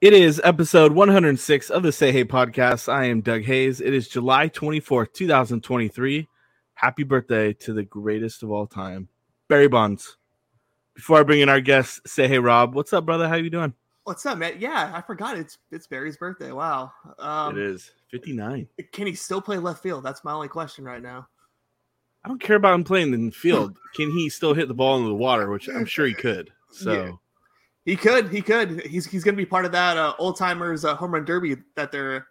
It 0.00 0.14
is 0.14 0.40
episode 0.42 0.92
106 0.92 1.68
of 1.68 1.82
the 1.82 1.92
Say 1.92 2.10
Hey 2.10 2.24
podcast. 2.24 2.90
I 2.90 3.04
am 3.04 3.20
Doug 3.20 3.42
Hayes. 3.42 3.82
It 3.82 3.92
is 3.92 4.08
July 4.08 4.48
24th, 4.48 5.12
2023. 5.12 6.26
Happy 6.72 7.02
birthday 7.02 7.52
to 7.52 7.74
the 7.74 7.82
greatest 7.82 8.42
of 8.42 8.50
all 8.50 8.66
time, 8.66 9.08
Barry 9.48 9.68
Bonds. 9.68 10.16
Before 10.94 11.18
I 11.18 11.22
bring 11.22 11.40
in 11.40 11.50
our 11.50 11.60
guest, 11.60 12.00
Say 12.08 12.28
Hey 12.28 12.38
Rob. 12.38 12.74
What's 12.74 12.94
up, 12.94 13.04
brother? 13.04 13.28
How 13.28 13.34
you 13.34 13.50
doing? 13.50 13.74
What's 14.04 14.24
up, 14.24 14.38
man? 14.38 14.54
Yeah, 14.58 14.90
I 14.94 15.02
forgot 15.02 15.36
it's 15.36 15.58
it's 15.70 15.86
Barry's 15.86 16.16
birthday. 16.16 16.50
Wow. 16.50 16.92
Um, 17.18 17.58
it 17.58 17.62
is 17.62 17.90
59. 18.10 18.68
Can 18.92 19.06
he 19.06 19.14
still 19.14 19.42
play 19.42 19.58
left 19.58 19.82
field? 19.82 20.02
That's 20.02 20.24
my 20.24 20.32
only 20.32 20.48
question 20.48 20.82
right 20.82 21.02
now. 21.02 21.28
I 22.24 22.28
don't 22.28 22.40
care 22.40 22.56
about 22.56 22.72
him 22.74 22.84
playing 22.84 23.12
in 23.12 23.26
the 23.26 23.32
field. 23.32 23.76
Can 23.94 24.10
he 24.12 24.30
still 24.30 24.54
hit 24.54 24.66
the 24.68 24.74
ball 24.74 24.96
into 24.96 25.10
the 25.10 25.14
water, 25.14 25.50
which 25.50 25.68
I'm 25.68 25.84
sure 25.84 26.06
he 26.06 26.14
could. 26.14 26.50
So 26.70 26.92
Yeah. 26.92 27.12
He 27.84 27.96
could. 27.96 28.30
He 28.30 28.42
could. 28.42 28.82
He's 28.86 29.06
he's 29.06 29.24
going 29.24 29.34
to 29.34 29.40
be 29.40 29.46
part 29.46 29.64
of 29.64 29.72
that 29.72 29.96
uh, 29.96 30.14
old 30.18 30.36
timers 30.36 30.84
uh, 30.84 30.94
home 30.94 31.12
run 31.12 31.24
derby 31.24 31.56
that 31.76 31.90
they're 31.90 32.26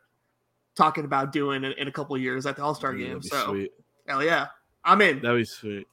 talking 0.75 1.05
about 1.05 1.31
doing 1.31 1.63
in, 1.63 1.71
in 1.73 1.87
a 1.87 1.91
couple 1.91 2.15
of 2.15 2.21
years 2.21 2.45
at 2.45 2.55
the 2.55 2.63
All 2.63 2.75
Star 2.75 2.93
game. 2.93 3.21
So 3.21 3.47
sweet. 3.47 3.71
hell 4.07 4.23
yeah, 4.23 4.47
I'm 4.83 5.01
in. 5.01 5.21
That'd 5.21 5.37
be 5.37 5.45
sweet. 5.45 5.87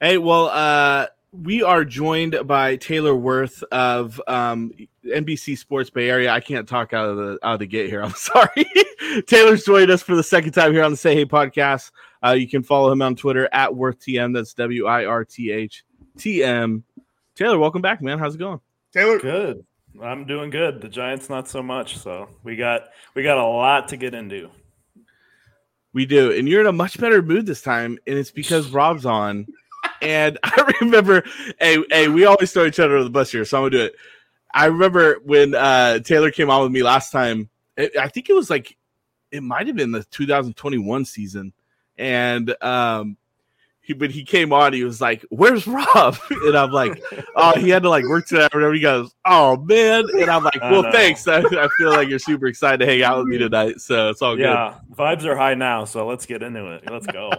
Hey, 0.00 0.16
well, 0.16 0.46
uh, 0.46 1.08
we 1.30 1.62
are 1.62 1.84
joined 1.84 2.36
by 2.46 2.76
Taylor 2.76 3.14
Wirth 3.14 3.62
of 3.70 4.20
um, 4.26 4.72
NBC 5.04 5.58
Sports 5.58 5.90
Bay 5.90 6.08
Area. 6.08 6.32
I 6.32 6.40
can't 6.40 6.66
talk 6.66 6.94
out 6.94 7.08
of 7.08 7.16
the 7.18 7.38
out 7.42 7.54
of 7.54 7.58
the 7.58 7.66
gate 7.66 7.90
here. 7.90 8.02
I'm 8.04 8.14
sorry. 8.14 8.64
Taylor's 9.26 9.64
joined 9.64 9.90
us 9.90 10.02
for 10.02 10.16
the 10.16 10.22
second 10.22 10.52
time 10.52 10.72
here 10.72 10.84
on 10.84 10.90
the 10.90 10.96
Say 10.96 11.14
Hey 11.14 11.26
podcast. 11.26 11.90
Uh, 12.24 12.32
you 12.32 12.48
can 12.48 12.62
follow 12.62 12.90
him 12.90 13.02
on 13.02 13.14
Twitter 13.14 13.48
at 13.52 13.70
WirthTM. 13.70 14.34
That's 14.34 14.54
W 14.54 14.86
I 14.86 15.04
R 15.04 15.24
T 15.24 15.50
H 15.52 15.84
T 16.16 16.42
M. 16.42 16.82
Taylor, 17.34 17.58
welcome 17.58 17.82
back, 17.82 18.02
man. 18.02 18.18
How's 18.18 18.34
it 18.34 18.38
going? 18.38 18.60
Taylor, 18.92 19.18
Good. 19.18 19.64
I'm 20.02 20.24
doing 20.24 20.50
good. 20.50 20.80
The 20.80 20.88
Giants 20.88 21.28
not 21.28 21.48
so 21.48 21.62
much. 21.62 21.98
So 21.98 22.28
we 22.42 22.56
got 22.56 22.82
we 23.14 23.22
got 23.22 23.38
a 23.38 23.44
lot 23.44 23.88
to 23.88 23.96
get 23.96 24.14
into. 24.14 24.50
We 25.92 26.06
do, 26.06 26.32
and 26.32 26.48
you're 26.48 26.60
in 26.60 26.66
a 26.66 26.72
much 26.72 26.98
better 26.98 27.20
mood 27.20 27.46
this 27.46 27.62
time, 27.62 27.98
and 28.06 28.16
it's 28.16 28.30
because 28.30 28.70
Rob's 28.70 29.06
on. 29.06 29.46
And 30.02 30.38
I 30.42 30.72
remember, 30.80 31.24
hey, 31.58 31.76
hey, 31.90 32.08
we 32.08 32.24
always 32.24 32.52
throw 32.52 32.64
each 32.64 32.78
other 32.78 32.92
under 32.92 33.04
the 33.04 33.10
bus 33.10 33.30
here, 33.30 33.44
so 33.44 33.58
I'm 33.58 33.64
gonna 33.64 33.70
do 33.70 33.84
it. 33.84 33.96
I 34.52 34.66
remember 34.66 35.16
when 35.24 35.54
uh, 35.54 35.98
Taylor 35.98 36.30
came 36.30 36.48
on 36.48 36.62
with 36.62 36.72
me 36.72 36.82
last 36.82 37.10
time. 37.10 37.50
It, 37.76 37.96
I 37.96 38.08
think 38.08 38.30
it 38.30 38.34
was 38.34 38.48
like, 38.48 38.76
it 39.30 39.42
might 39.42 39.66
have 39.66 39.76
been 39.76 39.92
the 39.92 40.04
2021 40.04 41.04
season, 41.04 41.52
and 41.98 42.54
um, 42.62 43.18
he 43.82 43.94
but 43.94 44.10
he 44.10 44.24
came 44.24 44.52
on. 44.52 44.72
He 44.72 44.84
was 44.84 45.00
like, 45.00 45.24
"Where's 45.30 45.66
Rob?" 45.66 46.16
And 46.30 46.56
I'm 46.56 46.70
like, 46.70 47.02
"Oh, 47.34 47.58
he 47.58 47.70
had 47.70 47.82
to 47.82 47.88
like 47.88 48.04
work 48.04 48.26
today." 48.26 48.42
or 48.42 48.48
Whatever. 48.52 48.74
He 48.74 48.80
goes, 48.80 49.14
"Oh 49.24 49.56
man," 49.56 50.04
and 50.14 50.30
I'm 50.30 50.44
like, 50.44 50.60
"Well, 50.60 50.82
know. 50.82 50.92
thanks. 50.92 51.26
I, 51.26 51.38
I 51.38 51.68
feel 51.78 51.90
like 51.90 52.08
you're 52.08 52.18
super 52.18 52.46
excited 52.46 52.80
to 52.80 52.86
hang 52.86 53.02
out 53.02 53.18
with 53.18 53.28
me 53.28 53.38
tonight, 53.38 53.80
so 53.80 54.10
it's 54.10 54.22
all 54.22 54.36
good." 54.36 54.42
Yeah, 54.42 54.78
vibes 54.94 55.24
are 55.24 55.36
high 55.36 55.54
now, 55.54 55.84
so 55.84 56.06
let's 56.06 56.26
get 56.26 56.42
into 56.42 56.72
it. 56.72 56.90
Let's 56.90 57.06
go. 57.06 57.30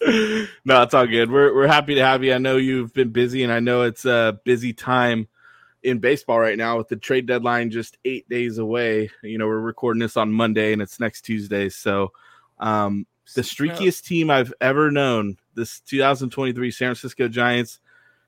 no, 0.64 0.82
it's 0.82 0.94
all 0.94 1.06
good. 1.06 1.30
We're 1.30 1.54
we're 1.54 1.66
happy 1.66 1.94
to 1.94 2.04
have 2.04 2.22
you. 2.22 2.34
I 2.34 2.38
know 2.38 2.56
you've 2.56 2.92
been 2.92 3.10
busy, 3.10 3.42
and 3.42 3.52
I 3.52 3.60
know 3.60 3.82
it's 3.82 4.04
a 4.04 4.38
busy 4.44 4.72
time 4.72 5.28
in 5.82 5.98
baseball 5.98 6.40
right 6.40 6.58
now 6.58 6.78
with 6.78 6.88
the 6.88 6.96
trade 6.96 7.26
deadline 7.26 7.70
just 7.70 7.96
eight 8.04 8.28
days 8.28 8.58
away. 8.58 9.10
You 9.22 9.38
know, 9.38 9.46
we're 9.46 9.60
recording 9.60 10.00
this 10.00 10.16
on 10.16 10.32
Monday, 10.32 10.72
and 10.72 10.82
it's 10.82 11.00
next 11.00 11.22
Tuesday. 11.22 11.68
So, 11.68 12.12
um, 12.58 13.06
the 13.34 13.42
streakiest 13.42 14.04
team 14.04 14.30
I've 14.30 14.52
ever 14.60 14.90
known, 14.90 15.38
this 15.54 15.80
2023 15.80 16.70
San 16.70 16.86
Francisco 16.88 17.28
Giants, 17.28 17.80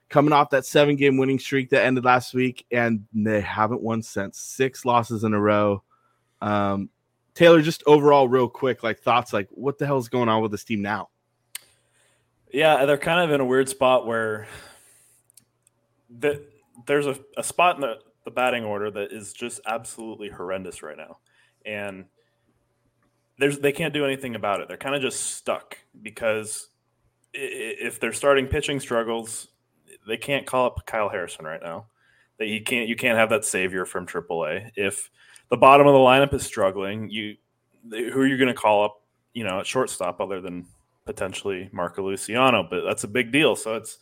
coming 0.08 0.32
off 0.32 0.50
that 0.50 0.64
seven 0.64 0.96
game 0.96 1.16
winning 1.16 1.38
streak 1.38 1.70
that 1.70 1.84
ended 1.84 2.04
last 2.04 2.34
week, 2.34 2.66
and 2.70 3.04
they 3.12 3.40
haven't 3.40 3.82
won 3.82 4.02
since 4.02 4.38
six 4.38 4.84
losses 4.84 5.24
in 5.24 5.34
a 5.34 5.40
row. 5.40 5.82
Um, 6.40 6.90
Taylor, 7.34 7.60
just 7.60 7.82
overall, 7.86 8.28
real 8.28 8.48
quick, 8.48 8.82
like 8.82 9.00
thoughts, 9.00 9.32
like 9.32 9.48
what 9.50 9.78
the 9.78 9.86
hell 9.86 9.98
is 9.98 10.08
going 10.08 10.28
on 10.28 10.42
with 10.42 10.50
this 10.50 10.64
team 10.64 10.82
now? 10.82 11.10
Yeah, 12.52 12.86
they're 12.86 12.96
kind 12.96 13.22
of 13.22 13.34
in 13.34 13.40
a 13.40 13.44
weird 13.44 13.68
spot 13.68 14.06
where 14.06 14.46
the, 16.08 16.42
there's 16.86 17.06
a, 17.06 17.18
a 17.36 17.42
spot 17.42 17.74
in 17.74 17.82
the, 17.82 17.98
the 18.24 18.30
batting 18.30 18.64
order 18.64 18.90
that 18.90 19.12
is 19.12 19.32
just 19.32 19.60
absolutely 19.66 20.30
horrendous 20.30 20.82
right 20.82 20.96
now. 20.96 21.18
And 21.64 22.06
there's 23.38 23.58
they 23.58 23.72
can't 23.72 23.92
do 23.92 24.04
anything 24.04 24.34
about 24.34 24.60
it. 24.60 24.68
They're 24.68 24.76
kind 24.76 24.94
of 24.94 25.02
just 25.02 25.34
stuck 25.36 25.78
because 26.00 26.68
if 27.36 28.00
they're 28.00 28.12
starting 28.12 28.46
pitching 28.46 28.80
struggles, 28.80 29.48
they 30.06 30.16
can't 30.16 30.46
call 30.46 30.66
up 30.66 30.86
Kyle 30.86 31.08
Harrison 31.08 31.44
right 31.44 31.60
now. 31.62 31.86
That 32.38 32.46
you 32.46 32.62
can't 32.62 32.88
you 32.88 32.96
can't 32.96 33.18
have 33.18 33.30
that 33.30 33.44
savior 33.44 33.84
from 33.84 34.06
AAA. 34.06 34.70
If 34.76 35.10
the 35.48 35.56
bottom 35.56 35.86
of 35.86 35.92
the 35.92 35.98
lineup 35.98 36.34
is 36.34 36.44
struggling, 36.44 37.08
you 37.08 37.36
who 37.90 38.20
are 38.20 38.26
you 38.26 38.36
going 38.36 38.48
to 38.48 38.54
call 38.54 38.84
up? 38.84 39.02
You 39.32 39.44
know, 39.44 39.60
at 39.60 39.66
shortstop 39.66 40.20
other 40.20 40.40
than 40.40 40.66
potentially 41.04 41.68
Marco 41.72 42.02
Luciano, 42.02 42.66
but 42.68 42.82
that's 42.84 43.04
a 43.04 43.08
big 43.08 43.32
deal. 43.32 43.54
So 43.54 43.74
it's 43.74 43.98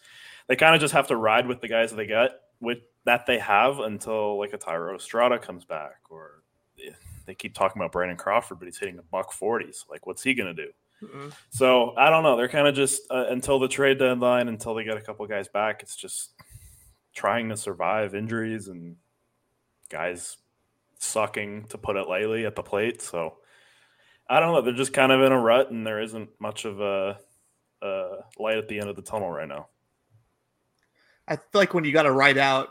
they 0.48 0.56
kind 0.56 0.74
of 0.74 0.80
just 0.80 0.94
have 0.94 1.08
to 1.08 1.16
ride 1.16 1.46
with 1.46 1.60
the 1.60 1.68
guys 1.68 1.90
that 1.90 1.96
they 1.96 2.06
got 2.06 2.30
with 2.60 2.78
that 3.04 3.26
they 3.26 3.38
have 3.38 3.78
until 3.80 4.38
like 4.38 4.52
a 4.52 4.58
Thairo 4.58 4.96
Estrada 4.96 5.38
comes 5.38 5.64
back, 5.64 6.00
or 6.10 6.42
eh, 6.84 6.92
they 7.26 7.34
keep 7.34 7.54
talking 7.54 7.80
about 7.80 7.92
Brandon 7.92 8.16
Crawford, 8.16 8.58
but 8.58 8.66
he's 8.66 8.78
hitting 8.78 8.98
a 8.98 9.02
buck 9.02 9.32
forties. 9.32 9.84
Like, 9.88 10.06
what's 10.06 10.22
he 10.22 10.34
going 10.34 10.54
to 10.54 10.64
do? 10.64 10.70
Mm-mm. 11.02 11.32
So 11.50 11.94
I 11.96 12.10
don't 12.10 12.22
know. 12.22 12.36
They're 12.36 12.48
kind 12.48 12.66
of 12.66 12.74
just 12.74 13.02
uh, 13.10 13.26
until 13.28 13.58
the 13.58 13.68
trade 13.68 13.98
deadline, 13.98 14.48
until 14.48 14.74
they 14.74 14.84
get 14.84 14.96
a 14.96 15.02
couple 15.02 15.26
guys 15.26 15.48
back. 15.48 15.82
It's 15.82 15.96
just 15.96 16.32
trying 17.14 17.48
to 17.50 17.56
survive 17.56 18.14
injuries 18.14 18.68
and 18.68 18.96
guys 19.90 20.36
sucking 20.98 21.66
to 21.66 21.78
put 21.78 21.96
it 21.96 22.08
lightly 22.08 22.46
at 22.46 22.56
the 22.56 22.62
plate. 22.62 23.02
So 23.02 23.36
I 24.28 24.40
don't 24.40 24.52
know. 24.52 24.62
They're 24.62 24.72
just 24.72 24.94
kind 24.94 25.12
of 25.12 25.20
in 25.20 25.32
a 25.32 25.38
rut, 25.38 25.70
and 25.70 25.86
there 25.86 26.00
isn't 26.00 26.30
much 26.38 26.64
of 26.64 26.80
a, 26.80 27.18
a 27.82 28.08
light 28.38 28.58
at 28.58 28.68
the 28.68 28.80
end 28.80 28.88
of 28.88 28.96
the 28.96 29.02
tunnel 29.02 29.30
right 29.30 29.48
now. 29.48 29.68
I 31.28 31.36
feel 31.36 31.44
like 31.54 31.74
when 31.74 31.84
you 31.84 31.92
got 31.92 32.04
to 32.04 32.12
write 32.12 32.38
out 32.38 32.68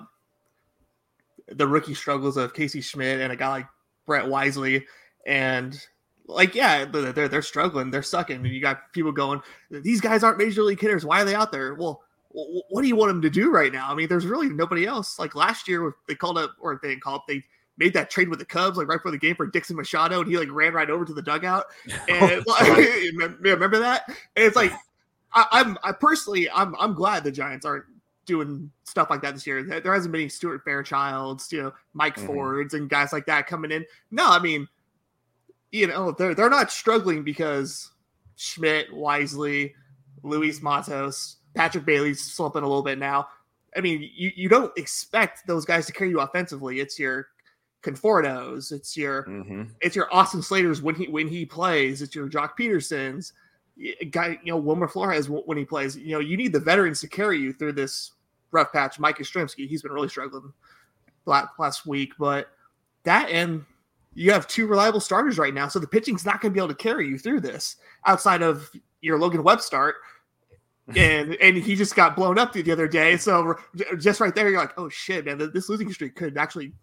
the 1.48 1.68
rookie 1.68 1.94
struggles 1.94 2.38
of 2.38 2.54
Casey 2.54 2.82
Schmidt 2.82 3.22
and 3.22 3.32
a 3.32 3.36
guy 3.36 3.50
like 3.50 3.68
Brett 4.06 4.28
Wisely, 4.28 4.86
and 5.28 5.80
like 6.28 6.56
yeah, 6.56 6.86
they're 6.86 7.28
they're, 7.28 7.42
struggling, 7.42 7.92
they're 7.92 8.04
sucking, 8.04 8.38
and 8.38 8.48
you 8.48 8.62
got 8.62 8.92
people 8.94 9.12
going, 9.12 9.42
these 9.70 10.02
guys 10.02 10.24
aren't 10.24 10.38
major 10.38 10.64
league 10.64 10.80
hitters. 10.80 11.06
Why 11.06 11.22
are 11.22 11.26
they 11.26 11.36
out 11.36 11.52
there? 11.52 11.74
Well. 11.76 12.02
What 12.36 12.82
do 12.82 12.88
you 12.88 12.96
want 12.96 13.10
them 13.12 13.22
to 13.22 13.30
do 13.30 13.52
right 13.52 13.72
now? 13.72 13.92
I 13.92 13.94
mean, 13.94 14.08
there's 14.08 14.26
really 14.26 14.50
nobody 14.50 14.88
else. 14.88 15.20
Like 15.20 15.36
last 15.36 15.68
year, 15.68 15.94
they 16.08 16.16
called 16.16 16.40
up, 16.40 16.56
or 16.60 16.80
they 16.82 16.90
didn't 16.90 17.04
call 17.04 17.14
up, 17.14 17.26
they 17.28 17.44
made 17.78 17.94
that 17.94 18.10
trade 18.10 18.30
with 18.30 18.40
the 18.40 18.46
Cubs, 18.46 18.78
like 18.78 18.88
right 18.88 18.98
before 18.98 19.12
the 19.12 19.18
game 19.18 19.36
for 19.36 19.46
Dixon 19.46 19.76
Machado, 19.76 20.22
and 20.22 20.28
he 20.30 20.38
like 20.38 20.50
ran 20.52 20.74
right 20.74 20.90
over 20.90 21.06
to 21.06 21.14
the 21.14 21.22
dugout. 21.22 21.66
And 22.10 22.44
like, 22.48 23.38
remember 23.40 23.80
that? 23.80 24.06
And 24.08 24.18
it's 24.36 24.56
like, 24.56 24.72
I, 25.34 25.46
I'm 25.52 25.78
I 25.84 25.92
personally, 25.92 26.50
I'm 26.50 26.76
I'm 26.80 26.94
glad 26.94 27.24
the 27.24 27.32
Giants 27.32 27.66
aren't 27.66 27.86
doing 28.26 28.72
stuff 28.84 29.10
like 29.10 29.22
that 29.22 29.34
this 29.34 29.46
year. 29.46 29.64
There 29.64 29.94
hasn't 29.94 30.12
been 30.12 30.22
any 30.22 30.30
Stuart 30.30 30.64
Fairchilds, 30.66 31.52
you 31.52 31.62
know, 31.62 31.74
Mike 31.94 32.18
Mhm. 32.18 32.26
Fords 32.26 32.74
and 32.74 32.90
guys 32.90 33.12
like 33.12 33.26
that 33.26 33.48
coming 33.48 33.72
in. 33.72 33.86
No, 34.12 34.30
I 34.30 34.40
mean, 34.40 34.68
you 35.74 35.88
know, 35.88 36.12
they're 36.12 36.36
they're 36.36 36.50
not 36.52 36.72
struggling 36.72 37.24
because 37.24 37.92
Schmidt, 38.36 38.94
Wisely, 38.94 39.74
Luis 40.22 40.62
Matos, 40.62 41.38
Patrick 41.56 41.84
Bailey's 41.84 42.22
slumping 42.22 42.62
a 42.64 42.68
little 42.68 42.84
bit 42.84 43.00
now. 43.00 43.28
I 43.76 43.82
mean, 43.82 44.08
you, 44.16 44.32
you 44.36 44.48
don't 44.48 44.72
expect 44.78 45.48
those 45.48 45.66
guys 45.66 45.88
to 45.88 45.92
carry 45.92 46.12
you 46.12 46.20
offensively. 46.22 46.80
It's 46.80 46.98
your 47.00 47.28
Confortos, 47.82 48.72
it's 48.72 48.96
your 48.96 49.24
Mm-hmm. 49.26 49.64
it's 49.82 49.96
your 49.96 50.14
Austin 50.14 50.42
Slater's 50.42 50.82
when 50.82 50.96
he 50.96 51.08
when 51.08 51.28
he 51.28 51.46
plays. 51.46 52.02
It's 52.02 52.16
your 52.16 52.30
Joc 52.30 52.52
Pedersons, 52.58 53.34
guy. 54.12 54.40
You 54.44 54.54
know 54.54 54.58
Wilmer 54.58 54.88
Flores 54.88 55.28
when 55.28 55.58
he 55.58 55.66
plays. 55.66 55.98
You 55.98 56.14
know 56.14 56.20
you 56.20 56.38
need 56.38 56.54
the 56.54 56.60
veterans 56.60 57.02
to 57.02 57.08
carry 57.08 57.40
you 57.40 57.52
through 57.52 57.74
this 57.74 58.12
rough 58.52 58.72
patch. 58.72 59.00
Mike 59.00 59.18
Yastrzemski, 59.18 59.68
he's 59.68 59.82
been 59.82 59.92
really 59.92 60.08
struggling 60.08 60.54
last, 61.26 61.50
last 61.58 61.86
week, 61.88 62.14
but 62.20 62.50
that 63.04 63.30
and 63.30 63.66
you 64.16 64.32
have 64.32 64.48
two 64.48 64.68
reliable 64.68 65.00
starters 65.00 65.38
right 65.38 65.54
now, 65.54 65.68
so 65.68 65.80
the 65.80 65.88
pitching's 65.88 66.26
not 66.26 66.42
going 66.42 66.52
to 66.52 66.54
be 66.54 66.60
able 66.60 66.74
to 66.74 66.76
carry 66.76 67.08
you 67.08 67.18
through 67.18 67.42
this 67.42 67.78
outside 68.06 68.42
of 68.42 68.70
your 69.02 69.20
Logan 69.20 69.44
Webb 69.44 69.62
start, 69.62 69.96
and 70.96 71.36
and 71.36 71.58
he 71.58 71.76
just 71.76 71.96
got 71.96 72.16
blown 72.16 72.38
up 72.38 72.54
the 72.54 72.72
other 72.72 72.88
day. 72.88 73.18
So 73.18 73.56
just 74.00 74.20
right 74.20 74.34
there, 74.34 74.50
you're 74.50 74.60
like, 74.60 74.78
oh 74.78 74.90
shit, 74.90 75.26
man, 75.26 75.38
this 75.54 75.70
losing 75.70 75.92
streak 75.92 76.16
could 76.16 76.38
actually 76.38 76.74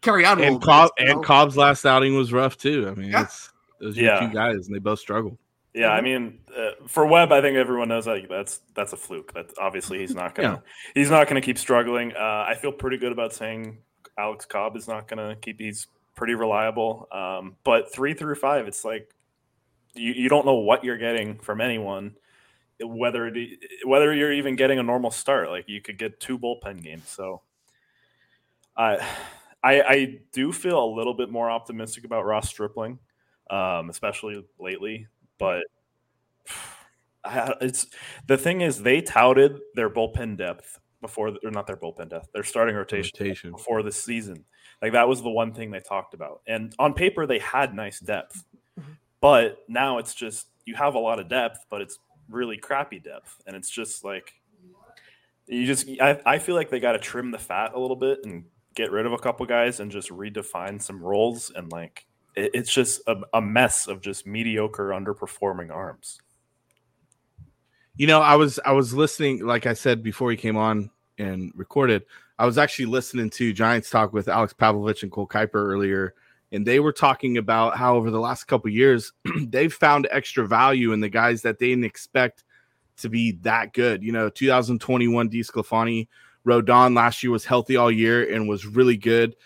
carry 0.00 0.24
out. 0.24 0.40
and 0.40 0.60
Cobb 0.60 0.90
bit, 0.96 1.08
and 1.08 1.24
Cobb's 1.24 1.56
last 1.56 1.84
outing 1.84 2.16
was 2.16 2.32
rough 2.32 2.56
too. 2.56 2.88
I 2.88 2.94
mean, 2.94 3.10
yeah. 3.10 3.22
it's 3.22 3.52
those 3.80 3.98
are 3.98 4.02
yeah. 4.02 4.20
two 4.20 4.32
guys, 4.32 4.66
and 4.66 4.74
they 4.74 4.78
both 4.78 4.98
struggled. 4.98 5.38
Yeah, 5.72 5.90
I 5.90 6.00
mean, 6.00 6.40
uh, 6.56 6.70
for 6.88 7.06
Webb, 7.06 7.30
I 7.30 7.40
think 7.40 7.56
everyone 7.56 7.88
knows 7.88 8.04
that 8.06 8.26
that's 8.28 8.60
that's 8.74 8.92
a 8.92 8.96
fluke. 8.96 9.32
That 9.34 9.50
obviously 9.58 9.98
he's 9.98 10.14
not 10.14 10.34
gonna 10.34 10.62
yeah. 10.64 10.70
he's 10.94 11.10
not 11.10 11.28
gonna 11.28 11.40
keep 11.40 11.58
struggling. 11.58 12.12
Uh, 12.12 12.44
I 12.48 12.56
feel 12.60 12.72
pretty 12.72 12.96
good 12.96 13.12
about 13.12 13.32
saying 13.32 13.78
Alex 14.18 14.46
Cobb 14.46 14.76
is 14.76 14.88
not 14.88 15.06
gonna 15.06 15.36
keep. 15.36 15.60
He's 15.60 15.86
pretty 16.20 16.34
reliable. 16.34 17.08
Um, 17.10 17.56
but 17.64 17.90
three 17.90 18.12
through 18.12 18.34
five, 18.34 18.68
it's 18.68 18.84
like 18.84 19.10
you, 19.94 20.12
you 20.12 20.28
don't 20.28 20.44
know 20.44 20.56
what 20.56 20.84
you're 20.84 20.98
getting 20.98 21.38
from 21.38 21.62
anyone 21.62 22.14
whether 22.82 23.26
it, 23.26 23.58
whether 23.84 24.14
you're 24.14 24.32
even 24.32 24.56
getting 24.56 24.78
a 24.78 24.82
normal 24.82 25.10
start. 25.10 25.48
Like 25.48 25.66
you 25.66 25.80
could 25.80 25.98
get 25.98 26.20
two 26.20 26.38
bullpen 26.38 26.82
games. 26.82 27.08
So 27.08 27.42
I 28.76 28.96
I, 29.62 29.80
I 29.82 30.18
do 30.32 30.52
feel 30.52 30.82
a 30.82 30.92
little 30.94 31.14
bit 31.14 31.30
more 31.30 31.50
optimistic 31.50 32.04
about 32.04 32.24
Ross 32.24 32.48
Stripling, 32.48 32.98
um, 33.50 33.90
especially 33.90 34.44
lately. 34.58 35.06
But 35.38 35.64
it's 37.60 37.86
the 38.26 38.38
thing 38.38 38.60
is 38.60 38.82
they 38.82 39.00
touted 39.00 39.58
their 39.74 39.90
bullpen 39.90 40.36
depth 40.36 40.78
before 41.00 41.34
or 41.42 41.50
not 41.50 41.66
their 41.66 41.76
bullpen 41.76 42.10
depth, 42.10 42.28
their 42.32 42.44
starting 42.44 42.76
rotation, 42.76 43.12
rotation. 43.18 43.52
before 43.52 43.82
the 43.82 43.92
season. 43.92 44.44
Like 44.82 44.92
that 44.92 45.08
was 45.08 45.22
the 45.22 45.30
one 45.30 45.52
thing 45.52 45.70
they 45.70 45.80
talked 45.80 46.14
about. 46.14 46.42
And 46.46 46.74
on 46.78 46.94
paper 46.94 47.26
they 47.26 47.38
had 47.38 47.74
nice 47.74 48.00
depth. 48.00 48.44
Mm-hmm. 48.78 48.92
But 49.20 49.64
now 49.68 49.98
it's 49.98 50.14
just 50.14 50.46
you 50.64 50.74
have 50.74 50.94
a 50.94 50.98
lot 50.98 51.18
of 51.18 51.28
depth, 51.28 51.66
but 51.70 51.80
it's 51.80 51.98
really 52.28 52.56
crappy 52.56 52.98
depth, 52.98 53.42
and 53.46 53.56
it's 53.56 53.70
just 53.70 54.04
like 54.04 54.32
you 55.46 55.66
just 55.66 55.88
I, 56.00 56.20
I 56.24 56.38
feel 56.38 56.54
like 56.54 56.70
they 56.70 56.80
got 56.80 56.92
to 56.92 56.98
trim 56.98 57.30
the 57.30 57.38
fat 57.38 57.72
a 57.74 57.78
little 57.78 57.96
bit 57.96 58.20
and 58.24 58.44
get 58.74 58.92
rid 58.92 59.04
of 59.04 59.12
a 59.12 59.18
couple 59.18 59.44
guys 59.46 59.80
and 59.80 59.90
just 59.90 60.10
redefine 60.10 60.80
some 60.80 61.02
roles 61.02 61.50
and 61.50 61.70
like 61.72 62.06
it, 62.36 62.52
it's 62.54 62.72
just 62.72 63.02
a, 63.08 63.16
a 63.34 63.40
mess 63.40 63.88
of 63.88 64.00
just 64.00 64.26
mediocre 64.26 64.90
underperforming 64.90 65.70
arms. 65.70 66.20
You 67.96 68.06
know, 68.06 68.20
I 68.20 68.36
was 68.36 68.60
I 68.64 68.72
was 68.72 68.94
listening, 68.94 69.44
like 69.44 69.66
I 69.66 69.74
said 69.74 70.02
before 70.02 70.30
he 70.30 70.36
came 70.36 70.56
on 70.56 70.90
and 71.18 71.52
recorded. 71.54 72.04
I 72.40 72.46
was 72.46 72.56
actually 72.56 72.86
listening 72.86 73.28
to 73.32 73.52
Giants 73.52 73.90
talk 73.90 74.14
with 74.14 74.26
Alex 74.26 74.54
Pavlovic 74.54 75.02
and 75.02 75.12
Cole 75.12 75.26
Kuiper 75.26 75.56
earlier, 75.56 76.14
and 76.50 76.66
they 76.66 76.80
were 76.80 76.90
talking 76.90 77.36
about 77.36 77.76
how 77.76 77.96
over 77.96 78.10
the 78.10 78.18
last 78.18 78.44
couple 78.44 78.70
years 78.70 79.12
they've 79.42 79.70
found 79.72 80.08
extra 80.10 80.48
value 80.48 80.92
in 80.92 81.00
the 81.00 81.10
guys 81.10 81.42
that 81.42 81.58
they 81.58 81.68
didn't 81.68 81.84
expect 81.84 82.44
to 82.96 83.10
be 83.10 83.32
that 83.42 83.74
good. 83.74 84.02
You 84.02 84.12
know, 84.12 84.30
2021 84.30 85.28
DeSclafani 85.28 86.08
Rodon 86.46 86.96
last 86.96 87.22
year 87.22 87.30
was 87.30 87.44
healthy 87.44 87.76
all 87.76 87.90
year 87.90 88.32
and 88.32 88.48
was 88.48 88.64
really 88.64 88.96
good. 88.96 89.36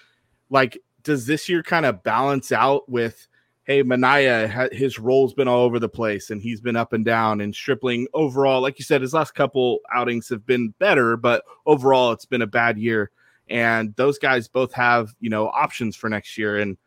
Like, 0.48 0.78
does 1.02 1.26
this 1.26 1.48
year 1.48 1.64
kind 1.64 1.86
of 1.86 2.04
balance 2.04 2.52
out 2.52 2.88
with, 2.88 3.26
hey, 3.64 3.82
Manaea, 3.82 4.72
his 4.72 4.98
role's 4.98 5.34
been 5.34 5.48
all 5.48 5.62
over 5.62 5.78
the 5.78 5.88
place 5.88 6.30
and 6.30 6.40
he's 6.40 6.60
been 6.60 6.76
up 6.76 6.92
and 6.92 7.04
down, 7.04 7.40
and 7.40 7.54
Stripling 7.54 8.06
overall, 8.14 8.60
like 8.60 8.78
you 8.78 8.84
said, 8.84 9.00
his 9.00 9.14
last 9.14 9.34
couple 9.34 9.80
outings 9.94 10.28
have 10.28 10.46
been 10.46 10.74
better, 10.78 11.16
but 11.16 11.42
overall 11.66 12.12
it's 12.12 12.26
been 12.26 12.42
a 12.42 12.46
bad 12.46 12.78
year. 12.78 13.10
And 13.48 13.94
those 13.96 14.18
guys 14.18 14.48
both 14.48 14.72
have, 14.72 15.14
you 15.20 15.30
know, 15.30 15.48
options 15.48 15.96
for 15.96 16.08
next 16.08 16.38
year. 16.38 16.58
And 16.58 16.78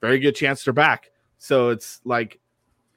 very 0.00 0.18
good 0.18 0.34
chance 0.34 0.64
they're 0.64 0.72
back. 0.72 1.10
So 1.38 1.70
it's 1.70 2.00
like, 2.04 2.38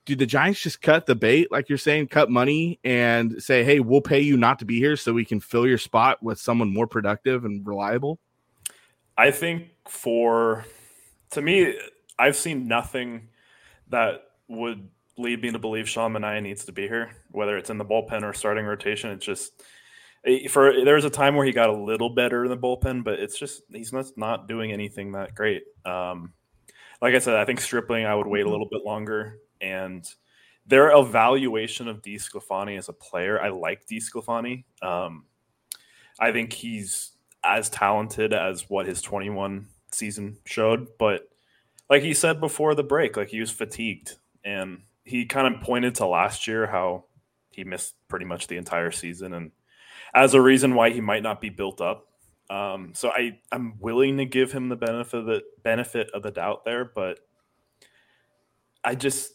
do 0.06 0.16
the 0.16 0.26
Giants 0.26 0.62
just 0.62 0.82
cut 0.82 1.06
the 1.06 1.16
bait, 1.16 1.52
like 1.52 1.70
you're 1.70 1.78
saying, 1.78 2.08
cut 2.08 2.30
money 2.30 2.80
and 2.84 3.42
say, 3.44 3.64
hey, 3.64 3.80
we'll 3.80 4.02
pay 4.02 4.20
you 4.20 4.38
not 4.38 4.60
to 4.60 4.66
be 4.66 4.80
here 4.80 4.96
so 4.96 5.14
we 5.14 5.26
can 5.26 5.40
fill 5.40 5.68
your 5.68 5.78
spot 5.78 6.24
with 6.24 6.40
someone 6.40 6.74
more 6.74 6.88
productive 6.88 7.46
and 7.46 7.66
reliable? 7.68 8.20
I 9.18 9.32
think 9.32 9.68
for, 9.88 10.66
to 11.32 11.42
me, 11.42 11.78
I've 12.20 12.36
seen 12.36 12.68
nothing 12.68 13.30
that 13.90 14.24
would 14.48 14.88
lead 15.18 15.42
me 15.42 15.52
to 15.52 15.60
believe 15.60 15.90
Sean 15.90 16.14
Manaea 16.14 16.42
needs 16.42 16.66
to 16.66 16.72
be 16.72 16.88
here, 16.88 17.12
whether 17.32 17.58
it's 17.58 17.70
in 17.70 17.78
the 17.78 17.86
bullpen 17.86 18.24
or 18.24 18.34
starting 18.34 18.66
rotation. 18.66 19.12
It's 19.12 19.26
just, 19.26 19.64
eh, 20.26 20.48
for 20.48 20.84
there 20.84 20.96
was 20.96 21.06
a 21.06 21.10
time 21.10 21.36
where 21.36 21.46
he 21.46 21.52
got 21.52 21.70
a 21.70 21.74
little 21.74 22.10
better 22.10 22.44
in 22.44 22.50
the 22.50 22.58
bullpen, 22.58 23.04
but 23.04 23.20
it's 23.20 23.40
just 23.40 23.64
he's 23.72 23.94
not 23.94 24.06
not 24.18 24.48
doing 24.48 24.72
anything 24.72 25.14
that 25.14 25.34
great. 25.34 25.64
Um, 25.86 26.34
like 27.02 27.16
I 27.16 27.20
said, 27.20 27.36
I 27.36 27.46
think 27.46 27.62
Stripling, 27.62 28.06
I 28.06 28.16
would 28.16 28.28
wait 28.28 28.42
a 28.42 28.44
mm-hmm. 28.44 28.52
little 28.52 28.70
bit 28.70 28.84
longer. 28.86 29.40
And 29.62 30.08
their 30.66 30.92
evaluation 30.92 31.88
of 31.88 32.02
DeSclafani 32.02 32.78
as 32.78 32.90
a 32.90 32.94
player, 32.94 33.42
I 33.42 33.50
like 33.50 33.86
DeSclafani. 33.88 34.64
Um, 34.82 35.26
I 36.20 36.32
think 36.32 36.54
he's 36.54 37.12
as 37.44 37.70
talented 37.70 38.34
as 38.34 38.70
what 38.70 38.86
his 38.86 39.02
21 39.02 39.68
season 39.92 40.38
showed. 40.46 40.88
But 40.98 41.29
like 41.90 42.04
he 42.04 42.14
said 42.14 42.40
before 42.40 42.76
the 42.76 42.84
break, 42.84 43.18
like 43.18 43.30
he 43.30 43.40
was 43.40 43.52
fatigued. 43.52 44.16
And 44.44 44.84
he 45.04 45.26
kind 45.26 45.54
of 45.54 45.62
pointed 45.62 45.96
to 45.96 46.06
last 46.06 46.48
year 46.48 46.68
how 46.68 47.06
he 47.50 47.64
missed 47.64 47.96
pretty 48.08 48.26
much 48.26 48.48
the 48.48 48.58
entire 48.58 48.92
season 48.92 49.34
and 49.34 49.52
as 50.14 50.34
a 50.34 50.42
reason 50.42 50.76
why 50.76 50.92
he 50.92 51.02
might 51.02 51.22
not 51.22 51.42
be 51.42 51.50
built 51.50 51.82
up 51.82 52.10
um, 52.50 52.94
so 52.96 53.10
I 53.10 53.38
I'm 53.52 53.80
willing 53.80 54.18
to 54.18 54.26
give 54.26 54.52
him 54.52 54.70
the 54.70 54.76
benefit 54.76 55.20
of 55.20 55.26
the 55.26 55.44
benefit 55.64 56.10
of 56.12 56.24
the 56.24 56.32
doubt 56.32 56.66
there, 56.66 56.84
but 56.84 57.20
I 58.84 58.96
just 58.96 59.34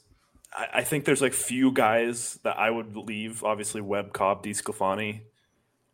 I, 0.53 0.67
I 0.75 0.85
think 0.85 1.05
there's 1.05 1.23
like 1.23 1.33
few 1.33 1.71
guys 1.71 2.41
that 2.43 2.59
I 2.59 2.71
would 2.71 2.97
leave. 2.97 3.45
Obviously, 3.45 3.81
Webb, 3.81 4.13
Cobb, 4.13 4.45
DeSclafani. 4.45 5.21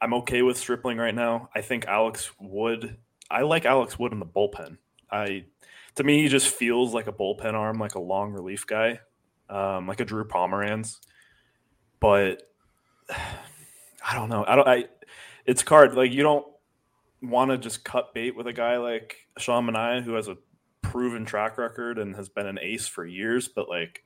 I'm 0.01 0.15
okay 0.15 0.41
with 0.41 0.57
Stripling 0.57 0.97
right 0.97 1.15
now. 1.15 1.51
I 1.55 1.61
think 1.61 1.85
Alex 1.87 2.31
Wood. 2.41 2.97
I 3.31 3.43
like 3.43 3.67
Alex 3.67 3.99
Wood 3.99 4.13
in 4.13 4.19
the 4.19 4.27
bullpen. 4.27 4.79
I 5.11 5.45
to 5.97 6.05
me 6.05 6.23
he 6.23 6.29
just 6.29 6.49
feels 6.49 6.95
like 6.95 7.07
a 7.07 7.13
bullpen 7.13 7.55
arm, 7.55 7.79
like 7.79 7.95
a 7.95 8.01
long 8.01 8.33
relief 8.33 8.67
guy, 8.67 9.01
um, 9.49 9.87
like 9.87 10.01
a 10.01 10.05
Drew 10.05 10.25
Pomeranz. 10.25 10.99
But 12.01 12.43
I 13.11 14.15
don't 14.15 14.29
know. 14.29 14.45
I 14.47 14.57
don't. 14.57 14.69
I 14.69 14.85
it's 15.45 15.63
card 15.63 15.95
like 15.95 16.13
you 16.13 16.23
don't 16.23 16.47
want 17.23 17.51
to 17.51 17.59
just 17.59 17.85
cut 17.85 18.15
bait 18.15 18.35
with 18.35 18.47
a 18.47 18.53
guy 18.53 18.79
like 18.79 19.17
Sean 19.39 19.67
Manaea, 19.67 20.03
who 20.03 20.15
has 20.15 20.29
a 20.29 20.37
proven 20.83 21.25
track 21.25 21.59
record 21.59 21.99
and 21.99 22.17
has 22.17 22.29
been 22.29 22.47
an 22.47 22.59
ace 22.61 22.87
for 22.87 23.05
years, 23.05 23.49
but 23.49 23.69
like 23.69 24.05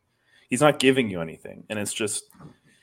he's 0.51 0.61
not 0.61 0.79
giving 0.79 1.09
you 1.09 1.21
anything. 1.21 1.65
And 1.71 1.79
it's 1.79 1.93
just 1.93 2.25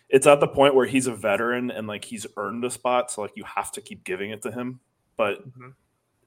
it's 0.09 0.27
at 0.27 0.39
the 0.39 0.48
point 0.48 0.75
where 0.75 0.86
he's 0.86 1.08
a 1.08 1.15
veteran 1.15 1.72
and 1.72 1.88
like 1.88 2.05
he's 2.05 2.25
earned 2.38 2.65
a 2.65 2.72
spot, 2.72 3.12
so 3.12 3.22
like 3.22 3.36
you 3.36 3.43
have 3.43 3.72
to 3.74 3.81
keep 3.81 4.03
giving 4.03 4.31
it 4.31 4.41
to 4.43 4.51
him. 4.51 4.79
But 5.17 5.48
mm-hmm. 5.48 5.70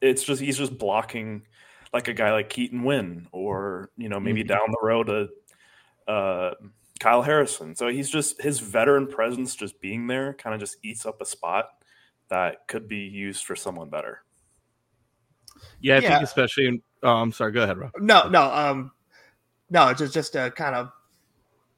it's 0.01 0.23
just 0.23 0.41
he's 0.41 0.59
just 0.59 0.79
blocking 0.79 1.47
like 1.95 2.09
a 2.09 2.13
guy 2.13 2.33
like 2.33 2.51
Keaton 2.51 2.83
Winn 2.83 3.29
or 3.33 3.91
you 3.97 4.11
know 4.11 4.21
maybe 4.21 4.43
mm-hmm. 4.43 4.49
down 4.49 4.67
the 4.69 4.79
road 4.83 5.09
a 5.09 6.11
uh, 6.11 6.55
Kyle 7.01 7.23
Harrison. 7.23 7.75
So 7.75 7.89
he's 7.89 8.11
just 8.11 8.43
his 8.43 8.59
veteran 8.59 9.07
presence 9.07 9.55
just 9.55 9.81
being 9.81 10.07
there 10.07 10.35
kind 10.35 10.53
of 10.53 10.61
just 10.61 10.77
eats 10.83 11.07
up 11.07 11.23
a 11.23 11.25
spot 11.25 11.71
that 12.29 12.67
could 12.67 12.89
be 12.89 12.99
used 12.99 13.45
for 13.45 13.57
someone 13.57 13.89
better. 13.89 14.23
Yeah, 15.81 15.97
I 15.97 15.99
yeah. 16.01 16.09
think 16.11 16.25
especially 16.25 16.67
in. 16.67 16.83
Oh, 17.03 17.11
I'm 17.11 17.33
sorry. 17.33 17.53
Go 17.53 17.63
ahead, 17.63 17.79
Rob. 17.79 17.93
No, 18.01 18.29
no, 18.29 18.43
um, 18.43 18.91
no. 19.71 19.95
Just 19.95 20.13
just 20.13 20.33
to 20.33 20.51
kind 20.51 20.75
of 20.75 20.91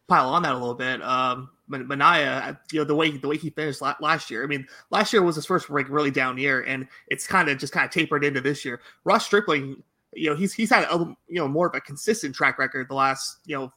pile 0.09 0.31
on 0.31 0.43
that 0.43 0.53
a 0.53 0.59
little 0.59 0.75
bit. 0.75 1.03
Um, 1.03 1.51
Manaea, 1.69 2.59
you 2.73 2.81
know, 2.81 2.85
the 2.85 2.95
way 2.95 3.17
the 3.17 3.29
way 3.29 3.37
he 3.37 3.51
finished 3.51 3.83
last 3.83 4.31
year. 4.31 4.45
I 4.45 4.47
mean, 4.47 4.67
last 4.91 5.13
year 5.13 5.23
was 5.23 5.37
his 5.37 5.47
first 5.47 5.69
like 5.69 5.89
really 5.89 6.11
down 6.11 6.39
year, 6.39 6.63
and 6.63 6.89
it's 7.09 7.27
kind 7.27 7.49
of 7.49 7.59
just 7.59 7.73
kind 7.73 7.85
of 7.85 7.91
tapered 7.91 8.25
into 8.25 8.41
this 8.41 8.65
year. 8.65 8.81
Ross 9.05 9.27
Stripling, 9.27 9.83
you 10.17 10.31
know, 10.31 10.37
he's 10.37 10.53
he's 10.53 10.71
had 10.71 10.85
a 10.85 10.99
you 11.29 11.39
know 11.39 11.49
more 11.49 11.67
of 11.67 11.75
a 11.75 11.81
consistent 11.81 12.35
track 12.35 12.59
record 12.59 12.89
the 12.89 12.95
last 12.95 13.39
you 13.47 13.57
know 13.57 13.73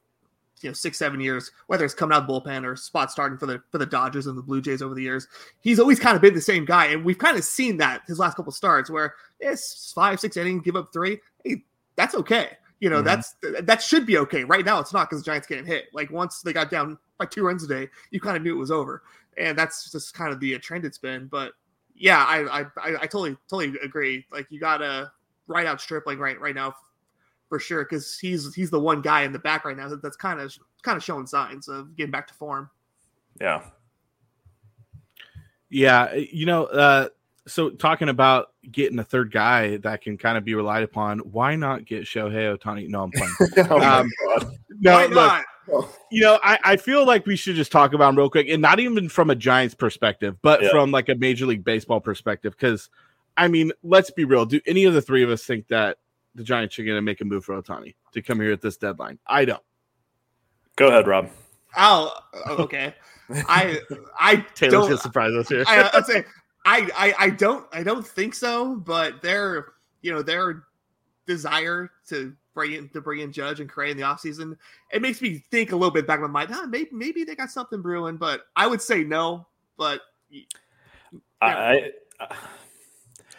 you 0.62 0.69
know 0.69 0.74
six 0.74 0.98
seven 0.98 1.19
years, 1.19 1.51
whether 1.67 1.86
it's 1.86 1.93
coming 1.93 2.15
out 2.15 2.24
of 2.24 2.29
bullpen 2.29 2.65
or 2.65 2.75
spot 2.75 3.12
starting 3.12 3.38
for 3.38 3.46
the 3.46 3.62
for 3.72 3.77
the 3.77 3.86
Dodgers 3.86 4.27
and 4.27 4.38
the 4.38 4.41
Blue 4.41 4.62
Jays 4.62 4.81
over 4.81 4.96
the 4.96 5.01
years, 5.01 5.27
he's 5.62 5.79
always 5.79 6.00
kind 6.00 6.15
of 6.15 6.22
been 6.22 6.34
the 6.34 6.41
same 6.41 6.65
guy, 6.65 6.88
and 6.88 7.03
we've 7.03 7.17
kind 7.17 7.38
of 7.38 7.43
seen 7.43 7.77
that 7.77 8.01
his 8.08 8.19
last 8.19 8.36
couple 8.36 8.51
starts 8.51 8.89
where 8.89 9.15
it's 9.39 9.91
five 9.93 10.19
six 10.19 10.38
innings, 10.38 10.63
give 10.63 10.75
up 10.75 10.91
three, 10.93 11.19
hey, 11.43 11.63
that's 11.96 12.15
okay. 12.15 12.51
You 12.79 12.89
know, 12.89 13.03
mm-hmm. 13.03 13.05
that's 13.05 13.36
that 13.62 13.81
should 13.81 14.05
be 14.05 14.17
okay. 14.19 14.43
Right 14.46 14.65
now, 14.65 14.79
it's 14.79 14.93
not 14.93 15.10
because 15.10 15.24
the 15.24 15.25
Giants 15.25 15.48
getting 15.48 15.65
hit. 15.65 15.88
Like 15.93 16.10
once 16.12 16.41
they 16.41 16.53
got 16.53 16.72
down 16.72 16.98
by 17.17 17.25
two 17.25 17.43
runs 17.43 17.63
a 17.63 17.67
day, 17.67 17.89
you 18.12 18.22
kind 18.22 18.38
of 18.38 18.43
knew 18.43 18.55
it 18.55 18.60
was 18.60 18.72
over, 18.72 19.03
and 19.38 19.58
that's 19.58 19.91
just 19.91 20.13
kind 20.13 20.31
of 20.31 20.39
the 20.39 20.58
trend 20.60 20.86
it's 20.86 20.98
been. 20.98 21.27
But 21.27 21.53
yeah, 21.96 22.24
I 22.24 22.62
I, 22.62 22.65
I 22.77 23.08
totally 23.08 23.36
totally 23.50 23.77
agree. 23.84 24.25
Like 24.31 24.48
you 24.50 24.62
gotta 24.62 25.12
write 25.49 25.67
out 25.67 25.81
Stripling 25.81 26.19
right 26.19 26.39
right 26.39 26.55
now 26.55 26.73
for 27.49 27.59
sure 27.59 27.83
because 27.83 28.17
he's 28.17 28.53
he's 28.53 28.69
the 28.69 28.79
one 28.79 29.01
guy 29.01 29.23
in 29.23 29.33
the 29.33 29.39
back 29.39 29.65
right 29.65 29.75
now 29.75 29.89
that, 29.89 30.01
that's 30.01 30.15
kind 30.15 30.39
of 30.39 30.55
kind 30.83 30.95
of 30.95 31.03
showing 31.03 31.25
signs 31.25 31.67
of 31.67 31.95
getting 31.97 32.11
back 32.11 32.27
to 32.27 32.33
form. 32.33 32.69
Yeah. 33.41 33.61
Yeah, 35.71 36.15
you 36.15 36.47
know, 36.47 36.65
uh, 36.65 37.09
so 37.45 37.69
talking 37.69 38.09
about 38.09 38.53
getting 38.71 38.97
a 38.97 39.03
third 39.03 39.31
guy 39.31 39.77
that 39.77 40.01
can 40.01 40.17
kind 40.17 40.35
of 40.35 40.43
be 40.43 40.55
relied 40.55 40.81
upon, 40.81 41.19
why 41.19 41.55
not 41.55 41.85
get 41.85 42.03
Shohei 42.03 42.57
Ohtani? 42.57 42.89
No, 42.89 43.03
I'm 43.03 43.11
playing. 43.11 43.35
oh 43.69 43.79
um, 43.79 44.09
no, 44.79 44.93
why 44.93 45.07
not? 45.07 45.45
you 46.11 46.21
know, 46.21 46.39
I, 46.43 46.57
I 46.63 46.77
feel 46.77 47.05
like 47.05 47.27
we 47.27 47.35
should 47.35 47.55
just 47.55 47.71
talk 47.71 47.93
about 47.93 48.09
him 48.09 48.17
real 48.17 48.29
quick, 48.29 48.47
and 48.49 48.61
not 48.61 48.79
even 48.79 49.09
from 49.09 49.29
a 49.29 49.35
Giants 49.35 49.75
perspective, 49.75 50.37
but 50.41 50.63
Yeah. 50.63 50.69
from 50.69 50.91
like 50.91 51.09
a 51.09 51.15
Major 51.15 51.45
League 51.45 51.63
Baseball 51.63 51.99
perspective. 51.99 52.55
Because, 52.59 52.89
I 53.39 53.48
mean, 53.48 53.72
let's 53.84 54.12
be 54.12 54.25
real. 54.25 54.46
Do 54.46 54.60
any 54.67 54.84
of 54.84 54.93
the 54.93 55.01
three 55.01 55.24
of 55.24 55.29
us 55.29 55.46
think 55.46 55.69
that 55.69 55.98
the 56.36 56.43
Giants 56.43 56.77
are 56.77 56.84
going 56.84 56.98
to 56.98 57.01
make 57.01 57.22
a 57.22 57.25
move 57.25 57.46
for 57.46 57.60
Ohtani 57.60 57.96
to 58.12 58.22
come 58.22 58.41
here 58.41 58.51
at 58.51 58.60
this 58.60 58.75
deadline? 58.75 59.17
I 59.25 59.46
don't. 59.46 59.63
Go 60.75 60.89
ahead, 60.89 61.08
Rob. 61.08 61.29
Oh, 61.77 62.13
okay. 62.50 62.93
I 63.48 63.79
I 64.19 64.46
Taylor's 64.55 64.74
going 64.74 64.91
to 64.91 64.98
surprise 64.98 65.31
us 65.34 65.48
here. 65.48 65.63
I, 65.67 65.89
I'd 65.93 66.05
say 66.05 66.25
I, 66.65 66.89
I 66.96 67.13
I 67.25 67.29
don't 67.29 67.65
I 67.72 67.81
don't 67.81 68.05
think 68.05 68.36
so, 68.36 68.75
but 68.75 69.22
their 69.22 69.67
you 70.01 70.12
know 70.12 70.22
their 70.22 70.63
desire 71.25 71.91
to 72.10 72.36
bring 72.53 72.74
in 72.74 72.89
to 72.89 73.00
bring 73.00 73.22
in 73.22 73.31
Judge 73.31 73.62
and 73.62 73.69
Cray 73.69 73.91
in 73.91 73.98
the 73.98 74.03
offseason, 74.03 74.58
it 74.91 75.01
makes 75.01 75.22
me 75.22 75.46
think 75.50 75.72
a 75.72 75.75
little 75.77 75.93
bit 75.93 76.08
back 76.08 76.17
in 76.17 76.24
my 76.24 76.27
mind. 76.27 76.50
Ah, 76.51 76.65
maybe 76.67 76.89
maybe 76.91 77.24
they 77.24 77.36
got 77.36 77.51
something 77.51 77.81
brewing, 77.81 78.17
but 78.17 78.41
I 78.58 78.67
would 78.67 78.81
say 78.81 79.03
no. 79.05 79.48
But 79.77 80.01
I, 81.41 81.91
I 82.19 82.36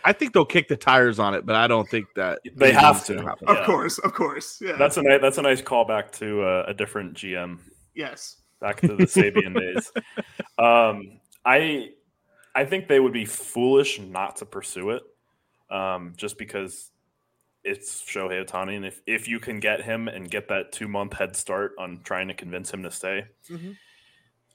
I 0.05 0.13
think 0.13 0.33
they'll 0.33 0.45
kick 0.45 0.69
the 0.69 0.77
tires 0.77 1.19
on 1.19 1.35
it, 1.35 1.45
but 1.47 1.57
I 1.57 1.67
don't 1.67 1.89
think 1.89 2.07
that 2.17 2.41
They 2.57 2.73
have 2.73 3.07
gonna 3.07 3.23
happen. 3.23 3.49
of 3.49 3.57
Yeah. 3.59 3.67
course, 3.67 3.99
of 3.99 4.13
course, 4.15 4.61
yeah. 4.61 4.77
that's 4.77 4.97
a 4.97 5.03
nice 5.03 5.21
that's 5.21 5.39
a 5.39 5.43
nice 5.43 5.63
callback 5.63 6.13
to 6.19 6.43
uh, 6.43 6.65
a 6.69 6.75
different 6.75 7.15
GM 7.15 7.59
yes. 7.95 8.37
back 8.61 8.81
to 8.81 8.89
the 8.89 9.05
Sabean 9.07 9.55
days. 9.59 9.93
Um, 10.59 11.21
I 11.45 11.91
I 12.55 12.65
think 12.67 12.87
they 12.89 13.01
would 13.01 13.13
be 13.15 13.25
foolish 13.25 13.99
not 13.99 14.37
to 14.37 14.45
pursue 14.47 14.91
it, 14.91 15.03
um, 15.71 16.13
just 16.17 16.37
because 16.37 16.91
it's 17.65 18.03
Shohei 18.03 18.45
Ohtani, 18.45 18.77
and 18.77 18.85
if 18.85 19.01
if 19.07 19.27
you 19.29 19.41
can 19.41 19.59
get 19.61 19.83
him 19.83 20.09
and 20.09 20.31
get 20.31 20.49
that 20.49 20.73
two 20.73 20.87
month 20.89 21.15
head 21.15 21.35
start 21.37 21.73
on 21.79 22.01
trying 22.05 22.29
to 22.29 22.35
convince 22.35 22.71
him 22.73 22.83
to 22.83 22.91
stay, 22.91 23.25
Mhm. 23.51 23.77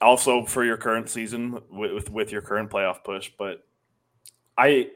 also 0.00 0.44
for 0.44 0.64
your 0.64 0.76
current 0.76 1.08
season 1.08 1.60
with, 1.70 1.92
with 1.92 2.10
with 2.10 2.30
your 2.32 2.42
current 2.42 2.70
playoff 2.70 3.02
push, 3.02 3.30
but 3.36 3.64
I. 4.56 4.90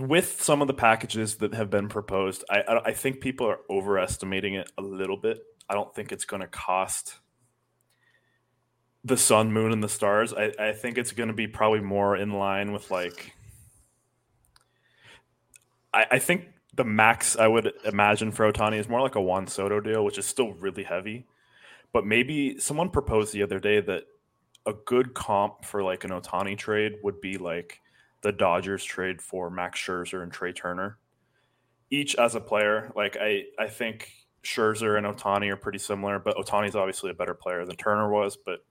With 0.00 0.42
some 0.42 0.60
of 0.60 0.66
the 0.66 0.74
packages 0.74 1.36
that 1.36 1.54
have 1.54 1.70
been 1.70 1.88
proposed, 1.88 2.44
I, 2.50 2.80
I 2.86 2.92
think 2.92 3.20
people 3.20 3.46
are 3.46 3.60
overestimating 3.70 4.54
it 4.54 4.70
a 4.76 4.82
little 4.82 5.16
bit. 5.16 5.40
I 5.68 5.74
don't 5.74 5.94
think 5.94 6.10
it's 6.10 6.24
going 6.24 6.40
to 6.40 6.48
cost 6.48 7.18
the 9.04 9.16
sun, 9.16 9.52
moon, 9.52 9.72
and 9.72 9.82
the 9.82 9.88
stars. 9.88 10.32
I, 10.32 10.52
I 10.58 10.72
think 10.72 10.98
it's 10.98 11.12
going 11.12 11.28
to 11.28 11.34
be 11.34 11.46
probably 11.46 11.80
more 11.80 12.16
in 12.16 12.32
line 12.32 12.72
with 12.72 12.90
like. 12.90 13.34
I, 15.92 16.06
I 16.12 16.18
think 16.18 16.46
the 16.74 16.84
max 16.84 17.36
I 17.36 17.46
would 17.46 17.72
imagine 17.84 18.32
for 18.32 18.50
Ohtani 18.50 18.78
is 18.78 18.88
more 18.88 19.00
like 19.00 19.14
a 19.14 19.20
Juan 19.20 19.46
Soto 19.46 19.80
deal, 19.80 20.04
which 20.04 20.18
is 20.18 20.26
still 20.26 20.54
really 20.54 20.82
heavy. 20.82 21.26
But 21.92 22.06
maybe 22.06 22.58
someone 22.58 22.90
proposed 22.90 23.32
the 23.32 23.42
other 23.42 23.60
day 23.60 23.80
that 23.80 24.04
a 24.66 24.72
good 24.72 25.14
comp 25.14 25.64
for 25.64 25.82
like 25.82 26.04
an 26.04 26.10
Ohtani 26.10 26.56
trade 26.58 26.94
would 27.02 27.20
be 27.20 27.38
like 27.38 27.80
the 28.24 28.32
Dodgers 28.32 28.82
trade 28.82 29.20
for 29.20 29.50
Max 29.50 29.78
Scherzer 29.78 30.22
and 30.22 30.32
Trea 30.32 30.54
Turner, 30.54 30.98
each 31.90 32.16
as 32.16 32.34
a 32.34 32.40
player. 32.40 32.90
Like 32.96 33.18
I, 33.20 33.44
I 33.58 33.68
think 33.68 34.10
Scherzer 34.42 34.96
and 34.96 35.06
Ohtani 35.06 35.52
are 35.52 35.56
pretty 35.56 35.78
similar, 35.78 36.18
but 36.18 36.34
Ohtani's 36.36 36.74
obviously 36.74 37.10
a 37.10 37.14
better 37.14 37.34
player 37.34 37.66
than 37.66 37.76
Turner 37.76 38.10
was. 38.10 38.36
But 38.36 38.64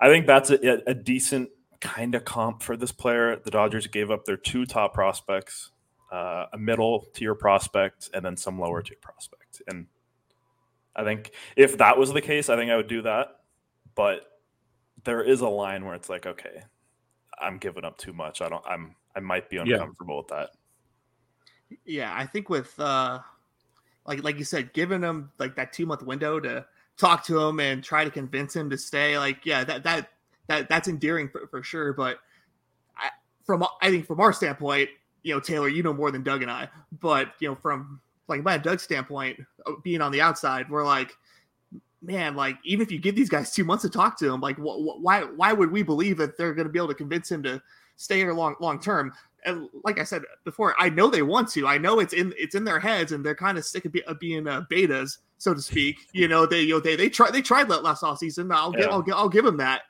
I 0.00 0.08
think 0.08 0.26
that's 0.26 0.50
a, 0.50 0.82
a 0.88 0.92
decent 0.92 1.50
kind 1.80 2.16
of 2.16 2.24
comp 2.24 2.62
for 2.62 2.76
this 2.76 2.90
player. 2.90 3.36
The 3.36 3.52
Dodgers 3.52 3.86
gave 3.86 4.10
up 4.10 4.24
their 4.24 4.36
two 4.36 4.66
top 4.66 4.92
prospects, 4.92 5.70
uh, 6.10 6.46
a 6.52 6.58
middle 6.58 7.06
tier 7.14 7.36
prospect, 7.36 8.10
and 8.12 8.24
then 8.24 8.36
some 8.36 8.58
lower 8.58 8.82
tier 8.82 8.98
prospect. 9.00 9.62
And 9.68 9.86
I 10.96 11.04
think 11.04 11.30
if 11.56 11.78
that 11.78 11.96
was 11.96 12.12
the 12.12 12.20
case, 12.20 12.48
I 12.48 12.56
think 12.56 12.72
I 12.72 12.76
would 12.76 12.88
do 12.88 13.02
that. 13.02 13.28
But 13.94 14.24
there 15.04 15.22
is 15.22 15.42
a 15.42 15.48
line 15.48 15.84
where 15.84 15.94
it's 15.94 16.08
like, 16.08 16.26
okay, 16.26 16.64
I'm 17.40 17.58
giving 17.58 17.84
up 17.84 17.98
too 17.98 18.12
much. 18.12 18.42
I 18.42 18.48
don't. 18.48 18.64
I'm. 18.66 18.94
I 19.16 19.20
might 19.20 19.50
be 19.50 19.56
uncomfortable 19.56 20.18
with 20.18 20.28
that. 20.28 20.50
Yeah, 21.84 22.12
I 22.14 22.26
think 22.26 22.48
with 22.48 22.78
uh 22.78 23.20
like 24.06 24.22
like 24.24 24.38
you 24.38 24.44
said, 24.44 24.72
giving 24.72 25.02
him 25.02 25.30
like 25.38 25.56
that 25.56 25.72
two 25.72 25.86
month 25.86 26.02
window 26.02 26.40
to 26.40 26.64
talk 26.96 27.24
to 27.26 27.40
him 27.40 27.60
and 27.60 27.82
try 27.82 28.04
to 28.04 28.10
convince 28.10 28.54
him 28.54 28.70
to 28.70 28.78
stay, 28.78 29.18
like 29.18 29.44
yeah, 29.44 29.64
that 29.64 29.82
that 29.84 30.10
that 30.48 30.68
that's 30.68 30.88
endearing 30.88 31.28
for, 31.28 31.46
for 31.48 31.62
sure. 31.62 31.92
But 31.92 32.18
I, 32.96 33.10
from 33.44 33.64
I 33.80 33.90
think 33.90 34.06
from 34.06 34.20
our 34.20 34.32
standpoint, 34.32 34.90
you 35.22 35.34
know, 35.34 35.40
Taylor, 35.40 35.68
you 35.68 35.82
know 35.82 35.92
more 35.92 36.10
than 36.10 36.22
Doug 36.22 36.42
and 36.42 36.50
I, 36.50 36.68
but 37.00 37.32
you 37.40 37.48
know, 37.48 37.54
from 37.54 38.00
like 38.28 38.42
my 38.42 38.58
Doug's 38.58 38.82
standpoint, 38.82 39.40
uh, 39.66 39.72
being 39.82 40.00
on 40.00 40.12
the 40.12 40.20
outside, 40.20 40.68
we're 40.70 40.84
like, 40.84 41.16
man, 42.02 42.34
like 42.36 42.56
even 42.64 42.82
if 42.84 42.90
you 42.90 42.98
give 42.98 43.14
these 43.14 43.28
guys 43.28 43.52
two 43.52 43.64
months 43.64 43.82
to 43.82 43.90
talk 43.90 44.18
to 44.18 44.32
him, 44.32 44.40
like 44.40 44.56
wh- 44.56 44.80
wh- 44.80 45.02
why 45.02 45.22
why 45.22 45.52
would 45.52 45.70
we 45.70 45.82
believe 45.82 46.16
that 46.18 46.36
they're 46.36 46.54
going 46.54 46.66
to 46.66 46.72
be 46.72 46.78
able 46.78 46.88
to 46.88 46.94
convince 46.94 47.30
him 47.30 47.42
to 47.44 47.62
stay 47.96 48.18
here 48.18 48.32
long 48.32 48.54
long 48.60 48.80
term? 48.80 49.12
And 49.46 49.68
like 49.84 49.98
I 49.98 50.04
said 50.04 50.22
before, 50.44 50.74
I 50.78 50.90
know 50.90 51.08
they 51.08 51.22
want 51.22 51.48
to. 51.52 51.66
I 51.66 51.78
know 51.78 52.00
it's 52.00 52.12
in 52.12 52.34
it's 52.36 52.54
in 52.54 52.64
their 52.64 52.80
heads, 52.80 53.12
and 53.12 53.24
they're 53.24 53.34
kind 53.34 53.56
of 53.56 53.64
sick 53.64 53.84
of, 53.86 53.92
be, 53.92 54.02
of 54.04 54.18
being 54.18 54.46
uh, 54.46 54.62
betas, 54.70 55.18
so 55.38 55.54
to 55.54 55.62
speak. 55.62 55.96
You 56.12 56.28
know, 56.28 56.44
they 56.46 56.62
you 56.62 56.74
know 56.74 56.80
they 56.80 56.96
they 56.96 57.08
try 57.08 57.30
they 57.30 57.42
tried 57.42 57.68
that 57.68 57.82
last 57.82 58.02
offseason. 58.02 58.52
I'll 58.54 58.72
give 58.72 58.80
Yeah. 58.82 58.88
I'll, 58.88 59.02
gi- 59.02 59.12
I'll 59.12 59.28
give 59.28 59.44
them 59.44 59.56
that. 59.58 59.82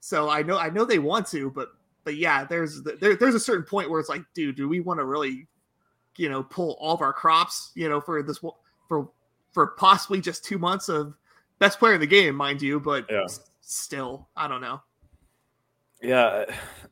So 0.00 0.28
I 0.28 0.42
know 0.42 0.58
I 0.58 0.70
know 0.70 0.84
they 0.84 0.98
want 0.98 1.26
to, 1.28 1.50
but 1.50 1.68
but 2.04 2.16
yeah, 2.16 2.44
there's 2.44 2.82
there, 2.82 3.16
there's 3.16 3.34
a 3.34 3.40
certain 3.40 3.64
point 3.64 3.90
where 3.90 4.00
it's 4.00 4.08
like, 4.08 4.22
dude, 4.34 4.56
do 4.56 4.68
we 4.68 4.80
want 4.80 4.98
to 5.00 5.04
really, 5.04 5.46
you 6.16 6.28
know, 6.28 6.42
pull 6.42 6.76
all 6.80 6.94
of 6.94 7.00
our 7.00 7.12
crops, 7.12 7.70
you 7.74 7.88
know, 7.88 8.00
for 8.00 8.22
this 8.22 8.38
for 8.88 9.10
for 9.52 9.68
possibly 9.78 10.20
just 10.20 10.44
two 10.44 10.58
months 10.58 10.88
of 10.88 11.14
best 11.62 11.78
player 11.78 11.94
in 11.94 12.00
the 12.00 12.06
game, 12.08 12.34
mind 12.34 12.60
you, 12.60 12.80
but 12.80 13.06
Yeah. 13.08 13.22
s- 13.22 13.48
still, 13.60 14.28
I 14.36 14.48
don't 14.48 14.60
know. 14.60 14.82
Yeah, 16.02 16.46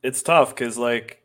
it's 0.04 0.22
tough 0.22 0.50
because 0.50 0.78
like 0.78 1.22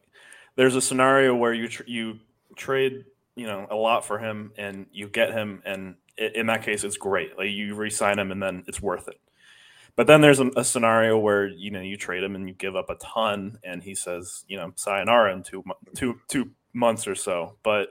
there's 0.55 0.75
a 0.75 0.81
scenario 0.81 1.35
where 1.35 1.53
you 1.53 1.67
tr- 1.67 1.83
you 1.85 2.19
trade 2.55 3.05
you 3.35 3.45
know 3.45 3.67
a 3.69 3.75
lot 3.75 4.03
for 4.03 4.17
him 4.17 4.51
and 4.57 4.87
you 4.91 5.07
get 5.09 5.31
him 5.33 5.61
and 5.65 5.95
i- 6.17 6.31
in 6.35 6.45
that 6.47 6.63
case 6.63 6.83
it's 6.85 6.95
great 6.97 7.37
like 7.37 7.49
you 7.51 7.75
re-sign 7.75 8.17
him 8.17 8.31
and 8.31 8.41
then 8.41 8.63
it's 8.65 8.81
worth 8.81 9.09
it 9.09 9.19
but 9.97 10.07
then 10.07 10.21
there's 10.21 10.39
a, 10.39 10.49
a 10.55 10.63
scenario 10.63 11.17
where 11.19 11.45
you 11.47 11.69
know 11.69 11.81
you 11.81 11.97
trade 11.97 12.23
him 12.23 12.33
and 12.35 12.47
you 12.47 12.53
give 12.55 12.77
up 12.77 12.89
a 12.89 12.95
ton 12.95 13.59
and 13.65 13.83
he 13.83 13.93
says 13.93 14.45
you 14.47 14.55
know 14.55 14.71
sayonara 14.77 15.33
in 15.33 15.43
two 15.43 15.61
two 15.95 16.17
two 16.29 16.49
months 16.73 17.07
or 17.07 17.15
so 17.15 17.57
but 17.61 17.89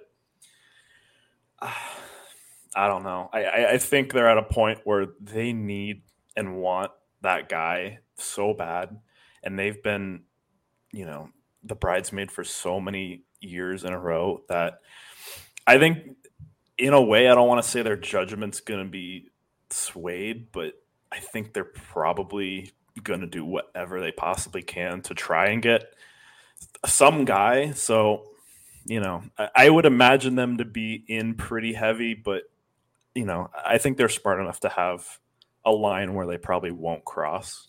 I 2.75 2.89
don't 2.89 3.05
know. 3.05 3.31
I, 3.33 3.67
I 3.67 3.79
think 3.79 4.13
they're 4.13 4.29
at 4.29 4.39
a 4.39 4.43
point 4.43 4.81
where 4.85 5.07
they 5.21 5.53
need 5.53 6.03
and 6.37 6.57
want 6.57 6.91
that 7.23 7.49
guy 7.49 8.01
so 8.17 8.55
bad. 8.55 8.99
And 9.43 9.59
they've 9.59 9.83
been 9.83 10.23
you 10.95 11.05
know 11.05 11.29
the 11.65 11.75
bridesmaid 11.75 12.31
for 12.31 12.45
so 12.45 12.81
many 12.81 13.25
years 13.41 13.85
in 13.85 13.93
a 13.93 13.99
row 13.99 14.43
that 14.49 14.79
I 15.67 15.79
think 15.79 16.17
in 16.79 16.93
a 16.93 17.03
way 17.03 17.29
I 17.29 17.35
don't 17.35 17.49
want 17.49 17.63
to 17.63 17.69
say 17.69 17.83
their 17.83 17.97
judgment's 17.97 18.61
going 18.61 18.85
to 18.85 18.91
be 18.91 19.29
swayed 19.71 20.53
but 20.53 20.75
I 21.11 21.19
think 21.19 21.53
they're 21.53 21.65
probably 21.65 22.73
going 23.03 23.21
to 23.21 23.27
do 23.27 23.45
whatever 23.45 24.01
they 24.01 24.13
possibly 24.13 24.63
can 24.63 25.03
to 25.03 25.15
try 25.15 25.49
and 25.49 25.61
get 25.61 25.85
some 26.87 27.25
guy. 27.25 27.73
So 27.73 28.31
you 28.85 29.01
know 29.01 29.25
I, 29.37 29.49
I 29.57 29.71
would 29.71 29.87
imagine 29.87 30.37
them 30.37 30.59
to 30.59 30.65
be 30.65 31.05
in 31.09 31.35
pretty 31.35 31.73
heavy 31.73 32.15
but 32.15 32.45
you 33.15 33.25
know 33.25 33.51
I 33.65 33.79
think 33.79 33.97
they're 33.97 34.09
smart 34.09 34.41
enough 34.41 34.61
to 34.61 34.69
have 34.69 35.19
a 35.65 35.71
line 35.71 36.15
where 36.15 36.27
they 36.27 36.39
probably 36.39 36.71
won't 36.73 37.05
cross 37.05 37.69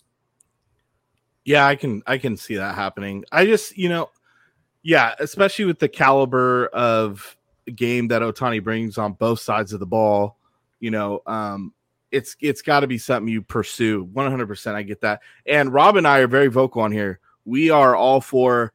Yeah, 1.46 1.66
I 1.66 1.76
can 1.76 2.02
I 2.08 2.18
can 2.18 2.38
see 2.38 2.56
that 2.56 2.76
happening. 2.76 3.24
I 3.32 3.46
just, 3.46 3.78
you 3.78 3.88
know, 3.88 4.10
yeah, 4.84 5.14
especially 5.20 5.66
with 5.66 5.80
the 5.80 5.88
caliber 5.88 6.68
of 6.68 7.38
game 7.74 8.08
that 8.10 8.22
Ohtani 8.22 8.64
brings 8.64 8.98
on 8.98 9.14
both 9.14 9.40
sides 9.40 9.72
of 9.72 9.80
the 9.80 9.86
ball, 9.86 10.38
you 10.80 10.92
know, 10.92 11.22
um 11.28 11.74
it's 12.12 12.36
it's 12.40 12.62
got 12.62 12.82
to 12.82 12.88
be 12.88 12.98
something 12.98 13.32
you 13.32 13.42
pursue. 13.42 14.06
100% 14.06 14.76
I 14.76 14.84
get 14.84 15.02
that. 15.02 15.22
And 15.46 15.74
Rob 15.74 15.98
and 15.98 16.08
I 16.08 16.20
are 16.20 16.28
very 16.28 16.48
vocal 16.48 16.82
on 16.82 16.92
here. 16.92 17.20
We 17.46 17.70
are 17.70 17.96
all 17.96 18.22
for 18.22 18.74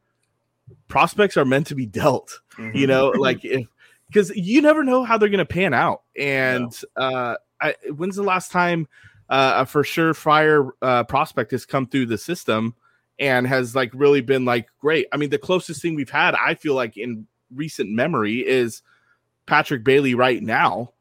prospects 0.88 1.36
are 1.36 1.44
meant 1.44 1.66
to 1.66 1.74
be 1.74 1.86
dealt 1.86 2.40
you 2.74 2.86
know 2.86 3.08
like 3.08 3.44
if 3.44 3.66
because 4.10 4.30
you 4.30 4.60
never 4.60 4.82
know 4.82 5.04
how 5.04 5.16
they're 5.16 5.28
going 5.28 5.38
to 5.38 5.44
pan 5.44 5.72
out. 5.72 6.02
And 6.16 6.72
uh 6.96 7.36
I, 7.60 7.74
when's 7.94 8.16
the 8.16 8.22
last 8.22 8.50
time 8.50 8.88
uh, 9.28 9.52
a 9.58 9.66
for 9.66 9.84
sure 9.84 10.14
fire 10.14 10.70
uh, 10.82 11.04
prospect 11.04 11.50
has 11.52 11.66
come 11.66 11.86
through 11.86 12.06
the 12.06 12.18
system 12.18 12.74
and 13.18 13.46
has 13.46 13.76
like 13.76 13.90
really 13.94 14.22
been 14.22 14.44
like 14.44 14.68
great? 14.80 15.06
I 15.12 15.16
mean 15.16 15.30
the 15.30 15.38
closest 15.38 15.82
thing 15.82 15.94
we've 15.94 16.10
had 16.10 16.34
i 16.34 16.54
feel 16.54 16.74
like 16.74 16.96
in 16.96 17.26
recent 17.54 17.90
memory 17.90 18.46
is 18.46 18.82
patrick 19.46 19.84
bailey 19.84 20.14
right 20.14 20.42
now. 20.42 20.92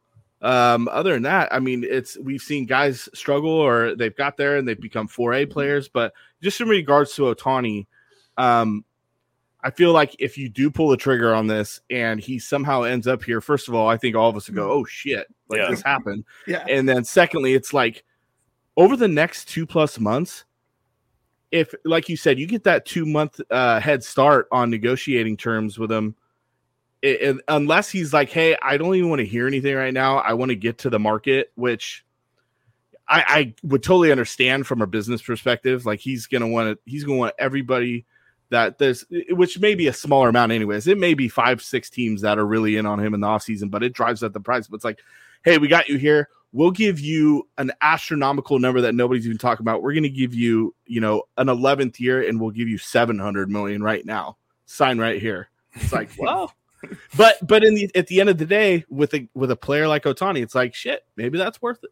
Um 0.42 0.88
other 0.90 1.14
than 1.14 1.24
that 1.24 1.54
i 1.54 1.60
mean 1.60 1.84
it's 1.84 2.18
we've 2.20 2.42
seen 2.42 2.66
guys 2.66 3.10
struggle 3.14 3.52
or 3.52 3.96
they've 3.96 4.16
got 4.16 4.38
there 4.38 4.58
and 4.58 4.68
they've 4.68 4.80
become 4.80 5.08
4a 5.08 5.50
players 5.50 5.90
but 5.90 6.14
just 6.42 6.62
in 6.62 6.70
regards 6.70 7.16
to 7.16 7.24
Ohtani 7.24 7.88
um 8.38 8.86
I 9.62 9.72
feel 9.72 9.92
like 9.92 10.16
if 10.20 10.38
you 10.38 10.48
do 10.48 10.72
pull 10.72 10.90
the 10.90 10.98
trigger 10.98 11.34
on 11.34 11.48
this 11.48 11.82
and 11.90 12.20
he 12.20 12.40
somehow 12.40 12.84
ends 12.84 13.08
up 13.08 13.22
here, 13.24 13.42
first 13.42 13.68
of 13.68 13.76
all, 13.76 13.90
I 13.90 13.98
think 13.98 14.16
all 14.16 14.30
of 14.30 14.36
us 14.38 14.48
would 14.48 14.56
go, 14.56 14.72
"Oh 14.72 14.86
shit, 14.86 15.28
like 15.50 15.60
Yeah. 15.60 15.70
this 15.70 15.82
happened," 15.82 16.24
Yeah. 16.48 16.64
and 16.70 16.88
then 16.88 17.04
secondly, 17.04 17.54
it's 17.54 17.74
like 17.74 18.04
over 18.78 18.96
the 18.96 19.08
next 19.08 19.50
two 19.50 19.66
plus 19.66 20.00
months, 20.00 20.46
if 21.52 21.74
like 21.84 22.08
you 22.08 22.16
said, 22.16 22.40
you 22.40 22.48
get 22.48 22.64
that 22.64 22.86
two 22.86 23.06
month 23.06 23.42
uh, 23.52 23.80
head 23.82 24.04
start 24.04 24.48
on 24.52 24.70
negotiating 24.70 25.36
terms 25.36 25.78
with 25.78 25.92
him, 25.92 26.16
it, 27.02 27.22
it, 27.22 27.38
unless 27.50 27.90
he's 27.90 28.14
like, 28.14 28.30
"Hey, 28.30 28.56
I 28.62 28.78
don't 28.78 28.96
even 28.96 29.10
want 29.10 29.20
to 29.20 29.26
hear 29.26 29.46
anything 29.48 29.76
right 29.76 29.94
now. 29.94 30.20
I 30.20 30.34
want 30.34 30.50
to 30.50 30.56
get 30.56 30.78
to 30.80 30.90
the 30.90 31.00
market," 31.00 31.52
which 31.56 32.06
I, 33.10 33.24
I 33.28 33.54
would 33.64 33.84
totally 33.84 34.12
understand 34.12 34.68
from 34.68 34.82
a 34.82 34.88
business 34.88 35.22
perspective. 35.22 35.86
Like 35.86 36.00
he's 36.00 36.28
gonna 36.28 36.48
want 36.48 36.78
to, 36.78 36.90
he's 36.90 37.04
gonna 37.04 37.18
want 37.18 37.36
everybody 37.40 38.06
that 38.50 38.78
there's, 38.78 39.06
which 39.30 39.60
may 39.60 39.76
be 39.76 39.88
a 39.88 39.94
smaller 39.94 40.30
amount, 40.30 40.52
anyways. 40.52 40.88
It 40.88 40.98
may 40.98 41.14
be 41.14 41.30
five, 41.30 41.62
six 41.62 41.90
teams 41.90 42.22
that 42.22 42.38
are 42.38 42.46
really 42.46 42.78
in 42.78 42.86
on 42.86 43.00
him 43.00 43.14
in 43.14 43.20
the 43.20 43.28
offseason, 43.28 43.70
but 43.70 43.84
it 43.84 43.94
drives 43.94 44.24
up 44.24 44.34
the 44.34 44.40
price. 44.40 44.68
But 44.68 44.78
it's 44.78 44.86
like, 44.86 45.00
hey, 45.44 45.58
we 45.58 45.68
got 45.68 45.90
you 45.90 45.98
here 45.98 46.30
we'll 46.52 46.72
give 46.72 47.00
you 47.00 47.48
an 47.58 47.72
astronomical 47.82 48.60
number 48.60 48.82
that 48.82 48.96
nobody's 48.96 49.26
even 49.26 49.38
talking 49.38 49.64
about. 49.64 49.82
We're 49.82 49.94
going 49.94 50.04
to 50.04 50.10
give 50.10 50.34
you, 50.34 50.74
you 50.86 51.02
know, 51.02 51.24
an 51.38 51.48
11th 51.48 52.00
year 52.00 52.28
and 52.28 52.40
we'll 52.40 52.52
give 52.52 52.68
you 52.68 52.78
700 52.78 53.50
million 53.50 53.84
right 53.84 54.06
now. 54.06 54.38
Sign 54.66 54.98
right 54.98 55.22
here. 55.22 55.50
It's 55.74 55.94
like, 55.94 56.10
well, 56.20 56.54
but 57.18 57.46
but 57.46 57.64
in 57.64 57.76
the 57.76 57.92
at 57.94 58.08
the 58.08 58.22
end 58.22 58.30
of 58.30 58.38
the 58.38 58.46
day 58.46 58.86
with 58.90 59.14
a 59.14 59.28
with 59.34 59.52
a 59.52 59.56
player 59.56 59.88
like 59.88 60.04
Ohtani 60.04 60.42
it's 60.42 60.56
like 60.56 60.74
shit, 60.74 61.04
maybe 61.16 61.38
that's 61.38 61.62
worth 61.62 61.84
it. 61.84 61.90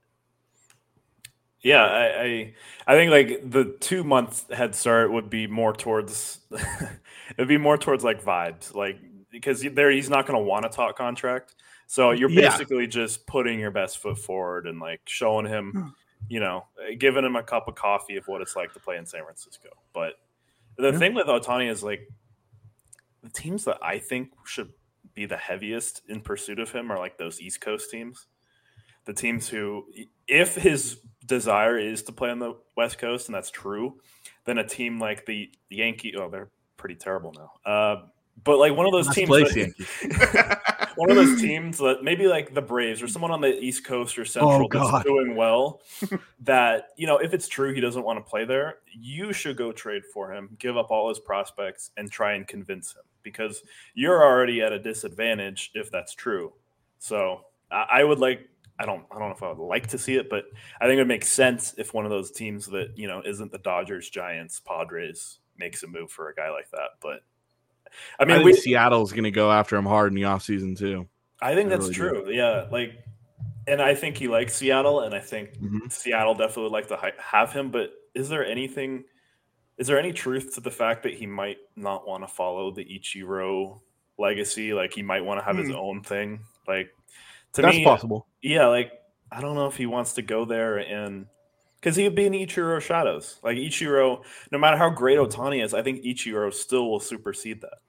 Yeah, 1.67 1.83
I, 1.83 2.21
I, 2.21 2.53
I 2.87 2.95
think 2.95 3.11
like 3.11 3.51
the 3.51 3.75
two 3.81 4.05
month 4.05 4.49
head 4.53 4.73
start 4.73 5.11
would 5.11 5.29
be 5.29 5.47
more 5.47 5.73
towards 5.73 6.39
it'd 7.37 7.49
be 7.49 7.57
more 7.57 7.77
towards 7.77 8.05
like 8.05 8.23
vibes, 8.23 8.73
like 8.73 8.97
because 9.29 9.61
there 9.73 9.91
he's 9.91 10.09
not 10.09 10.25
going 10.25 10.39
to 10.39 10.45
want 10.45 10.63
to 10.63 10.69
talk 10.69 10.97
contract. 10.97 11.55
So 11.85 12.11
you're 12.11 12.29
basically 12.29 12.83
yeah. 12.83 12.89
just 12.89 13.27
putting 13.27 13.59
your 13.59 13.71
best 13.71 13.97
foot 13.97 14.17
forward 14.17 14.65
and 14.65 14.79
like 14.79 15.01
showing 15.07 15.45
him, 15.45 15.71
hmm. 15.71 15.87
you 16.29 16.39
know, 16.39 16.67
giving 16.99 17.25
him 17.25 17.35
a 17.35 17.43
cup 17.43 17.67
of 17.67 17.75
coffee 17.75 18.15
of 18.15 18.25
what 18.29 18.41
it's 18.41 18.55
like 18.55 18.71
to 18.71 18.79
play 18.79 18.95
in 18.95 19.05
San 19.05 19.25
Francisco. 19.25 19.67
But 19.93 20.13
the 20.77 20.91
yeah. 20.93 20.97
thing 20.97 21.15
with 21.15 21.27
Ohtani 21.27 21.69
is 21.69 21.83
like 21.83 22.07
the 23.23 23.29
teams 23.29 23.65
that 23.65 23.79
I 23.81 23.99
think 23.99 24.31
should 24.45 24.71
be 25.13 25.25
the 25.25 25.35
heaviest 25.35 26.01
in 26.07 26.21
pursuit 26.21 26.59
of 26.59 26.71
him 26.71 26.93
are 26.93 26.97
like 26.97 27.17
those 27.17 27.41
East 27.41 27.59
Coast 27.59 27.91
teams. 27.91 28.27
The 29.03 29.13
teams 29.13 29.49
who, 29.49 29.85
if 30.27 30.55
his 30.55 30.99
desire 31.27 31.77
is 31.77 32.03
to 32.03 32.11
play 32.11 32.29
on 32.29 32.39
the 32.39 32.55
West 32.75 32.97
Coast, 32.97 33.27
and 33.27 33.35
that's 33.35 33.51
true, 33.51 33.99
then 34.45 34.57
a 34.57 34.67
team 34.67 34.99
like 34.99 35.25
the 35.25 35.51
Yankee, 35.69 36.15
oh, 36.15 36.29
they're 36.29 36.49
pretty 36.77 36.95
terrible 36.95 37.33
now. 37.33 37.71
Uh, 37.71 38.01
but 38.43 38.57
like 38.57 38.75
one 38.75 38.85
of 38.85 38.91
those 38.91 39.09
teams, 39.13 39.29
that, 39.29 40.91
one 40.95 41.09
of 41.09 41.15
those 41.15 41.41
teams 41.41 41.79
that 41.79 42.03
maybe 42.03 42.27
like 42.27 42.53
the 42.53 42.61
Braves 42.61 43.01
or 43.01 43.07
someone 43.07 43.31
on 43.31 43.41
the 43.41 43.59
East 43.59 43.83
Coast 43.83 44.17
or 44.17 44.25
Central 44.25 44.69
oh, 44.73 44.89
that's 44.91 45.05
doing 45.05 45.35
well. 45.35 45.81
that 46.41 46.89
you 46.97 47.07
know, 47.07 47.17
if 47.17 47.33
it's 47.33 47.47
true 47.47 47.73
he 47.73 47.81
doesn't 47.81 48.03
want 48.03 48.23
to 48.23 48.29
play 48.29 48.45
there, 48.45 48.77
you 48.93 49.33
should 49.33 49.57
go 49.57 49.71
trade 49.71 50.03
for 50.13 50.31
him, 50.31 50.55
give 50.59 50.77
up 50.77 50.91
all 50.91 51.09
his 51.09 51.19
prospects, 51.19 51.91
and 51.97 52.11
try 52.11 52.33
and 52.33 52.47
convince 52.47 52.93
him 52.93 53.03
because 53.23 53.63
you're 53.95 54.23
already 54.23 54.61
at 54.61 54.71
a 54.71 54.79
disadvantage 54.79 55.71
if 55.73 55.91
that's 55.91 56.13
true. 56.13 56.53
So 56.99 57.41
I, 57.71 57.85
I 57.91 58.03
would 58.03 58.19
like. 58.19 58.47
I 58.79 58.85
don't. 58.85 59.05
I 59.11 59.17
don't 59.17 59.29
know 59.29 59.35
if 59.35 59.43
I 59.43 59.51
would 59.51 59.65
like 59.65 59.87
to 59.87 59.97
see 59.97 60.15
it, 60.15 60.29
but 60.29 60.45
I 60.79 60.85
think 60.85 60.97
it 60.97 61.01
would 61.01 61.07
make 61.07 61.25
sense 61.25 61.73
if 61.77 61.93
one 61.93 62.05
of 62.05 62.11
those 62.11 62.31
teams 62.31 62.67
that 62.67 62.93
you 62.95 63.07
know 63.07 63.21
isn't 63.25 63.51
the 63.51 63.57
Dodgers, 63.57 64.09
Giants, 64.09 64.59
Padres 64.59 65.39
makes 65.57 65.83
a 65.83 65.87
move 65.87 66.11
for 66.11 66.29
a 66.29 66.35
guy 66.35 66.51
like 66.51 66.69
that. 66.71 66.91
But 67.01 67.23
I 68.19 68.25
mean, 68.25 68.41
I 68.41 68.43
we, 68.43 68.53
Seattle's 68.53 69.11
going 69.11 69.23
to 69.23 69.31
go 69.31 69.51
after 69.51 69.75
him 69.75 69.85
hard 69.85 70.11
in 70.11 70.15
the 70.15 70.23
offseason 70.23 70.77
too. 70.77 71.07
I 71.41 71.55
think 71.55 71.69
that's 71.69 71.83
really 71.83 71.93
true. 71.93 72.25
Do. 72.25 72.31
Yeah, 72.31 72.67
like, 72.71 73.03
and 73.67 73.81
I 73.81 73.95
think 73.95 74.17
he 74.17 74.27
likes 74.27 74.55
Seattle, 74.55 75.01
and 75.01 75.13
I 75.13 75.19
think 75.19 75.53
mm-hmm. 75.57 75.87
Seattle 75.89 76.33
definitely 76.33 76.63
would 76.63 76.71
like 76.71 76.87
to 76.87 77.13
have 77.19 77.51
him. 77.51 77.71
But 77.71 77.91
is 78.13 78.29
there 78.29 78.45
anything? 78.45 79.05
Is 79.77 79.87
there 79.87 79.99
any 79.99 80.13
truth 80.13 80.55
to 80.55 80.61
the 80.61 80.71
fact 80.71 81.03
that 81.03 81.13
he 81.13 81.25
might 81.27 81.57
not 81.75 82.07
want 82.07 82.23
to 82.23 82.27
follow 82.27 82.71
the 82.71 82.83
Ichiro 82.83 83.79
legacy? 84.17 84.73
Like 84.73 84.93
he 84.93 85.03
might 85.03 85.23
want 85.23 85.39
to 85.39 85.45
have 85.45 85.55
mm. 85.55 85.59
his 85.59 85.69
hmm. 85.69 85.75
own 85.75 86.03
thing. 86.03 86.41
Like 86.67 86.89
to 87.53 87.61
that's 87.61 87.77
me, 87.77 87.83
possible. 87.83 88.27
Yeah, 88.41 88.67
like 88.67 88.91
I 89.31 89.41
don't 89.41 89.55
know 89.55 89.67
if 89.67 89.75
he 89.75 89.85
wants 89.85 90.13
to 90.13 90.21
go 90.21 90.45
there 90.45 90.77
and 90.77 91.25
because 91.79 91.95
he 91.95 92.03
would 92.03 92.15
be 92.15 92.25
in 92.25 92.33
Ichiro 92.33 92.81
shadows. 92.81 93.39
Like 93.43 93.57
Ichiro, 93.57 94.23
no 94.51 94.57
matter 94.57 94.77
how 94.77 94.89
great 94.89 95.17
Ohtani 95.17 95.63
is, 95.63 95.73
I 95.73 95.81
think 95.81 96.03
Ichiro 96.03 96.53
still 96.53 96.89
will 96.89 96.99
supersede 96.99 97.61
that. 97.61 97.79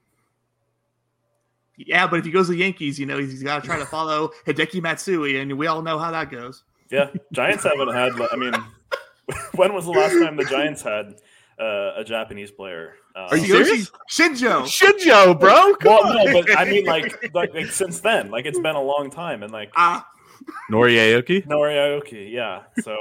Yeah, 1.75 2.07
but 2.07 2.19
if 2.19 2.25
he 2.25 2.31
goes 2.31 2.47
to 2.47 2.51
the 2.53 2.59
Yankees, 2.59 2.99
you 2.99 3.05
know 3.05 3.17
he's 3.17 3.41
got 3.41 3.61
to 3.61 3.67
try 3.67 3.79
to 3.79 3.85
follow 3.87 4.31
Hideki 4.45 4.81
Matsui, 4.81 5.39
and 5.39 5.57
we 5.57 5.67
all 5.67 5.81
know 5.81 5.97
how 5.97 6.11
that 6.11 6.29
goes. 6.29 6.63
Yeah, 6.91 7.09
Giants 7.31 7.63
haven't 7.63 7.93
had. 7.93 8.11
I 8.31 8.35
mean, 8.35 8.53
when 9.55 9.73
was 9.73 9.85
the 9.85 9.91
last 9.91 10.13
time 10.13 10.35
the 10.35 10.45
Giants 10.45 10.81
had 10.81 11.15
uh, 11.59 11.93
a 11.97 12.03
Japanese 12.03 12.51
player? 12.51 12.95
Uh, 13.15 13.27
Are 13.31 13.37
you 13.37 13.63
serious? 13.63 13.91
Shinjo. 14.09 14.63
Shinjo, 14.63 15.39
bro. 15.39 15.75
Come 15.75 15.91
well, 15.91 16.07
on. 16.07 16.25
no, 16.25 16.41
but 16.41 16.57
I 16.57 16.65
mean, 16.65 16.85
like, 16.85 17.33
like, 17.33 17.53
like, 17.53 17.67
since 17.67 17.99
then, 17.99 18.31
like 18.31 18.45
it's 18.45 18.59
been 18.59 18.75
a 18.75 18.81
long 18.81 19.09
time, 19.09 19.43
and 19.43 19.51
like. 19.51 19.71
Uh, 19.75 20.01
Nori 20.71 20.95
Aoki? 20.95 21.45
Nori 21.47 21.75
Aoki, 21.75 22.31
yeah. 22.31 22.63
So 22.81 22.95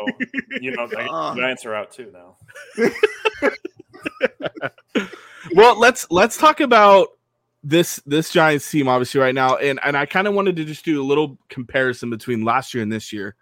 you 0.61 0.73
know, 0.73 0.89
the 0.89 0.99
uh, 0.99 1.35
Giants 1.37 1.65
are 1.65 1.75
out 1.75 1.93
too 1.93 2.13
now. 2.13 2.37
well, 5.55 5.79
let's 5.79 6.07
let's 6.11 6.37
talk 6.37 6.61
about 6.61 7.09
this 7.63 8.01
this 8.07 8.31
Giants 8.31 8.69
team 8.71 8.89
obviously 8.89 9.21
right 9.21 9.35
now, 9.35 9.57
and 9.57 9.79
and 9.85 9.97
I 9.97 10.07
kind 10.07 10.27
of 10.27 10.35
wanted 10.35 10.57
to 10.57 10.65
just 10.65 10.85
do 10.85 11.01
a 11.01 11.05
little 11.05 11.39
comparison 11.49 12.11
between 12.11 12.45
last 12.45 12.75
year 12.75 12.83
and 12.83 12.93
this 12.93 13.13
year. 13.13 13.37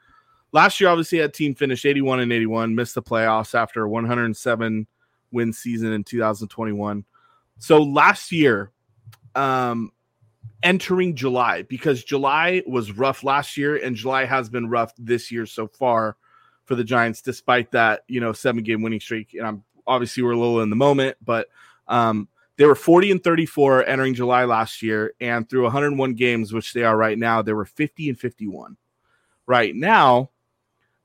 Last 0.52 0.80
year, 0.80 0.88
obviously, 0.88 1.18
that 1.18 1.34
team 1.34 1.54
finished 1.54 1.84
81 1.84 2.20
and 2.20 2.32
81, 2.32 2.74
missed 2.74 2.94
the 2.94 3.02
playoffs 3.02 3.54
after 3.54 3.82
a 3.84 3.88
107 3.88 4.86
win 5.32 5.52
season 5.52 5.92
in 5.92 6.04
2021. 6.04 7.04
So 7.58 7.82
last 7.82 8.32
year, 8.32 8.70
um, 9.34 9.92
entering 10.62 11.14
July 11.14 11.62
because 11.62 12.02
July 12.02 12.62
was 12.66 12.92
rough 12.92 13.22
last 13.22 13.56
year 13.56 13.76
and 13.76 13.94
July 13.94 14.24
has 14.24 14.48
been 14.48 14.68
rough 14.68 14.92
this 14.98 15.30
year 15.30 15.46
so 15.46 15.68
far 15.68 16.16
for 16.64 16.74
the 16.74 16.84
Giants, 16.84 17.22
despite 17.22 17.70
that, 17.72 18.02
you 18.08 18.20
know, 18.20 18.32
seven 18.32 18.62
game 18.62 18.82
winning 18.82 19.00
streak. 19.00 19.34
And 19.34 19.46
I'm 19.46 19.64
obviously 19.86 20.22
we're 20.22 20.32
a 20.32 20.38
little 20.38 20.62
in 20.62 20.70
the 20.70 20.76
moment, 20.76 21.16
but 21.24 21.48
um, 21.86 22.28
they 22.56 22.66
were 22.66 22.74
40 22.74 23.12
and 23.12 23.24
34 23.24 23.86
entering 23.86 24.14
July 24.14 24.44
last 24.44 24.82
year, 24.82 25.14
and 25.20 25.48
through 25.48 25.64
101 25.64 26.14
games, 26.14 26.52
which 26.52 26.72
they 26.72 26.82
are 26.82 26.96
right 26.96 27.18
now, 27.18 27.42
they 27.42 27.52
were 27.52 27.64
50 27.64 28.08
and 28.08 28.18
51. 28.18 28.76
Right 29.46 29.74
now, 29.74 30.30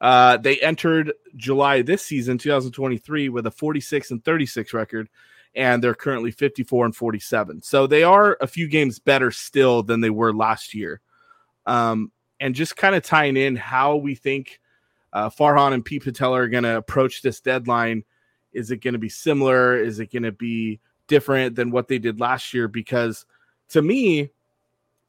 uh, 0.02 0.36
they 0.38 0.58
entered 0.58 1.14
July 1.38 1.84
this 1.84 2.04
season, 2.04 2.40
2023, 2.40 3.30
with 3.30 3.46
a 3.46 3.52
46 3.52 4.10
and 4.10 4.26
36 4.26 4.74
record, 4.74 5.08
and 5.54 5.84
they're 5.84 5.94
currently 5.94 6.32
54 6.32 6.86
and 6.86 6.96
47. 6.96 7.62
So 7.62 7.86
they 7.86 8.02
are 8.02 8.36
a 8.42 8.48
few 8.48 8.68
games 8.68 8.98
better 8.98 9.30
still 9.30 9.84
than 9.84 10.02
they 10.02 10.10
were 10.10 10.34
last 10.34 10.74
year. 10.74 11.02
Um, 11.68 12.12
and 12.40 12.56
just 12.56 12.76
kind 12.76 12.96
of 12.96 13.04
tying 13.04 13.38
in 13.38 13.56
how 13.56 13.98
we 13.98 14.16
think 14.16 14.60
uh, 15.14 15.30
Farhan 15.30 15.74
and 15.74 15.86
Pete 15.86 16.04
Putila 16.04 16.40
are 16.40 16.48
going 16.48 16.64
to 16.64 16.78
approach 16.78 17.22
this 17.22 17.40
deadline. 17.40 18.04
Is 18.54 18.72
it 18.72 18.78
going 18.78 18.94
to 18.94 19.00
be 19.00 19.10
similar? 19.10 19.78
Is 19.78 20.00
it 20.00 20.12
going 20.12 20.24
to 20.24 20.32
be 20.32 20.80
different 21.06 21.56
than 21.56 21.70
what 21.70 21.88
they 21.88 22.00
did 22.00 22.20
last 22.20 22.56
year? 22.56 22.68
Because 22.68 23.28
to 23.70 23.84
me, 23.84 24.32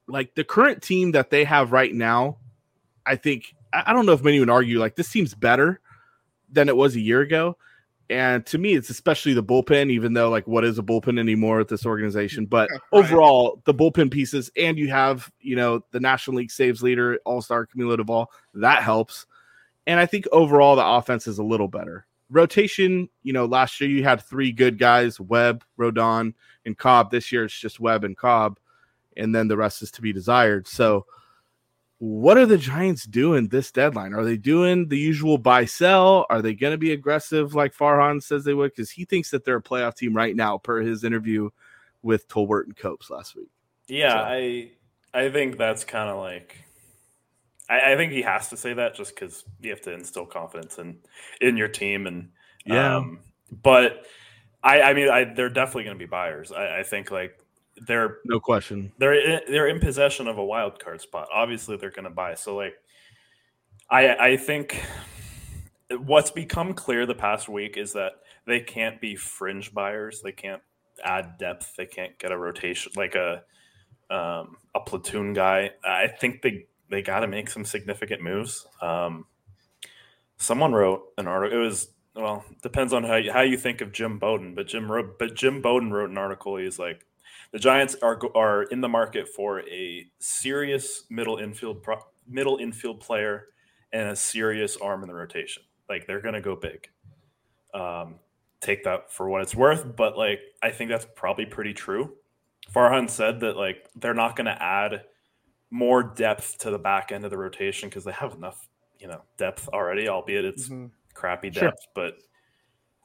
like 0.07 0.35
the 0.35 0.45
current 0.45 0.83
team 0.83 1.13
that 1.13 1.31
they 1.31 1.45
have 1.45 1.73
right 1.73 1.95
now, 1.95 2.37
I 3.07 3.17
think 3.17 3.55
I 3.73 3.93
don't 3.93 4.07
know 4.07 4.13
if 4.13 4.23
many 4.23 4.41
would 4.41 4.51
argue 4.51 4.79
like 4.79 4.97
this 4.97 5.11
team's 5.11 5.35
better 5.35 5.81
than 6.51 6.69
it 6.69 6.77
was 6.77 6.95
a 6.97 7.01
year 7.01 7.21
ago. 7.21 7.57
And 8.11 8.45
to 8.47 8.59
me, 8.59 8.75
it's 8.75 8.91
especially 8.91 9.33
the 9.33 9.43
bullpen, 9.43 9.91
even 9.91 10.13
though 10.13 10.29
like 10.29 10.47
what 10.47 10.65
is 10.65 10.79
a 10.79 10.83
bullpen 10.83 11.19
anymore 11.19 11.61
at 11.61 11.69
this 11.69 11.87
organization. 11.87 12.45
But 12.45 12.69
right. 12.71 12.81
overall, 12.93 13.63
the 13.65 13.73
bullpen 13.73 14.11
pieces, 14.11 14.51
and 14.55 14.77
you 14.77 14.91
have, 14.91 15.33
you 15.41 15.57
know, 15.57 15.83
the 15.93 16.01
National 16.01 16.37
League 16.37 16.51
saves 16.51 16.83
leader, 16.83 17.19
all-star 17.25 17.67
Camilo 17.67 17.97
Doval, 17.97 18.27
that 18.55 18.83
helps. 18.83 19.25
And 19.87 19.99
I 19.99 20.05
think 20.05 20.27
overall 20.31 20.77
the 20.77 20.87
offense 20.87 21.27
is 21.27 21.39
a 21.39 21.45
little 21.45 21.69
better. 21.69 22.07
Rotation, 22.29 23.09
you 23.23 23.33
know, 23.33 23.47
last 23.47 23.81
year 23.81 23.89
you 23.89 24.05
had 24.05 24.23
three 24.23 24.53
good 24.53 24.79
guys, 24.79 25.19
Webb, 25.19 25.65
Rodon, 25.79 26.35
and 26.67 26.77
Cobb. 26.77 27.11
This 27.11 27.33
year 27.33 27.45
it's 27.45 27.59
just 27.59 27.81
Webb 27.81 28.05
and 28.05 28.17
Cobb, 28.17 28.59
and 29.17 29.35
then 29.35 29.49
the 29.49 29.57
rest 29.57 29.83
is 29.83 29.91
to 29.93 30.03
be 30.03 30.13
desired. 30.13 30.69
So 30.69 31.07
what 32.05 32.37
are 32.37 32.47
the 32.47 32.59
Giants 32.59 33.05
doing 33.05 33.47
this 33.47 33.71
deadline? 33.71 34.13
Are 34.13 34.25
they 34.25 34.37
doing 34.37 34.89
the 34.89 34.99
usual 34.99 35.39
buy 35.39 35.67
sell? 35.67 36.27
Are 36.31 36.43
they 36.43 36.53
going 36.53 36.73
to 36.73 36.79
be 36.79 36.91
aggressive 36.91 37.55
like 37.55 37.77
Farhan 37.77 38.21
says 38.21 38.43
they 38.43 38.55
would? 38.55 38.73
Because 38.73 38.91
he 38.91 39.05
thinks 39.05 39.31
that 39.31 39.45
they're 39.45 39.59
a 39.59 39.63
playoff 39.63 39.95
team 39.95 40.13
right 40.13 40.35
now, 40.35 40.59
per 40.59 40.81
his 40.81 41.05
interview 41.05 41.49
with 42.03 42.27
Tolbert 42.27 42.65
and 42.65 42.77
Copes 42.77 43.09
last 43.09 43.37
week. 43.37 43.51
Yeah, 43.87 44.15
so. 44.15 44.19
I 44.19 44.71
I 45.15 45.31
think 45.31 45.59
that's 45.59 45.85
kind 45.85 46.11
of 46.11 46.19
like 46.19 46.65
I, 47.71 47.93
I, 47.93 47.97
think 47.97 48.11
he 48.11 48.23
has 48.23 48.49
to 48.49 48.57
say 48.57 48.75
that 48.75 48.97
just 48.97 49.15
because 49.15 49.45
you 49.61 49.71
have 49.71 49.83
to 49.83 49.93
instill 49.93 50.27
confidence 50.27 50.79
in 50.79 50.99
in 51.41 51.57
your 51.57 51.69
team 51.69 52.09
and 52.09 52.31
yeah. 52.67 52.97
Um, 52.97 53.21
but 53.63 54.07
I 54.61 54.83
I 54.83 54.95
mean 54.95 55.09
I, 55.09 55.23
they're 55.23 55.49
definitely 55.49 55.85
going 55.85 55.99
to 55.99 56.05
be 56.05 56.11
buyers. 56.11 56.51
I, 56.51 56.81
I 56.81 56.83
think 56.83 57.13
like 57.13 57.39
they're 57.87 58.19
no 58.25 58.39
question 58.39 58.93
they're 58.99 59.15
in, 59.15 59.41
they're 59.49 59.69
in 59.69 59.81
possession 59.81 60.29
of 60.29 60.39
a 60.39 60.45
wild 60.45 60.79
card 60.79 61.01
spot. 61.01 61.29
Obviously, 61.33 61.77
they're 61.77 61.91
going 61.91 62.05
to 62.05 62.11
buy. 62.11 62.35
So 62.35 62.55
like, 62.57 62.75
I 63.91 64.15
I 64.15 64.37
think 64.37 64.85
what's 65.91 66.31
become 66.31 66.75
clear 66.75 67.07
the 67.07 67.15
past 67.15 67.49
week 67.49 67.77
is 67.77 67.93
that 67.95 68.13
they 68.47 68.61
can't 68.61 69.01
be 69.01 69.17
fringe 69.17 69.73
buyers. 69.73 70.21
They 70.23 70.33
can't 70.33 70.63
add 71.05 71.39
depth. 71.39 71.75
They 71.77 71.87
can't 71.87 72.19
get 72.19 72.33
a 72.33 72.39
rotation 72.39 72.93
like 72.97 73.15
a 73.15 73.43
um, 74.11 74.57
a 74.75 74.81
platoon 74.81 75.33
guy. 75.33 75.71
I 75.85 76.09
think 76.09 76.43
they 76.43 76.67
they 76.91 77.03
got 77.03 77.21
to 77.21 77.27
make 77.27 77.49
some 77.49 77.65
significant 77.65 78.23
moves. 78.23 78.67
Um, 78.81 79.27
someone 80.37 80.73
wrote 80.73 81.05
an 81.19 81.27
article. 81.27 81.59
It 81.59 81.63
was 81.63 81.89
well 82.15 82.45
depends 82.63 82.93
on 82.93 83.05
how 83.05 83.17
you, 83.17 83.33
how 83.33 83.41
you 83.41 83.57
think 83.57 83.81
of 83.81 83.93
Jim 83.93 84.19
Bowden, 84.19 84.55
but 84.55 84.67
Jim 84.67 84.91
wrote 84.91 85.19
but 85.19 85.35
Jim 85.35 85.63
Bowden 85.63 85.93
wrote 85.93 86.11
an 86.11 86.19
article. 86.19 86.57
He's 86.57 86.79
like 86.79 87.07
the 87.53 87.59
Giants 87.59 87.97
are 88.03 88.19
are 88.35 88.65
in 88.65 88.81
the 88.81 88.89
market 88.89 89.29
for 89.29 89.61
a 89.69 90.07
serious 90.19 91.05
middle 91.11 91.39
infield 91.39 91.83
pro, 91.83 91.99
middle 92.27 92.59
infield 92.59 93.01
player 93.01 93.49
and 93.93 94.09
a 94.09 94.17
serious 94.17 94.77
arm 94.77 95.03
in 95.03 95.09
the 95.09 95.15
rotation. 95.15 95.63
Like 95.89 96.07
they're 96.07 96.21
gonna 96.21 96.41
go 96.41 96.57
big. 96.57 96.89
Um, 97.75 98.17
take 98.61 98.85
that 98.85 99.13
for 99.13 99.29
what 99.29 99.43
it's 99.43 99.55
worth, 99.55 99.97
but 99.97 100.17
like 100.17 100.41
I 100.63 100.71
think 100.71 100.91
that's 100.91 101.07
probably 101.15 101.47
pretty 101.47 101.75
true. 101.75 102.15
Farhan 102.73 103.11
said 103.11 103.41
that 103.41 103.57
like 103.57 103.89
they're 103.97 104.15
not 104.15 104.37
going 104.37 104.47
to 104.47 104.63
add 104.63 105.03
more 105.71 106.03
depth 106.03 106.59
to 106.59 106.71
the 106.71 106.79
back 106.79 107.13
end 107.13 107.25
of 107.25 107.31
the 107.31 107.37
rotation 107.37 107.89
because 107.89 108.05
they 108.05 108.13
have 108.13 108.35
enough, 108.35 108.69
you 108.99 109.09
know, 109.09 109.23
depth 109.37 109.69
already, 109.69 110.09
albeit 110.09 110.45
it's 110.45 110.69
mm-hmm. 110.69 110.87
crappy 111.13 111.51
depth. 111.51 111.83
Sure. 111.83 111.93
But 111.95 112.15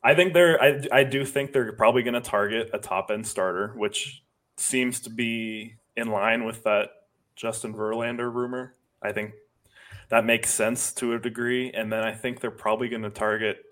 I 0.04 0.16
think 0.16 0.34
they're 0.34 0.62
I 0.62 0.82
I 0.92 1.04
do 1.04 1.26
think 1.26 1.52
they're 1.52 1.74
probably 1.74 2.04
going 2.04 2.14
to 2.14 2.22
target 2.22 2.70
a 2.74 2.78
top 2.78 3.10
end 3.12 3.26
starter, 3.26 3.74
which 3.76 4.24
seems 4.58 5.00
to 5.02 5.10
be 5.10 5.76
in 5.96 6.10
line 6.10 6.44
with 6.44 6.64
that 6.64 6.90
Justin 7.36 7.74
Verlander 7.74 8.34
rumor. 8.34 8.76
I 9.02 9.12
think 9.12 9.34
that 10.10 10.26
makes 10.26 10.50
sense 10.50 10.94
to 10.94 11.14
a 11.14 11.20
degree, 11.20 11.72
and 11.72 11.92
then 11.92 12.04
I 12.04 12.14
think 12.14 12.40
they're 12.40 12.52
probably 12.52 12.90
going 12.90 13.04
to 13.04 13.10
target 13.10 13.64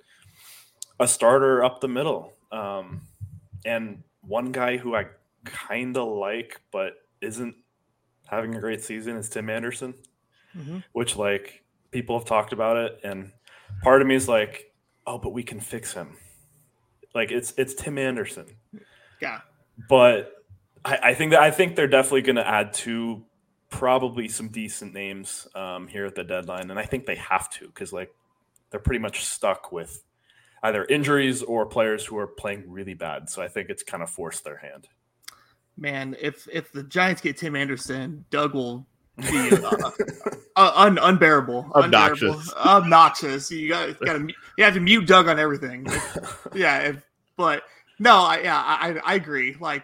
a 1.00 1.08
starter 1.08 1.63
up 1.63 1.82
the 1.82 1.88
middle. 1.88 2.34
Um, 2.52 3.02
and 3.65 4.04
one 4.21 4.52
guy 4.52 4.78
who 4.78 4.95
I 4.95 5.08
kind 5.43 5.98
of 5.98 6.08
like, 6.08 6.62
but 6.71 6.93
isn't 7.21 7.56
having 8.28 8.56
a 8.56 8.60
great 8.60 8.84
season 8.84 9.17
is 9.17 9.30
Tim 9.30 9.50
Anderson, 9.50 9.93
mm-hmm. 10.56 10.80
which 10.93 11.15
like 11.15 11.63
people 11.91 12.17
have 12.17 12.28
talked 12.28 12.54
about 12.54 12.78
it, 12.78 13.00
and 13.04 13.32
part 13.82 14.02
of 14.02 14.08
me 14.08 14.15
is 14.15 14.28
like, 14.28 14.71
oh, 15.08 15.17
but 15.17 15.34
we 15.34 15.43
can 15.43 15.60
fix 15.60 15.93
him. 15.93 16.17
Like 17.13 17.32
it's 17.32 17.54
it's 17.58 17.74
Tim 17.74 17.98
Anderson. 17.98 18.45
Yeah. 19.21 19.39
But 19.89 20.44
I, 20.86 21.00
I 21.04 21.13
think 21.13 21.32
that 21.32 21.41
I 21.41 21.52
think 21.52 21.76
they're 21.76 21.88
definitely 21.88 22.21
going 22.21 22.38
to 22.38 22.48
add 22.48 22.74
two, 22.74 23.26
probably 23.69 24.30
some 24.30 24.50
decent 24.50 24.93
names 24.93 25.48
um, 25.56 25.88
here 25.88 26.06
at 26.06 26.15
the 26.15 26.24
deadline, 26.24 26.69
and 26.71 26.80
I 26.80 26.86
think 26.86 27.06
they 27.06 27.15
have 27.15 27.50
to 27.52 27.67
because 27.67 27.91
like 27.91 28.13
they're 28.69 28.80
pretty 28.80 29.00
much 29.00 29.26
stuck 29.26 29.71
with 29.71 30.04
either 30.63 30.86
injuries 30.86 31.43
or 31.43 31.65
players 31.65 32.06
who 32.06 32.17
are 32.17 32.28
playing 32.28 32.63
really 32.67 32.93
bad. 32.93 33.30
So 33.30 33.41
I 33.41 33.48
think 33.48 33.69
it's 33.69 33.84
kind 33.84 34.02
of 34.02 34.10
forced 34.10 34.43
their 34.43 34.58
hand 34.58 34.88
man, 35.78 36.15
if 36.19 36.48
if 36.52 36.71
the 36.71 36.84
Giants 36.84 37.21
get 37.21 37.38
Tim 37.38 37.56
Anderson, 37.56 38.26
Doug 38.30 38.54
will 38.54 38.86
be 39.17 39.52
uh, 39.63 39.91
uh, 40.56 40.71
un, 40.76 40.98
unbearable, 40.98 41.71
obnoxious, 41.76 42.50
unbearable, 42.50 42.69
obnoxious. 42.69 43.52
You 43.52 43.69
got 43.69 44.00
got 44.00 44.13
to 44.13 44.28
you 44.58 44.63
have 44.63 44.74
to 44.74 44.80
mute 44.80 45.08
Doug 45.08 45.28
on 45.28 45.39
everything. 45.39 45.88
yeah, 46.54 46.80
if, 46.80 47.04
but 47.38 47.63
no, 48.00 48.17
I, 48.17 48.41
yeah, 48.43 48.58
I 48.58 49.00
I 49.04 49.15
agree. 49.15 49.56
Like 49.60 49.84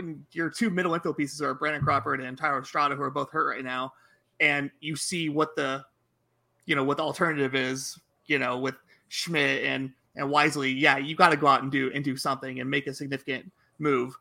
when 0.00 0.24
your 0.32 0.50
two 0.50 0.70
middle 0.70 0.94
infield 0.94 1.16
pieces 1.16 1.42
are 1.42 1.54
Brandon 1.54 1.82
Crawford 1.82 2.20
and 2.20 2.38
Thairo 2.38 2.62
Estrada, 2.62 2.94
who 2.94 3.02
are 3.02 3.10
both 3.10 3.30
hurt 3.30 3.48
right 3.48 3.64
now, 3.64 3.92
and 4.40 4.70
you 4.80 4.96
see 4.96 5.28
what 5.28 5.54
the 5.56 5.84
you 6.66 6.74
know 6.74 6.84
what 6.84 6.96
the 6.96 7.02
alternative 7.02 7.54
is, 7.54 7.98
you 8.26 8.38
know, 8.38 8.58
with 8.58 8.74
Schmidt 9.08 9.64
and 9.64 9.92
and 10.16 10.30
Wisely, 10.30 10.70
yeah, 10.72 10.98
you 10.98 11.14
got 11.14 11.30
to 11.30 11.36
go 11.36 11.46
out 11.46 11.62
and 11.62 11.70
do 11.70 11.90
and 11.94 12.04
do 12.04 12.16
something 12.16 12.60
and 12.60 12.68
make 12.68 12.86
a 12.86 12.94
significant 12.94 13.50
move 13.78 14.16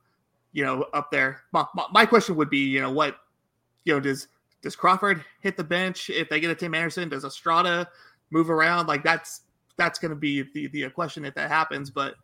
you 0.51 0.63
know, 0.63 0.85
up 0.93 1.11
there. 1.11 1.41
My, 1.51 1.65
my, 1.91 2.05
question 2.05 2.35
would 2.35 2.49
be, 2.49 2.59
you 2.59 2.81
know, 2.81 2.91
what, 2.91 3.17
you 3.85 3.93
know, 3.93 3.99
does 3.99 4.27
does 4.61 4.75
Crawford 4.75 5.23
hit 5.41 5.55
the 5.55 5.63
bench 5.63 6.09
if 6.09 6.27
they 6.29 6.39
get 6.39 6.51
a 6.51 6.55
Tim 6.55 6.75
Anderson? 6.75 7.09
Does 7.09 7.23
Estrada 7.23 7.87
move 8.29 8.49
around? 8.49 8.87
Like 8.87 9.03
that's 9.03 9.41
that's 9.77 9.99
going 9.99 10.09
to 10.09 10.15
be 10.15 10.43
the 10.53 10.67
the 10.67 10.89
question 10.89 11.23
if 11.23 11.33
that 11.35 11.49
happens. 11.49 11.89
But 11.89 12.15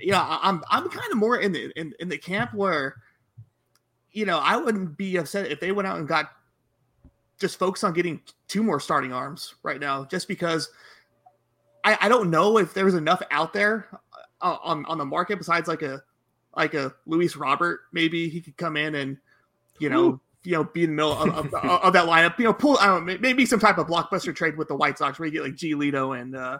yeah, 0.00 0.38
I'm 0.42 0.62
I'm 0.70 0.88
kind 0.88 1.10
of 1.10 1.18
more 1.18 1.38
in 1.38 1.52
the 1.52 1.70
in, 1.76 1.94
in 2.00 2.08
the 2.08 2.18
camp 2.18 2.54
where, 2.54 2.96
you 4.12 4.26
know, 4.26 4.38
I 4.38 4.56
wouldn't 4.56 4.96
be 4.96 5.16
upset 5.16 5.50
if 5.50 5.60
they 5.60 5.72
went 5.72 5.86
out 5.86 5.98
and 5.98 6.08
got 6.08 6.30
just 7.38 7.58
focused 7.58 7.84
on 7.84 7.92
getting 7.92 8.20
two 8.48 8.62
more 8.62 8.80
starting 8.80 9.12
arms 9.12 9.54
right 9.62 9.80
now, 9.80 10.04
just 10.04 10.28
because 10.28 10.70
I, 11.84 11.98
I 12.02 12.08
don't 12.08 12.30
know 12.30 12.58
if 12.58 12.74
there's 12.74 12.94
enough 12.94 13.22
out 13.30 13.52
there 13.52 13.86
uh, 14.40 14.56
on 14.62 14.84
on 14.86 14.98
the 14.98 15.04
market 15.04 15.38
besides 15.38 15.68
like 15.68 15.82
a 15.82 16.02
like 16.56 16.74
a 16.74 16.92
Luis 17.06 17.36
Robert, 17.36 17.80
maybe 17.92 18.28
he 18.28 18.40
could 18.40 18.56
come 18.56 18.76
in 18.76 18.94
and 18.94 19.16
you 19.78 19.88
know. 19.88 20.04
Ooh. 20.04 20.20
You 20.42 20.52
know, 20.52 20.64
be 20.64 20.84
in 20.84 20.90
the 20.92 20.96
middle 20.96 21.12
of, 21.12 21.28
of, 21.36 21.54
of, 21.54 21.92
that 21.92 22.06
lineup. 22.06 22.38
You 22.38 22.46
know, 22.46 22.54
pull. 22.54 22.78
I 22.78 22.86
don't 22.86 23.04
know, 23.04 23.18
maybe 23.20 23.44
some 23.44 23.60
type 23.60 23.76
of 23.76 23.88
blockbuster 23.88 24.34
trade 24.34 24.56
with 24.56 24.68
the 24.68 24.74
White 24.74 24.96
Sox 24.96 25.18
where 25.18 25.26
you 25.26 25.32
get 25.32 25.42
like 25.42 25.52
Giolito 25.52 26.18
and 26.18 26.34
uh, 26.34 26.58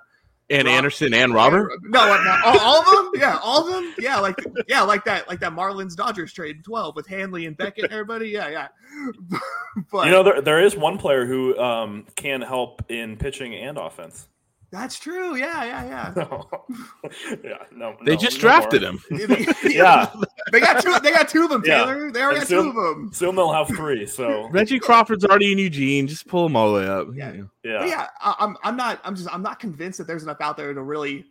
and 0.51 0.67
Rob, 0.67 0.75
Anderson 0.75 1.15
and 1.15 1.33
Robert. 1.33 1.73
No, 1.83 2.23
no 2.23 2.41
all, 2.45 2.61
all, 2.61 2.81
of 2.81 2.87
them. 2.87 3.21
Yeah, 3.21 3.39
all 3.43 3.67
of 3.67 3.73
them. 3.73 3.95
Yeah, 3.99 4.19
like 4.19 4.37
yeah, 4.69 4.83
like 4.83 5.05
that, 5.05 5.29
like 5.29 5.41
that 5.41 5.53
Marlins 5.53 5.95
Dodgers 5.95 6.33
trade 6.33 6.57
in 6.57 6.63
twelve 6.63 6.97
with 6.97 7.07
Hanley 7.07 7.47
and 7.47 7.57
Beckett. 7.57 7.85
And 7.85 7.93
everybody. 7.93 8.29
Yeah, 8.29 8.49
yeah. 8.49 8.69
but 9.93 10.07
you 10.07 10.13
know, 10.13 10.23
there 10.23 10.43
there 10.43 10.61
is 10.61 10.77
one 10.77 10.99
player 10.99 11.27
who 11.27 11.59
um, 11.59 12.07
can 12.17 12.43
help 12.43 12.83
in 12.91 13.17
pitching 13.17 13.55
and 13.55 13.79
offense. 13.79 14.29
That's 14.71 14.99
true. 14.99 15.35
Yeah, 15.35 15.65
yeah, 15.65 15.85
yeah. 15.85 16.13
No. 16.31 16.47
yeah, 17.43 17.57
no. 17.73 17.97
They 18.05 18.13
no, 18.13 18.21
just 18.21 18.39
drafted 18.39 18.83
him. 18.83 19.01
yeah, 19.65 20.13
they 20.53 20.61
got 20.61 20.83
two. 20.83 20.95
They 21.03 21.11
got 21.11 21.29
two 21.29 21.45
of 21.45 21.51
them. 21.51 21.63
Taylor. 21.63 22.07
Yeah. 22.07 22.13
They 22.13 22.23
already 22.23 22.41
and 22.41 22.49
got 22.49 22.49
soon, 22.49 22.73
two 22.73 22.79
of 22.79 22.97
them. 22.97 23.11
Soon 23.13 23.35
they'll 23.35 23.53
have 23.53 23.69
three. 23.69 24.07
So 24.07 24.49
Reggie 24.51 24.79
Crawford's 24.79 25.25
already 25.25 25.53
in 25.53 25.59
Eugene. 25.59 26.07
Just 26.07 26.29
pull 26.29 26.45
them 26.45 26.55
all 26.55 26.73
the 26.73 26.81
way 26.81 26.87
up. 26.87 27.09
Yeah, 27.15 27.33
yeah. 27.65 27.85
yeah 27.85 28.07
I, 28.21 28.35
I'm. 28.39 28.57
I'm 28.63 28.77
not. 28.77 29.01
I'm 29.03 29.17
just. 29.17 29.33
I'm 29.33 29.43
not 29.43 29.59
convinced 29.59 29.99
that 29.99 30.07
there's 30.07 30.23
enough 30.23 30.41
out 30.41 30.57
there 30.57 30.73
to 30.73 30.83
really, 30.83 31.27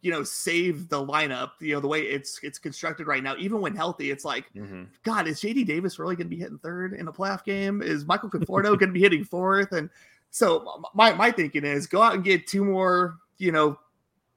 you 0.00 0.10
know, 0.10 0.24
save 0.24 0.88
the 0.88 1.04
lineup. 1.04 1.50
You 1.60 1.74
know, 1.74 1.80
the 1.80 1.88
way 1.88 2.00
it's 2.00 2.40
it's 2.42 2.58
constructed 2.58 3.06
right 3.06 3.22
now. 3.22 3.36
Even 3.38 3.60
when 3.60 3.76
healthy, 3.76 4.10
it's 4.10 4.24
like, 4.24 4.52
mm-hmm. 4.56 4.84
God, 5.04 5.28
is 5.28 5.40
JD 5.40 5.66
Davis 5.66 6.00
really 6.00 6.16
going 6.16 6.28
to 6.28 6.34
be 6.34 6.40
hitting 6.40 6.58
third 6.58 6.94
in 6.94 7.06
a 7.06 7.12
playoff 7.12 7.44
game? 7.44 7.80
Is 7.80 8.06
Michael 8.06 8.30
Conforto 8.30 8.64
going 8.64 8.80
to 8.80 8.86
be 8.88 9.00
hitting 9.00 9.22
fourth? 9.22 9.70
And 9.70 9.88
so 10.30 10.82
my 10.94 11.12
my 11.12 11.30
thinking 11.30 11.64
is 11.64 11.86
go 11.86 12.02
out 12.02 12.14
and 12.14 12.24
get 12.24 12.46
two 12.46 12.64
more, 12.64 13.16
you 13.38 13.52
know, 13.52 13.78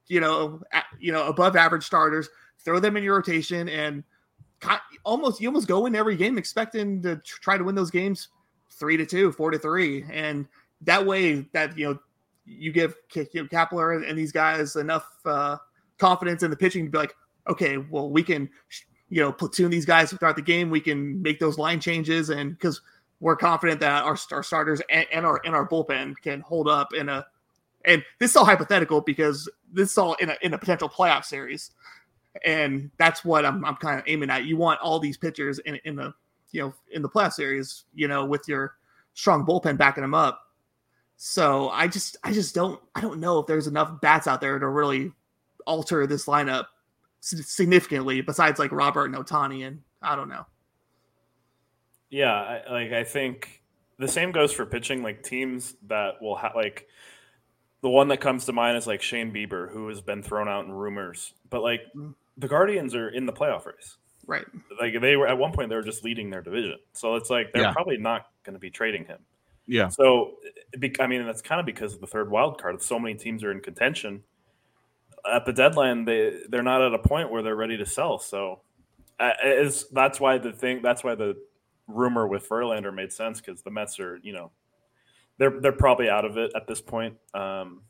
you 0.08 0.20
know, 0.20 0.62
you 1.00 1.12
know, 1.12 1.28
above 1.28 1.56
average 1.56 1.84
starters, 1.84 2.30
throw 2.60 2.80
them 2.80 2.98
in 2.98 3.04
your 3.04 3.16
rotation, 3.16 3.70
and 3.70 4.04
almost 5.04 5.42
you 5.42 5.48
almost 5.48 5.68
go 5.68 5.86
in 5.86 5.96
every 5.96 6.16
game 6.16 6.38
expecting 6.38 7.02
to 7.02 7.18
try 7.18 7.58
to 7.58 7.64
win 7.64 7.76
those 7.76 7.92
games 7.92 8.30
three 8.70 8.98
to 8.98 9.06
two, 9.06 9.32
four 9.32 9.52
to 9.52 9.60
three, 9.60 10.06
and 10.12 10.48
that 10.82 11.06
way 11.06 11.48
that 11.54 11.78
you 11.78 11.86
know 11.88 12.00
you 12.46 12.72
give 12.72 12.96
you 13.14 13.28
know, 13.34 13.44
Kapler 13.46 14.08
and 14.08 14.18
these 14.18 14.32
guys 14.32 14.76
enough 14.76 15.08
uh, 15.26 15.58
confidence 15.98 16.44
in 16.44 16.50
the 16.50 16.58
pitching 16.58 16.86
to 16.86 16.92
be 16.92 16.98
like, 16.98 17.16
okay, 17.48 17.78
well 17.78 18.10
we 18.10 18.24
can 18.24 18.50
you 19.10 19.22
know 19.22 19.32
platoon 19.32 19.70
these 19.70 19.86
guys 19.86 20.12
throughout 20.12 20.36
the 20.36 20.42
game. 20.42 20.70
We 20.70 20.82
can 20.82 21.22
make 21.22 21.40
those 21.40 21.58
line 21.58 21.80
changes, 21.80 22.30
and 22.30 22.52
because 22.52 22.82
we're 23.22 23.38
confident 23.38 23.80
that 23.80 24.04
our, 24.04 24.18
our 24.32 24.44
starters 24.44 24.82
and, 24.90 25.06
and, 25.14 25.26
our 25.26 25.40
and 25.46 25.56
our 25.56 25.68
bullpen 25.68 26.16
can 26.22 26.42
hold 26.42 26.68
up 26.68 26.94
in 26.94 27.08
a 27.08 27.26
and 27.86 28.04
this 28.20 28.32
is 28.32 28.38
all 28.38 28.46
hypothetical 28.46 29.02
because 29.02 29.50
this 29.72 29.92
is 29.92 29.98
all 29.98 30.16
in 30.16 30.30
a 30.30 30.38
in 30.42 30.54
a 30.54 30.58
potential 30.58 30.90
playoff 30.90 31.24
series. 31.24 31.72
And 32.46 32.92
that's 32.98 33.24
what 33.24 33.46
I'm 33.46 33.64
I'm 33.64 33.76
kind 33.76 34.00
of 34.00 34.06
aiming 34.08 34.30
at. 34.30 34.46
You 34.46 34.58
want 34.58 34.82
all 34.82 35.00
these 35.00 35.18
pitchers 35.18 35.60
in 35.60 35.80
in 35.86 35.96
the 35.96 36.14
you 36.52 36.62
know 36.62 36.74
in 36.92 37.02
the 37.02 37.10
playoff 37.10 37.34
series, 37.34 37.86
you 37.94 38.08
know, 38.08 38.26
with 38.26 38.48
your 38.48 38.76
strong 39.14 39.46
bullpen 39.46 39.78
backing 39.78 40.02
them 40.02 40.14
up. 40.14 40.42
So 41.18 41.70
I 41.70 41.88
just 41.88 42.18
I 42.24 42.34
just 42.34 42.56
don't 42.56 42.82
I 42.96 43.02
don't 43.02 43.20
know 43.20 43.40
if 43.40 43.48
there's 43.48 43.68
enough 43.68 44.02
bats 44.02 44.28
out 44.28 44.42
there 44.42 44.58
to 44.58 44.68
really 44.68 45.12
alter 45.68 46.08
this 46.08 46.26
lineup 46.26 46.66
significantly 47.20 48.22
besides 48.22 48.58
like 48.58 48.72
Robert 48.72 49.06
and 49.06 49.16
Ohtani 49.16 49.68
and 49.68 49.82
I 50.02 50.16
don't 50.16 50.30
know. 50.30 50.46
Yeah, 52.12 52.34
I, 52.34 52.72
like 52.72 52.92
I 52.92 53.04
think 53.04 53.64
the 53.98 54.08
same 54.08 54.32
goes 54.32 54.52
for 54.52 54.66
pitching. 54.66 55.02
Like 55.02 55.24
teams 55.24 55.76
that 55.88 56.22
will 56.22 56.36
have 56.36 56.52
like 56.56 56.88
the 57.82 57.90
one 57.90 58.10
that 58.10 58.20
comes 58.20 58.46
to 58.46 58.54
mind 58.54 58.78
is 58.78 58.86
like 58.86 59.02
Shane 59.02 59.34
Bieber, 59.34 59.72
who 59.72 59.88
has 59.88 60.02
been 60.02 60.22
thrown 60.22 60.48
out 60.48 60.66
in 60.66 60.72
rumors, 60.72 61.34
but 61.50 61.64
like 61.64 61.82
mm. 61.96 62.14
the 62.38 62.48
Guardians 62.48 62.94
are 62.94 63.10
in 63.10 63.26
the 63.26 63.34
playoff 63.34 63.66
race. 63.66 63.98
Right. 64.28 64.46
Like 64.80 65.00
they 65.02 65.16
were 65.16 65.28
at 65.28 65.38
one 65.38 65.52
point 65.52 65.70
they 65.70 65.76
were 65.76 65.82
just 65.82 66.04
leading 66.04 66.30
their 66.30 66.42
division. 66.42 66.78
So 66.94 67.16
it's 67.16 67.30
like 67.30 67.54
they're 67.54 67.64
yeah. 67.64 67.74
probably 67.74 67.98
not 67.98 68.28
going 68.44 68.54
to 68.54 68.60
be 68.60 68.70
trading 68.70 69.06
him. 69.06 69.20
Yeah. 69.66 69.88
So 69.88 70.34
I 71.00 71.08
mean 71.08 71.26
that's 71.26 71.42
kind 71.42 71.60
of 71.60 71.66
because 71.66 71.94
of 71.94 72.02
the 72.02 72.08
third 72.08 72.30
wild 72.30 72.62
card. 72.62 72.82
So 72.82 73.00
many 73.00 73.16
teams 73.16 73.44
are 73.44 73.52
in 73.52 73.62
contention. 73.62 74.24
At 75.32 75.46
the 75.46 75.54
deadline, 75.54 76.06
they 76.06 76.42
they're 76.50 76.64
not 76.64 76.82
at 76.82 76.94
a 76.94 77.00
point 77.00 77.32
where 77.32 77.42
they're 77.42 77.56
ready 77.56 77.78
to 77.78 77.86
sell. 77.86 78.20
So 78.20 78.62
uh, 79.20 79.32
is 79.44 79.88
that's 79.92 80.20
why 80.20 80.38
the 80.38 80.52
thing 80.52 80.82
that's 80.82 81.04
why 81.04 81.16
the 81.16 81.36
rumor 81.94 82.28
with 82.28 82.48
Verlander 82.50 82.94
made 82.94 83.12
sense 83.12 83.40
because 83.42 83.62
the 83.62 83.72
Mets 83.72 84.00
are, 84.00 84.20
you 84.24 84.34
know, 84.34 84.52
they're 85.38 85.60
they're 85.60 85.72
probably 85.72 86.10
out 86.10 86.26
of 86.26 86.38
it 86.38 86.52
at 86.56 86.68
this 86.68 86.82
point. 86.82 87.16
Um, 87.34 87.82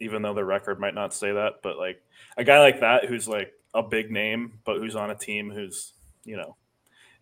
even 0.00 0.20
though 0.20 0.34
the 0.34 0.44
record 0.44 0.80
might 0.80 0.94
not 0.94 1.14
say 1.14 1.32
that. 1.32 1.54
But 1.62 1.78
like 1.78 2.02
a 2.36 2.44
guy 2.44 2.58
like 2.60 2.80
that 2.80 3.04
who's 3.06 3.28
like 3.28 3.52
a 3.74 3.82
big 3.82 4.10
name, 4.10 4.58
but 4.64 4.78
who's 4.78 4.96
on 4.96 5.10
a 5.10 5.14
team 5.14 5.50
who's 5.50 5.92
you 6.24 6.36
know 6.36 6.56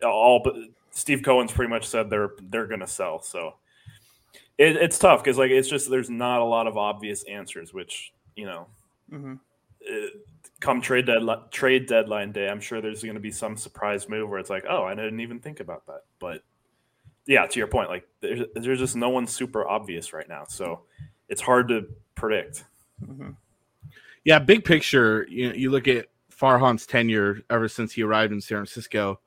all 0.02 0.40
but 0.42 0.54
Steve 0.92 1.22
Cohen's 1.22 1.52
pretty 1.52 1.68
much 1.70 1.86
said 1.86 2.08
they're 2.10 2.30
they're 2.50 2.66
going 2.66 2.80
to 2.80 2.86
sell. 2.86 3.20
So 3.20 3.54
it, 4.58 4.76
it's 4.76 4.98
tough 4.98 5.22
because 5.22 5.38
like 5.38 5.50
it's 5.50 5.68
just 5.68 5.90
there's 5.90 6.10
not 6.10 6.40
a 6.40 6.44
lot 6.44 6.66
of 6.66 6.76
obvious 6.76 7.22
answers, 7.24 7.72
which 7.74 8.12
you 8.36 8.46
know. 8.46 8.66
Mhm. 9.12 9.38
it- 9.80 10.26
come 10.60 10.80
trade 10.80 11.06
deadline 11.06 11.40
trade 11.50 11.86
deadline 11.86 12.32
day, 12.32 12.48
I'm 12.48 12.60
sure 12.60 12.80
there's 12.80 13.02
going 13.02 13.14
to 13.14 13.20
be 13.20 13.30
some 13.30 13.56
surprise 13.56 14.08
move 14.08 14.28
where 14.28 14.38
it's 14.38 14.50
like, 14.50 14.64
oh, 14.68 14.84
I 14.84 14.94
didn't 14.94 15.20
even 15.20 15.40
think 15.40 15.60
about 15.60 15.86
that. 15.86 16.02
But 16.18 16.42
yeah, 17.26 17.46
to 17.46 17.58
your 17.58 17.68
point, 17.68 17.88
like 17.88 18.06
there's, 18.20 18.42
there's 18.54 18.78
just 18.78 18.96
no 18.96 19.08
one 19.08 19.26
super 19.26 19.66
obvious 19.66 20.12
right 20.12 20.28
now, 20.28 20.44
so 20.48 20.82
it's 21.28 21.40
hard 21.40 21.68
to 21.68 21.86
predict. 22.14 22.64
Mhm. 23.04 23.36
Yeah, 24.24 24.38
big 24.38 24.64
picture, 24.64 25.26
you 25.28 25.50
you 25.52 25.70
look 25.70 25.88
at 25.88 26.06
Farhan's 26.30 26.86
tenure 26.86 27.40
ever 27.50 27.68
since 27.68 27.92
he 27.92 28.02
arrived 28.02 28.32
in 28.32 28.40
San 28.40 28.58
Francisco, 28.58 29.20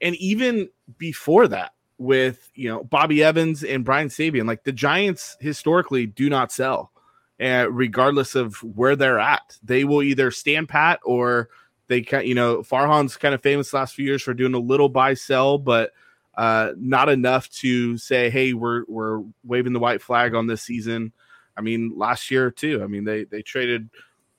and 0.00 0.14
even 0.16 0.68
before 0.98 1.48
that, 1.48 1.72
with 1.98 2.50
you 2.54 2.68
know 2.68 2.84
Bobby 2.84 3.22
Evans 3.22 3.64
and 3.64 3.84
Brian 3.84 4.08
Sabean, 4.08 4.46
like 4.46 4.64
the 4.64 4.72
Giants 4.72 5.36
historically 5.40 6.06
do 6.06 6.28
not 6.28 6.52
sell, 6.52 6.92
uh, 7.40 7.66
regardless 7.70 8.34
of 8.34 8.56
where 8.62 8.96
they're 8.96 9.18
at. 9.18 9.58
They 9.62 9.84
will 9.84 10.02
either 10.02 10.30
stand 10.30 10.68
pat 10.68 11.00
or 11.04 11.48
they 11.88 12.02
can. 12.02 12.26
You 12.26 12.34
know, 12.34 12.58
Farhan's 12.58 13.16
kind 13.16 13.34
of 13.34 13.42
famous 13.42 13.72
last 13.72 13.94
few 13.94 14.06
years 14.06 14.22
for 14.22 14.34
doing 14.34 14.54
a 14.54 14.58
little 14.58 14.88
buy 14.88 15.14
sell, 15.14 15.58
but 15.58 15.92
uh, 16.36 16.72
not 16.76 17.08
enough 17.08 17.48
to 17.50 17.96
say, 17.98 18.30
hey, 18.30 18.52
we're 18.52 18.84
we're 18.86 19.22
waving 19.44 19.72
the 19.72 19.78
white 19.78 20.02
flag 20.02 20.34
on 20.34 20.46
this 20.46 20.62
season. 20.62 21.12
I 21.56 21.60
mean, 21.60 21.92
last 21.96 22.30
year 22.30 22.50
too. 22.50 22.82
I 22.82 22.86
mean, 22.86 23.04
they 23.04 23.24
they 23.24 23.42
traded 23.42 23.88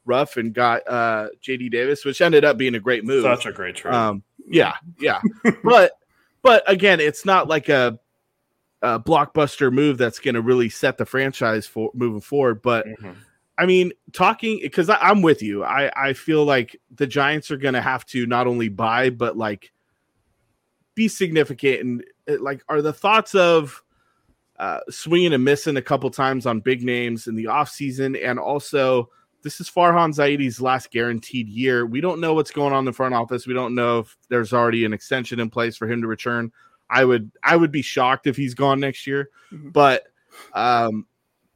Ruf 0.05 0.37
and 0.37 0.53
got 0.53 0.87
uh, 0.87 1.29
JD 1.41 1.71
Davis, 1.71 2.05
which 2.05 2.21
ended 2.21 2.45
up 2.45 2.57
being 2.57 2.75
a 2.75 2.79
great 2.79 3.03
move. 3.05 3.23
Such 3.23 3.45
a 3.45 3.51
great 3.51 3.75
trade. 3.75 3.93
Um, 3.93 4.23
yeah, 4.47 4.75
yeah, 4.99 5.21
but 5.63 5.93
but 6.41 6.63
again, 6.67 6.99
it's 6.99 7.25
not 7.25 7.47
like 7.47 7.69
a, 7.69 7.99
a 8.85 8.99
blockbuster 8.99 9.71
move 9.71 9.97
that's 9.97 10.19
going 10.19 10.35
to 10.35 10.41
really 10.41 10.69
set 10.69 10.97
the 10.97 11.05
franchise 11.05 11.65
for 11.65 11.89
moving 11.93 12.21
forward. 12.21 12.61
But 12.61 12.85
Mhm. 12.87 13.15
I 13.57 13.65
mean, 13.65 13.93
talking 14.11 14.59
because 14.61 14.89
I'm 14.89 15.21
with 15.21 15.41
you. 15.41 15.63
I 15.63 15.91
I 15.95 16.13
feel 16.13 16.43
like 16.45 16.79
the 16.93 17.07
Giants 17.07 17.51
are 17.51 17.57
going 17.57 17.73
to 17.73 17.81
have 17.81 18.05
to 18.07 18.25
not 18.25 18.47
only 18.47 18.69
buy 18.69 19.09
but 19.09 19.37
like 19.37 19.71
be 20.93 21.07
significant 21.07 21.81
and 21.81 22.03
uh, 22.29 22.41
like 22.41 22.63
are 22.69 22.81
the 22.81 22.93
thoughts 22.93 23.33
of 23.35 23.81
uh, 24.59 24.79
swinging 24.89 25.33
and 25.33 25.43
missing 25.43 25.75
a 25.77 25.81
couple 25.81 26.09
times 26.09 26.45
on 26.45 26.61
big 26.61 26.83
names 26.83 27.27
in 27.27 27.35
the 27.35 27.45
offseason 27.45 28.17
and 28.23 28.39
also 28.39 29.09
this 29.41 29.59
is 29.61 29.69
Farhan 29.69 30.11
Zaidi's 30.13 30.59
last 30.59 30.89
guaranteed 30.89 31.47
year. 31.47 31.85
We 31.85 32.01
don't 32.01 32.19
know 32.19 32.33
what's 32.33 32.51
going 32.51 32.73
on 32.73 32.79
in 32.79 32.85
the 32.85 32.93
front 32.93 33.13
office. 33.13 33.45
We 33.45 33.53
don't 33.53 33.75
know 33.75 33.99
if 33.99 34.17
there's 34.27 34.53
already 34.53 34.85
an 34.85 34.93
extension 34.93 35.39
in 35.39 35.51
place 35.51 35.77
for 35.77 35.87
him 35.87 36.01
to 36.01 36.07
return. 36.07 36.51
I 36.89 37.05
would 37.05 37.31
I 37.43 37.55
would 37.55 37.71
be 37.71 37.81
shocked 37.81 38.27
if 38.27 38.35
he's 38.35 38.53
gone 38.53 38.79
next 38.79 39.07
year. 39.07 39.29
Mhm. 39.51 39.73
But 39.73 40.03
um 40.53 41.05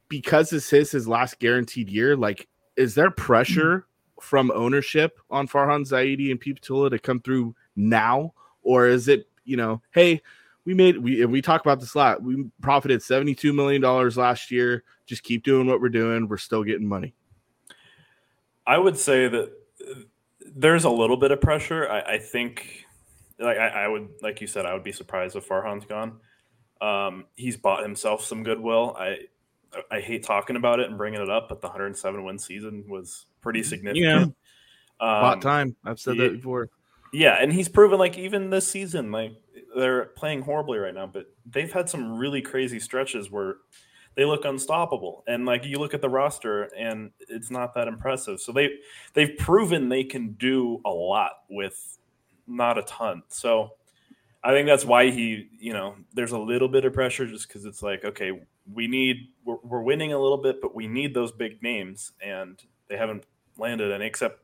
because 0.08 0.50
this 0.50 0.72
is 0.72 0.90
his 0.90 1.08
last 1.08 1.38
guaranteed 1.38 1.88
year, 1.88 2.16
like 2.16 2.48
is 2.76 2.94
there 2.94 3.10
pressure 3.10 3.86
from 4.20 4.50
ownership 4.54 5.18
on 5.30 5.48
Farhan 5.48 5.86
Zaidi 5.86 6.30
and 6.30 6.40
Pete 6.40 6.60
Putila 6.60 6.90
to 6.90 6.98
come 6.98 7.20
through 7.20 7.54
now? 7.76 8.34
Or 8.62 8.86
is 8.86 9.08
it, 9.08 9.28
you 9.44 9.56
know, 9.56 9.82
hey, 9.92 10.20
we 10.64 10.74
made 10.74 10.98
we 10.98 11.24
we 11.24 11.42
talk 11.42 11.62
about 11.62 11.80
this 11.80 11.94
a 11.94 11.98
lot. 11.98 12.22
We 12.22 12.46
profited 12.60 13.00
$72 13.00 13.54
million 13.54 13.82
last 13.82 14.50
year. 14.50 14.84
Just 15.06 15.22
keep 15.22 15.42
doing 15.42 15.66
what 15.66 15.80
we're 15.80 15.88
doing. 15.88 16.28
We're 16.28 16.36
still 16.36 16.62
getting 16.62 16.86
money. 16.86 17.14
I 18.66 18.78
would 18.78 18.96
say 18.96 19.26
that 19.26 19.52
uh, 19.80 19.94
there's 20.54 20.84
a 20.84 20.90
little 20.90 21.16
bit 21.16 21.30
of 21.30 21.40
pressure. 21.40 21.88
I, 21.88 22.00
I 22.14 22.18
think, 22.18 22.84
like 23.40 23.58
I, 23.58 23.84
I 23.84 23.88
would, 23.88 24.08
like 24.22 24.40
you 24.40 24.46
said, 24.46 24.66
I 24.66 24.74
would 24.74 24.84
be 24.84 24.92
surprised 24.92 25.34
if 25.36 25.48
Farhan's 25.48 25.86
gone. 25.86 26.20
Um, 26.80 27.26
he's 27.34 27.56
bought 27.56 27.82
himself 27.82 28.24
some 28.24 28.42
goodwill. 28.42 28.96
I 28.98 29.18
I 29.90 30.00
hate 30.00 30.22
talking 30.24 30.56
about 30.56 30.80
it 30.80 30.88
and 30.88 30.98
bringing 30.98 31.20
it 31.20 31.30
up, 31.30 31.48
but 31.48 31.60
the 31.60 31.68
107 31.68 32.24
win 32.24 32.38
season 32.38 32.84
was 32.88 33.26
pretty 33.40 33.62
significant. 33.62 34.34
About 34.98 35.34
Um, 35.34 35.40
time. 35.40 35.76
I've 35.84 36.00
said 36.00 36.16
yeah. 36.16 36.24
that 36.24 36.36
before. 36.36 36.68
Yeah, 37.12 37.36
and 37.40 37.52
he's 37.52 37.68
proven 37.68 37.98
like 37.98 38.18
even 38.18 38.50
this 38.50 38.68
season, 38.68 39.10
like 39.10 39.32
they're 39.76 40.06
playing 40.16 40.42
horribly 40.42 40.78
right 40.78 40.94
now, 40.94 41.06
but 41.06 41.26
they've 41.46 41.72
had 41.72 41.88
some 41.88 42.18
really 42.18 42.42
crazy 42.42 42.78
stretches 42.78 43.30
where 43.30 43.56
they 44.14 44.24
look 44.24 44.44
unstoppable. 44.44 45.24
And 45.26 45.46
like 45.46 45.64
you 45.64 45.78
look 45.78 45.94
at 45.94 46.02
the 46.02 46.08
roster 46.08 46.64
and 46.76 47.10
it's 47.28 47.50
not 47.50 47.74
that 47.74 47.88
impressive. 47.88 48.40
So 48.40 48.52
they 48.52 48.70
they've 49.14 49.36
proven 49.38 49.88
they 49.88 50.04
can 50.04 50.32
do 50.32 50.80
a 50.84 50.90
lot 50.90 51.32
with 51.48 51.98
not 52.50 52.78
a 52.78 52.82
ton. 52.82 53.22
So 53.28 53.70
I 54.42 54.52
think 54.52 54.66
that's 54.66 54.84
why 54.84 55.10
he, 55.10 55.48
you 55.58 55.72
know, 55.72 55.96
there's 56.14 56.32
a 56.32 56.38
little 56.38 56.68
bit 56.68 56.84
of 56.84 56.92
pressure 56.92 57.26
just 57.26 57.46
because 57.48 57.64
it's 57.64 57.82
like, 57.82 58.04
okay, 58.04 58.40
we 58.72 58.86
need 58.86 59.28
we're, 59.44 59.58
we're 59.62 59.82
winning 59.82 60.12
a 60.12 60.18
little 60.18 60.38
bit, 60.38 60.60
but 60.60 60.74
we 60.74 60.86
need 60.86 61.14
those 61.14 61.32
big 61.32 61.62
names, 61.62 62.12
and 62.24 62.62
they 62.88 62.96
haven't 62.96 63.24
landed 63.58 63.92
any. 63.92 64.06
Except, 64.06 64.40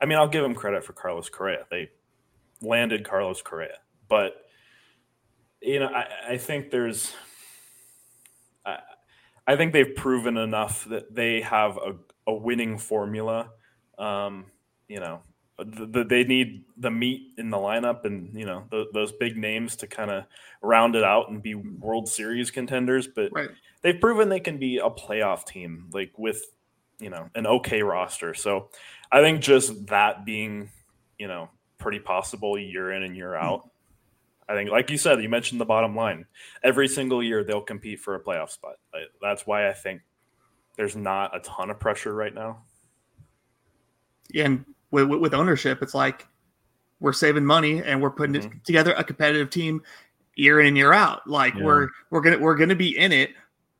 I 0.00 0.06
mean, 0.06 0.18
I'll 0.18 0.28
give 0.28 0.42
them 0.42 0.54
credit 0.54 0.84
for 0.84 0.92
Carlos 0.92 1.28
Correa. 1.28 1.66
They 1.70 1.90
landed 2.62 3.04
Carlos 3.04 3.42
Correa, 3.42 3.78
but 4.08 4.42
you 5.60 5.80
know, 5.80 5.88
I, 5.88 6.32
I 6.32 6.36
think 6.36 6.70
there's, 6.70 7.12
I, 8.64 8.78
I 9.46 9.56
think 9.56 9.72
they've 9.72 9.94
proven 9.96 10.36
enough 10.36 10.84
that 10.84 11.14
they 11.14 11.40
have 11.40 11.76
a, 11.78 11.96
a 12.26 12.34
winning 12.34 12.78
formula. 12.78 13.50
Um, 13.98 14.46
you 14.88 15.00
know, 15.00 15.22
the, 15.58 15.86
the, 15.86 16.04
they 16.04 16.24
need 16.24 16.64
the 16.76 16.90
meat 16.90 17.32
in 17.38 17.48
the 17.50 17.56
lineup 17.56 18.04
and 18.04 18.38
you 18.38 18.44
know 18.44 18.64
th 18.70 18.88
those 18.92 19.12
big 19.12 19.36
names 19.36 19.76
to 19.76 19.86
kind 19.86 20.10
of 20.10 20.24
round 20.60 20.94
it 20.94 21.02
out 21.02 21.30
and 21.30 21.42
be 21.42 21.54
World 21.54 22.08
Series 22.08 22.50
contenders. 22.50 23.06
But 23.06 23.32
Right. 23.32 23.50
they've 23.82 24.00
proven 24.00 24.28
they 24.28 24.40
can 24.40 24.58
be 24.58 24.78
a 24.78 24.90
playoff 24.90 25.46
team, 25.46 25.88
like 25.92 26.12
with 26.18 26.44
you 26.98 27.10
know 27.10 27.30
an 27.34 27.46
okay 27.46 27.82
roster. 27.82 28.34
So 28.34 28.68
I 29.10 29.22
think 29.22 29.40
just 29.40 29.86
that 29.86 30.26
being 30.26 30.70
you 31.18 31.28
know 31.28 31.48
pretty 31.78 32.00
possible 32.00 32.58
year 32.58 32.92
in 32.92 33.02
and 33.02 33.16
year 33.16 33.36
hmm. 33.36 33.44
out. 33.44 33.70
I 34.48 34.54
think, 34.54 34.70
like 34.70 34.90
you 34.90 34.98
said, 34.98 35.20
you 35.20 35.28
mentioned 35.28 35.60
the 35.60 35.64
bottom 35.64 35.96
line. 35.96 36.24
Every 36.62 36.86
single 36.86 37.20
year 37.20 37.42
they'll 37.42 37.60
compete 37.60 37.98
for 37.98 38.14
a 38.14 38.20
playoff 38.22 38.50
spot. 38.50 38.76
That's 39.20 39.44
why 39.44 39.68
I 39.68 39.72
think 39.72 40.02
there's 40.76 40.94
not 40.94 41.34
a 41.34 41.40
ton 41.40 41.70
of 41.70 41.80
pressure 41.80 42.14
right 42.14 42.32
now. 42.32 42.62
and 44.34 44.64
with, 45.04 45.20
with 45.20 45.34
ownership, 45.34 45.82
it's 45.82 45.94
like 45.94 46.26
we're 47.00 47.12
saving 47.12 47.44
money 47.44 47.82
and 47.82 48.00
we're 48.00 48.10
putting 48.10 48.34
it 48.36 48.42
Mhm. 48.44 48.62
together 48.64 48.94
a 48.96 49.04
competitive 49.04 49.50
team 49.50 49.82
year 50.34 50.60
in 50.60 50.66
and 50.66 50.76
year 50.76 50.92
out. 50.92 51.26
Like 51.28 51.54
Yeah. 51.54 51.64
we're 51.64 51.88
we're 52.10 52.20
gonna 52.22 52.38
we're 52.38 52.56
gonna 52.56 52.74
be 52.74 52.96
in 52.96 53.12
it. 53.12 53.30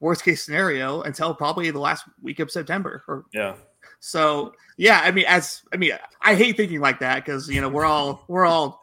Worst 0.00 0.24
case 0.24 0.44
scenario 0.44 1.00
until 1.02 1.34
probably 1.34 1.70
the 1.70 1.78
last 1.80 2.04
week 2.22 2.38
of 2.40 2.50
September. 2.50 3.02
Or 3.08 3.24
Yeah, 3.32 3.54
so 4.00 4.52
yeah. 4.76 5.00
I 5.02 5.10
mean, 5.10 5.24
as 5.26 5.62
I 5.72 5.76
mean, 5.78 5.92
I 6.20 6.34
hate 6.34 6.56
thinking 6.58 6.80
like 6.80 6.98
that 7.00 7.24
because 7.24 7.48
you 7.48 7.60
know 7.62 7.68
we're 7.70 7.86
all 7.86 8.24
we're 8.28 8.44
all 8.44 8.82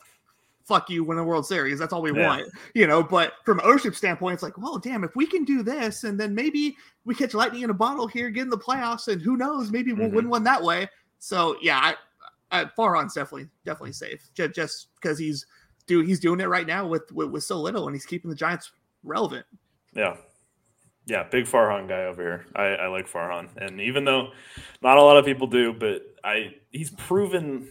fuck 0.65 0.89
you 0.89 1.04
win 1.04 1.17
a 1.17 1.24
World 1.24 1.46
Series. 1.46 1.78
That's 1.78 1.91
all 1.91 2.02
we 2.02 2.13
Yeah. 2.13 2.26
want, 2.26 2.48
you 2.74 2.88
know. 2.88 3.04
But 3.04 3.34
from 3.43 3.60
an 3.60 3.65
ownership 3.65 3.96
standpoint, 3.96 4.36
it's 4.36 4.43
like, 4.43 4.58
well, 4.58 4.78
damn, 4.80 5.04
if 5.04 5.13
we 5.13 5.26
can 5.28 5.43
do 5.43 5.62
this, 5.62 6.06
and 6.06 6.17
then 6.17 6.34
maybe 6.34 6.78
we 7.04 7.13
catch 7.13 7.34
lightning 7.34 7.63
in 7.63 7.69
a 7.69 7.74
bottle 7.74 8.08
here, 8.08 8.30
get 8.30 8.43
in 8.43 8.50
the 8.50 8.58
playoffs, 8.58 9.10
and 9.10 9.22
who 9.22 9.36
knows, 9.36 9.72
maybe 9.72 9.91
we'll 9.91 10.08
Mhm. 10.10 10.13
win 10.13 10.30
one 10.30 10.43
that 10.46 10.63
way. 10.63 10.89
So 11.19 11.58
yeah, 11.62 11.78
I, 11.80 11.96
I, 12.54 12.66
Farhan's 12.78 13.13
definitely 13.13 13.50
definitely 13.66 13.94
safe, 13.94 14.30
just 14.34 14.54
just 14.54 14.88
because 15.02 15.18
he's 15.18 15.46
do 15.88 16.02
he's 16.02 16.20
doing 16.20 16.39
it 16.39 16.48
right 16.48 16.68
now 16.68 16.88
with, 16.88 17.12
with 17.12 17.30
with 17.30 17.44
so 17.44 17.60
little, 17.60 17.88
and 17.88 17.96
he's 17.96 18.06
keeping 18.06 18.30
the 18.30 18.36
Giants 18.36 18.72
relevant. 19.04 19.46
yeah, 19.96 20.16
yeah. 21.06 21.24
Big 21.30 21.46
Farhan 21.46 21.88
guy 21.89 22.06
over 22.06 22.22
here. 22.22 22.46
I, 22.56 22.86
I 22.86 22.88
like 22.88 23.10
Farhan, 23.12 23.50
and 23.58 23.82
even 23.82 24.06
though 24.06 24.30
not 24.82 24.98
a 24.98 25.02
lot 25.02 25.18
of 25.18 25.26
people 25.26 25.48
do, 25.48 25.74
but 25.74 26.04
I 26.24 26.56
he's 26.72 26.92
proven 26.92 27.70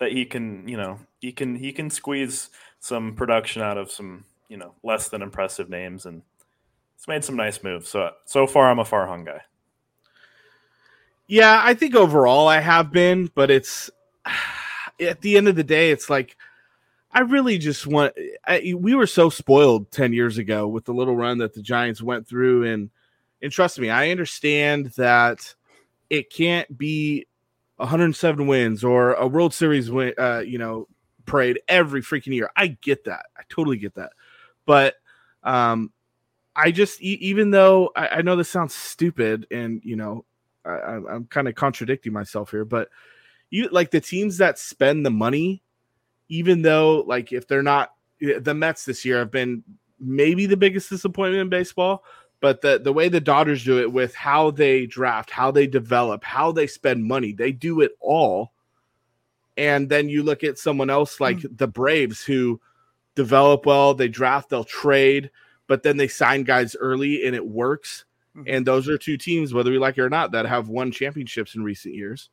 that 0.00 0.12
he 0.12 0.24
can, 0.26 0.66
you 0.68 0.76
know, 0.76 0.98
he 1.20 1.32
can 1.32 1.54
he 1.54 1.72
can 1.72 1.88
squeeze 1.88 2.50
some 2.80 3.14
production 3.14 3.62
out 3.62 3.78
of 3.78 3.90
some, 3.90 4.24
you 4.48 4.56
know, 4.56 4.74
less 4.82 5.08
than 5.08 5.22
impressive 5.22 5.70
names, 5.70 6.04
and 6.04 6.22
it's 6.96 7.08
made 7.08 7.24
some 7.24 7.36
nice 7.36 7.62
moves. 7.62 7.88
So 7.88 8.10
so 8.26 8.46
far, 8.46 8.70
I'm 8.70 8.80
a 8.80 8.84
Farhan 8.84 9.24
guy. 9.24 9.40
Yeah, 11.26 11.62
I 11.64 11.72
think 11.72 11.94
overall 11.94 12.48
I 12.48 12.60
have 12.60 12.92
been, 12.92 13.30
but 13.34 13.50
it's 13.50 13.90
at 15.00 15.20
the 15.20 15.36
end 15.36 15.48
of 15.48 15.56
the 15.56 15.64
day, 15.64 15.90
it's 15.90 16.08
like 16.08 16.36
I 17.12 17.20
really 17.20 17.58
just 17.58 17.86
want. 17.86 18.14
I, 18.46 18.74
we 18.76 18.94
were 18.94 19.06
so 19.06 19.30
spoiled 19.30 19.90
ten 19.92 20.12
years 20.12 20.38
ago 20.38 20.66
with 20.66 20.84
the 20.84 20.94
little 20.94 21.16
run 21.16 21.38
that 21.38 21.54
the 21.54 21.62
Giants 21.62 22.02
went 22.02 22.26
through, 22.26 22.64
and 22.64 22.90
and 23.40 23.52
trust 23.52 23.78
me, 23.78 23.90
I 23.90 24.10
understand 24.10 24.86
that 24.96 25.54
it 26.10 26.30
can't 26.30 26.76
be 26.76 27.26
107 27.76 28.46
wins 28.46 28.84
or 28.84 29.14
a 29.14 29.26
World 29.26 29.52
Series 29.52 29.90
win, 29.90 30.14
uh, 30.18 30.42
you 30.46 30.58
know, 30.58 30.86
parade 31.26 31.60
every 31.68 32.02
freaking 32.02 32.34
year. 32.34 32.50
I 32.56 32.68
get 32.68 33.04
that. 33.04 33.26
I 33.36 33.42
totally 33.48 33.76
get 33.76 33.94
that, 33.94 34.12
but 34.66 34.94
um, 35.42 35.92
I 36.56 36.70
just 36.70 37.02
e- 37.02 37.18
even 37.20 37.50
though 37.50 37.90
I, 37.96 38.08
I 38.08 38.22
know 38.22 38.36
this 38.36 38.50
sounds 38.50 38.74
stupid, 38.74 39.46
and 39.50 39.80
you 39.84 39.96
know 39.96 40.24
I, 40.64 41.00
I'm 41.08 41.26
kind 41.26 41.48
of 41.48 41.54
contradicting 41.54 42.12
myself 42.12 42.50
here, 42.50 42.64
but 42.64 42.88
you 43.54 43.68
like 43.68 43.92
the 43.92 44.00
teams 44.00 44.38
that 44.38 44.58
spend 44.58 45.06
the 45.06 45.10
money, 45.10 45.62
even 46.28 46.62
though 46.62 47.04
like 47.06 47.32
if 47.32 47.46
they're 47.46 47.62
not 47.62 47.92
the 48.20 48.52
Mets 48.52 48.84
this 48.84 49.04
year 49.04 49.18
have 49.18 49.30
been 49.30 49.62
maybe 50.00 50.46
the 50.46 50.56
biggest 50.56 50.90
disappointment 50.90 51.40
in 51.40 51.48
baseball, 51.48 52.02
but 52.40 52.62
the 52.62 52.80
the 52.80 52.92
way 52.92 53.08
the 53.08 53.20
Dodgers 53.20 53.62
do 53.62 53.78
it 53.78 53.92
with 53.92 54.12
how 54.12 54.50
they 54.50 54.86
draft, 54.86 55.30
how 55.30 55.52
they 55.52 55.68
develop, 55.68 56.24
how 56.24 56.50
they 56.50 56.66
spend 56.66 57.04
money, 57.04 57.32
they 57.32 57.52
do 57.52 57.80
it 57.80 57.92
all. 58.00 58.52
And 59.56 59.88
then 59.88 60.08
you 60.08 60.24
look 60.24 60.42
at 60.42 60.58
someone 60.58 60.90
else 60.90 61.20
like 61.20 61.36
mm-hmm. 61.36 61.54
the 61.54 61.68
Braves 61.68 62.24
who 62.24 62.60
develop 63.14 63.66
well, 63.66 63.94
they 63.94 64.08
draft, 64.08 64.48
they'll 64.48 64.64
trade, 64.64 65.30
but 65.68 65.84
then 65.84 65.96
they 65.96 66.08
sign 66.08 66.42
guys 66.42 66.74
early 66.74 67.24
and 67.24 67.36
it 67.36 67.46
works. 67.46 68.04
Mm-hmm. 68.36 68.48
And 68.48 68.66
those 68.66 68.88
are 68.88 68.98
two 68.98 69.16
teams, 69.16 69.54
whether 69.54 69.70
we 69.70 69.78
like 69.78 69.96
it 69.96 70.02
or 70.02 70.10
not, 70.10 70.32
that 70.32 70.44
have 70.44 70.68
won 70.68 70.90
championships 70.90 71.54
in 71.54 71.62
recent 71.62 71.94
years. 71.94 72.30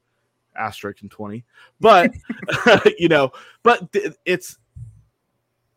Asterisk 0.56 1.04
in 1.04 1.10
20. 1.10 1.44
But, 1.80 2.12
you 2.98 3.08
know, 3.08 3.32
but 3.64 3.96
it's, 4.26 4.58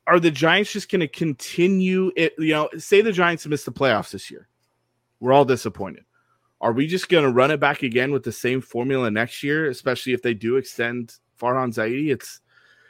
are 0.06 0.20
the 0.20 0.30
Giants 0.30 0.72
just 0.72 0.90
going 0.90 1.00
to 1.00 1.08
continue 1.08 2.12
it? 2.16 2.34
You 2.38 2.52
know, 2.52 2.68
say 2.76 3.00
the 3.00 3.12
Giants 3.12 3.46
miss 3.46 3.64
the 3.64 3.72
playoffs 3.72 4.10
this 4.10 4.30
year. 4.30 4.48
We're 5.20 5.32
all 5.32 5.44
disappointed. 5.44 6.04
Are 6.60 6.72
we 6.72 6.86
just 6.86 7.08
going 7.08 7.24
to 7.24 7.30
run 7.30 7.50
it 7.50 7.60
back 7.60 7.82
again 7.82 8.12
with 8.12 8.22
the 8.22 8.32
same 8.32 8.60
formula 8.60 9.10
next 9.10 9.42
year, 9.42 9.68
especially 9.68 10.12
if 10.12 10.22
they 10.22 10.34
do 10.34 10.56
extend 10.56 11.14
Farhan 11.40 11.74
Zaidi? 11.74 12.12
It's, 12.12 12.40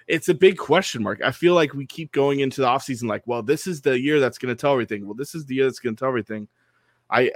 it's 0.07 0.29
a 0.29 0.35
big 0.35 0.57
question 0.57 1.03
mark. 1.03 1.21
I 1.25 1.31
feel 1.31 1.55
like 1.55 1.73
we 1.73 1.87
keep 1.87 2.13
going 2.13 2.41
into 2.41 2.61
the 2.61 2.67
offseason 2.67 3.05
like, 3.05 3.23
well, 3.27 3.43
this 3.43 3.67
is 3.67 3.81
the 3.81 3.99
year 3.99 4.21
that's 4.21 4.39
going 4.39 4.55
to 4.55 4.61
tell 4.61 4.73
everything. 4.73 5.07
Well, 5.07 5.15
this 5.15 5.35
is 5.35 5.47
the 5.47 5.55
year 5.55 5.65
that's 5.65 5.79
going 5.79 5.97
to 5.97 6.01
tell 6.01 6.09
everything. 6.09 6.49
I 7.11 7.31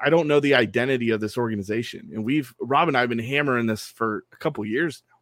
I 0.00 0.10
don't 0.10 0.28
know 0.28 0.40
the 0.40 0.54
identity 0.54 1.10
of 1.10 1.20
this 1.20 1.36
organization, 1.36 2.10
and 2.12 2.24
we've 2.24 2.54
Rob 2.60 2.88
and 2.88 2.96
I 2.96 3.00
have 3.00 3.08
been 3.08 3.18
hammering 3.18 3.66
this 3.66 3.86
for 3.86 4.24
a 4.32 4.36
couple 4.36 4.64
years 4.64 5.02
now. 5.08 5.14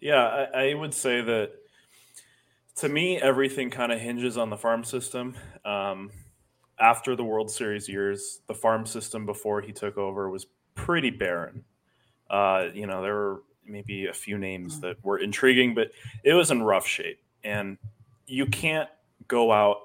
Yeah, 0.00 0.46
I, 0.54 0.70
I, 0.70 0.74
would 0.74 0.92
say 0.92 1.22
that 1.22 1.52
to 2.76 2.88
me, 2.88 3.18
everything 3.18 3.70
kind 3.70 3.92
of 3.92 4.00
hinges 4.00 4.36
on 4.36 4.50
the 4.50 4.56
farm 4.56 4.84
system. 4.84 5.34
Um, 5.64 6.10
after 6.78 7.14
the 7.16 7.24
World 7.24 7.50
Series 7.50 7.88
years, 7.88 8.40
the 8.46 8.54
farm 8.54 8.84
system 8.84 9.26
before 9.26 9.60
he 9.60 9.72
took 9.72 9.96
over 9.96 10.28
was 10.28 10.46
pretty 10.74 11.10
barren. 11.10 11.64
Uh, 12.28 12.68
you 12.74 12.86
know, 12.86 13.00
there 13.00 13.14
were 13.14 13.42
maybe 13.66 14.06
a 14.06 14.12
few 14.12 14.38
names 14.38 14.80
that 14.80 15.02
were 15.04 15.18
intriguing, 15.18 15.74
but 15.74 15.90
it 16.22 16.34
was 16.34 16.50
in 16.50 16.62
rough 16.62 16.86
shape. 16.86 17.20
And 17.44 17.78
you 18.26 18.46
can't 18.46 18.88
go 19.28 19.52
out, 19.52 19.78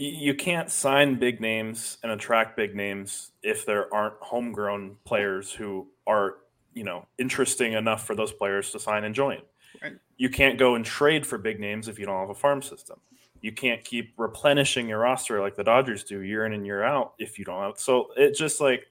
you 0.00 0.34
can't 0.34 0.70
sign 0.70 1.16
big 1.16 1.42
names 1.42 1.98
and 2.02 2.10
attract 2.10 2.56
big 2.56 2.74
names 2.74 3.32
if 3.42 3.66
there 3.66 3.92
aren't 3.92 4.14
homegrown 4.20 4.96
players 5.04 5.52
who 5.52 5.86
are, 6.06 6.36
you 6.72 6.84
know, 6.84 7.06
interesting 7.18 7.74
enough 7.74 8.06
for 8.06 8.14
those 8.14 8.32
players 8.32 8.70
to 8.72 8.80
sign 8.80 9.04
and 9.04 9.14
join. 9.14 9.42
Right. 9.82 9.92
You 10.16 10.30
can't 10.30 10.58
go 10.58 10.74
and 10.74 10.86
trade 10.86 11.26
for 11.26 11.36
big 11.36 11.60
names 11.60 11.86
if 11.86 11.98
you 11.98 12.06
don't 12.06 12.18
have 12.18 12.30
a 12.30 12.34
farm 12.34 12.62
system. 12.62 12.98
You 13.42 13.52
can't 13.52 13.84
keep 13.84 14.14
replenishing 14.16 14.88
your 14.88 15.00
roster 15.00 15.38
like 15.38 15.54
the 15.54 15.64
Dodgers 15.64 16.02
do 16.02 16.20
year 16.20 16.46
in 16.46 16.54
and 16.54 16.64
year 16.64 16.82
out 16.82 17.12
if 17.18 17.38
you 17.38 17.44
don't 17.44 17.62
have. 17.62 17.78
So 17.78 18.08
it 18.16 18.34
just 18.34 18.58
like, 18.58 18.86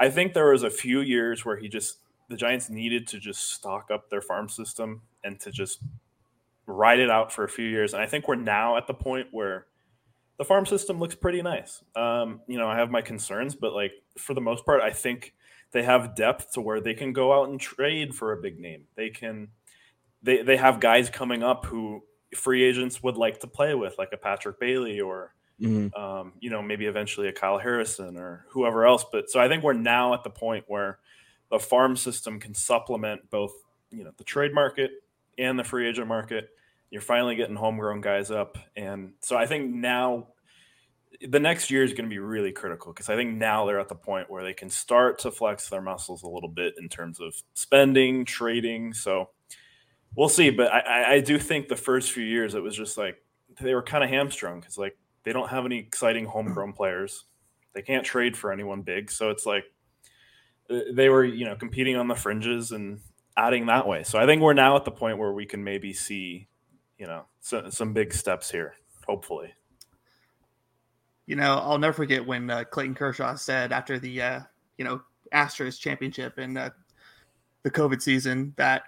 I 0.00 0.10
think 0.10 0.34
there 0.34 0.50
was 0.50 0.64
a 0.64 0.70
few 0.70 1.02
years 1.02 1.44
where 1.44 1.56
he 1.56 1.68
just 1.68 1.98
the 2.28 2.36
Giants 2.36 2.68
needed 2.68 3.06
to 3.08 3.20
just 3.20 3.52
stock 3.52 3.92
up 3.92 4.10
their 4.10 4.22
farm 4.22 4.48
system 4.48 5.02
and 5.22 5.38
to 5.38 5.52
just 5.52 5.78
ride 6.66 6.98
it 6.98 7.10
out 7.10 7.32
for 7.32 7.44
a 7.44 7.48
few 7.48 7.66
years. 7.66 7.92
And 7.94 8.02
I 8.02 8.06
think 8.06 8.26
we're 8.26 8.34
now 8.34 8.76
at 8.76 8.88
the 8.88 8.94
point 8.94 9.28
where 9.30 9.66
the 10.38 10.44
farm 10.44 10.66
system 10.66 10.98
looks 10.98 11.14
pretty 11.14 11.42
nice. 11.42 11.82
Um, 11.94 12.40
you 12.46 12.58
know, 12.58 12.68
I 12.68 12.76
have 12.78 12.90
my 12.90 13.02
concerns, 13.02 13.54
but 13.54 13.72
like 13.72 13.92
for 14.18 14.34
the 14.34 14.40
most 14.40 14.64
part, 14.64 14.80
I 14.80 14.90
think 14.90 15.34
they 15.72 15.82
have 15.82 16.14
depth 16.14 16.52
to 16.52 16.60
where 16.60 16.80
they 16.80 16.94
can 16.94 17.12
go 17.12 17.32
out 17.32 17.48
and 17.48 17.60
trade 17.60 18.14
for 18.14 18.32
a 18.32 18.36
big 18.36 18.58
name. 18.58 18.84
They 18.94 19.10
can, 19.10 19.48
they 20.22 20.42
they 20.42 20.56
have 20.56 20.80
guys 20.80 21.10
coming 21.10 21.42
up 21.42 21.66
who 21.66 22.02
free 22.34 22.62
agents 22.62 23.02
would 23.02 23.16
like 23.16 23.40
to 23.40 23.46
play 23.46 23.74
with, 23.74 23.96
like 23.98 24.10
a 24.12 24.18
Patrick 24.18 24.58
Bailey 24.58 25.00
or. 25.00 25.34
Mm-hmm. 25.60 25.94
Um, 25.96 26.32
you 26.40 26.50
know, 26.50 26.60
maybe 26.60 26.86
eventually 26.86 27.28
a 27.28 27.32
Kyle 27.32 27.58
Harrison 27.58 28.16
or 28.16 28.46
whoever 28.48 28.84
else. 28.84 29.04
But 29.12 29.30
so 29.30 29.38
I 29.38 29.46
think 29.46 29.62
we're 29.62 29.74
now 29.74 30.12
at 30.12 30.24
the 30.24 30.30
point 30.30 30.64
where 30.66 30.98
the 31.52 31.60
farm 31.60 31.96
system 31.96 32.40
can 32.40 32.52
supplement 32.52 33.30
both 33.30 33.52
you 33.92 34.02
know 34.02 34.10
the 34.16 34.24
trade 34.24 34.52
market 34.52 34.90
and 35.38 35.58
the 35.58 35.64
free 35.64 35.88
agent 35.88 36.08
market. 36.08 36.48
You're 36.92 37.00
finally 37.00 37.36
getting 37.36 37.56
homegrown 37.56 38.02
guys 38.02 38.30
up, 38.30 38.58
and 38.76 39.14
so 39.20 39.34
I 39.34 39.46
think 39.46 39.74
now 39.74 40.28
the 41.26 41.40
next 41.40 41.70
year 41.70 41.82
is 41.82 41.94
going 41.94 42.04
to 42.04 42.14
be 42.14 42.18
really 42.18 42.52
critical 42.52 42.92
because 42.92 43.08
I 43.08 43.16
think 43.16 43.34
now 43.34 43.64
they're 43.64 43.80
at 43.80 43.88
the 43.88 43.94
point 43.94 44.30
where 44.30 44.42
they 44.42 44.52
can 44.52 44.68
start 44.68 45.18
to 45.20 45.30
flex 45.30 45.70
their 45.70 45.80
muscles 45.80 46.22
a 46.22 46.28
little 46.28 46.50
bit 46.50 46.74
in 46.78 46.90
terms 46.90 47.18
of 47.18 47.34
spending, 47.54 48.26
trading. 48.26 48.92
So 48.92 49.30
we'll 50.14 50.28
see, 50.28 50.50
but 50.50 50.70
I, 50.70 51.14
I 51.14 51.20
do 51.20 51.38
think 51.38 51.68
the 51.68 51.76
first 51.76 52.12
few 52.12 52.24
years 52.24 52.54
it 52.54 52.62
was 52.62 52.76
just 52.76 52.98
like 52.98 53.16
they 53.58 53.74
were 53.74 53.82
kind 53.82 54.04
of 54.04 54.10
hamstrung 54.10 54.60
because 54.60 54.76
like 54.76 54.96
they 55.24 55.32
don't 55.32 55.48
have 55.48 55.64
any 55.64 55.78
exciting 55.78 56.26
homegrown 56.26 56.72
players. 56.74 57.24
They 57.74 57.82
can't 57.82 58.04
trade 58.04 58.36
for 58.36 58.52
anyone 58.52 58.82
big, 58.82 59.10
so 59.10 59.30
it's 59.30 59.46
like 59.46 59.64
uh, 60.68 60.80
they 60.92 61.08
were 61.08 61.24
you 61.24 61.46
know 61.46 61.56
competing 61.56 61.96
on 61.96 62.08
the 62.08 62.14
fringes 62.14 62.72
and 62.72 63.00
adding 63.36 63.66
that 63.66 63.86
way. 63.86 64.02
So 64.02 64.18
I 64.18 64.26
think 64.26 64.42
we're 64.42 64.52
now 64.52 64.76
at 64.76 64.84
the 64.84 64.90
point 64.90 65.16
where 65.18 65.32
we 65.32 65.46
can 65.46 65.64
maybe 65.64 65.94
see 65.94 66.48
you 67.02 67.08
know 67.08 67.24
so, 67.40 67.68
some 67.68 67.92
big 67.92 68.14
steps 68.14 68.48
here, 68.48 68.76
hopefully. 69.08 69.52
You 71.26 71.34
know, 71.34 71.58
I'll 71.58 71.78
never 71.78 71.92
forget 71.92 72.24
when 72.24 72.48
uh, 72.48 72.62
Clayton 72.62 72.94
Kershaw 72.94 73.34
said 73.34 73.72
after 73.72 73.98
the 73.98 74.22
uh, 74.22 74.40
you 74.78 74.84
know 74.84 75.02
Astros 75.34 75.80
championship 75.80 76.38
and 76.38 76.56
uh, 76.56 76.70
the 77.64 77.72
COVID 77.72 78.00
season 78.00 78.54
that 78.56 78.84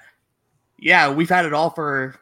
yeah 0.79 1.13
we've 1.13 1.29
had 1.29 1.45
it 1.45 1.53
all 1.53 1.71
for 1.71 2.15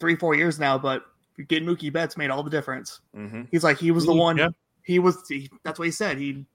three 0.00 0.16
four 0.16 0.34
years 0.34 0.58
now, 0.58 0.78
but 0.78 1.04
getting 1.48 1.68
Mookie 1.68 1.92
Betts 1.92 2.16
made 2.16 2.30
all 2.30 2.42
the 2.42 2.48
difference. 2.48 3.02
Mm-hmm. 3.14 3.42
He's 3.50 3.62
like 3.62 3.76
he 3.76 3.90
was 3.90 4.06
the 4.06 4.14
one. 4.14 4.38
Yeah. 4.38 4.48
He 4.84 4.98
was. 4.98 5.22
He, 5.28 5.50
that's 5.64 5.78
what 5.78 5.84
he 5.84 5.92
said. 5.92 6.16
He 6.16 6.46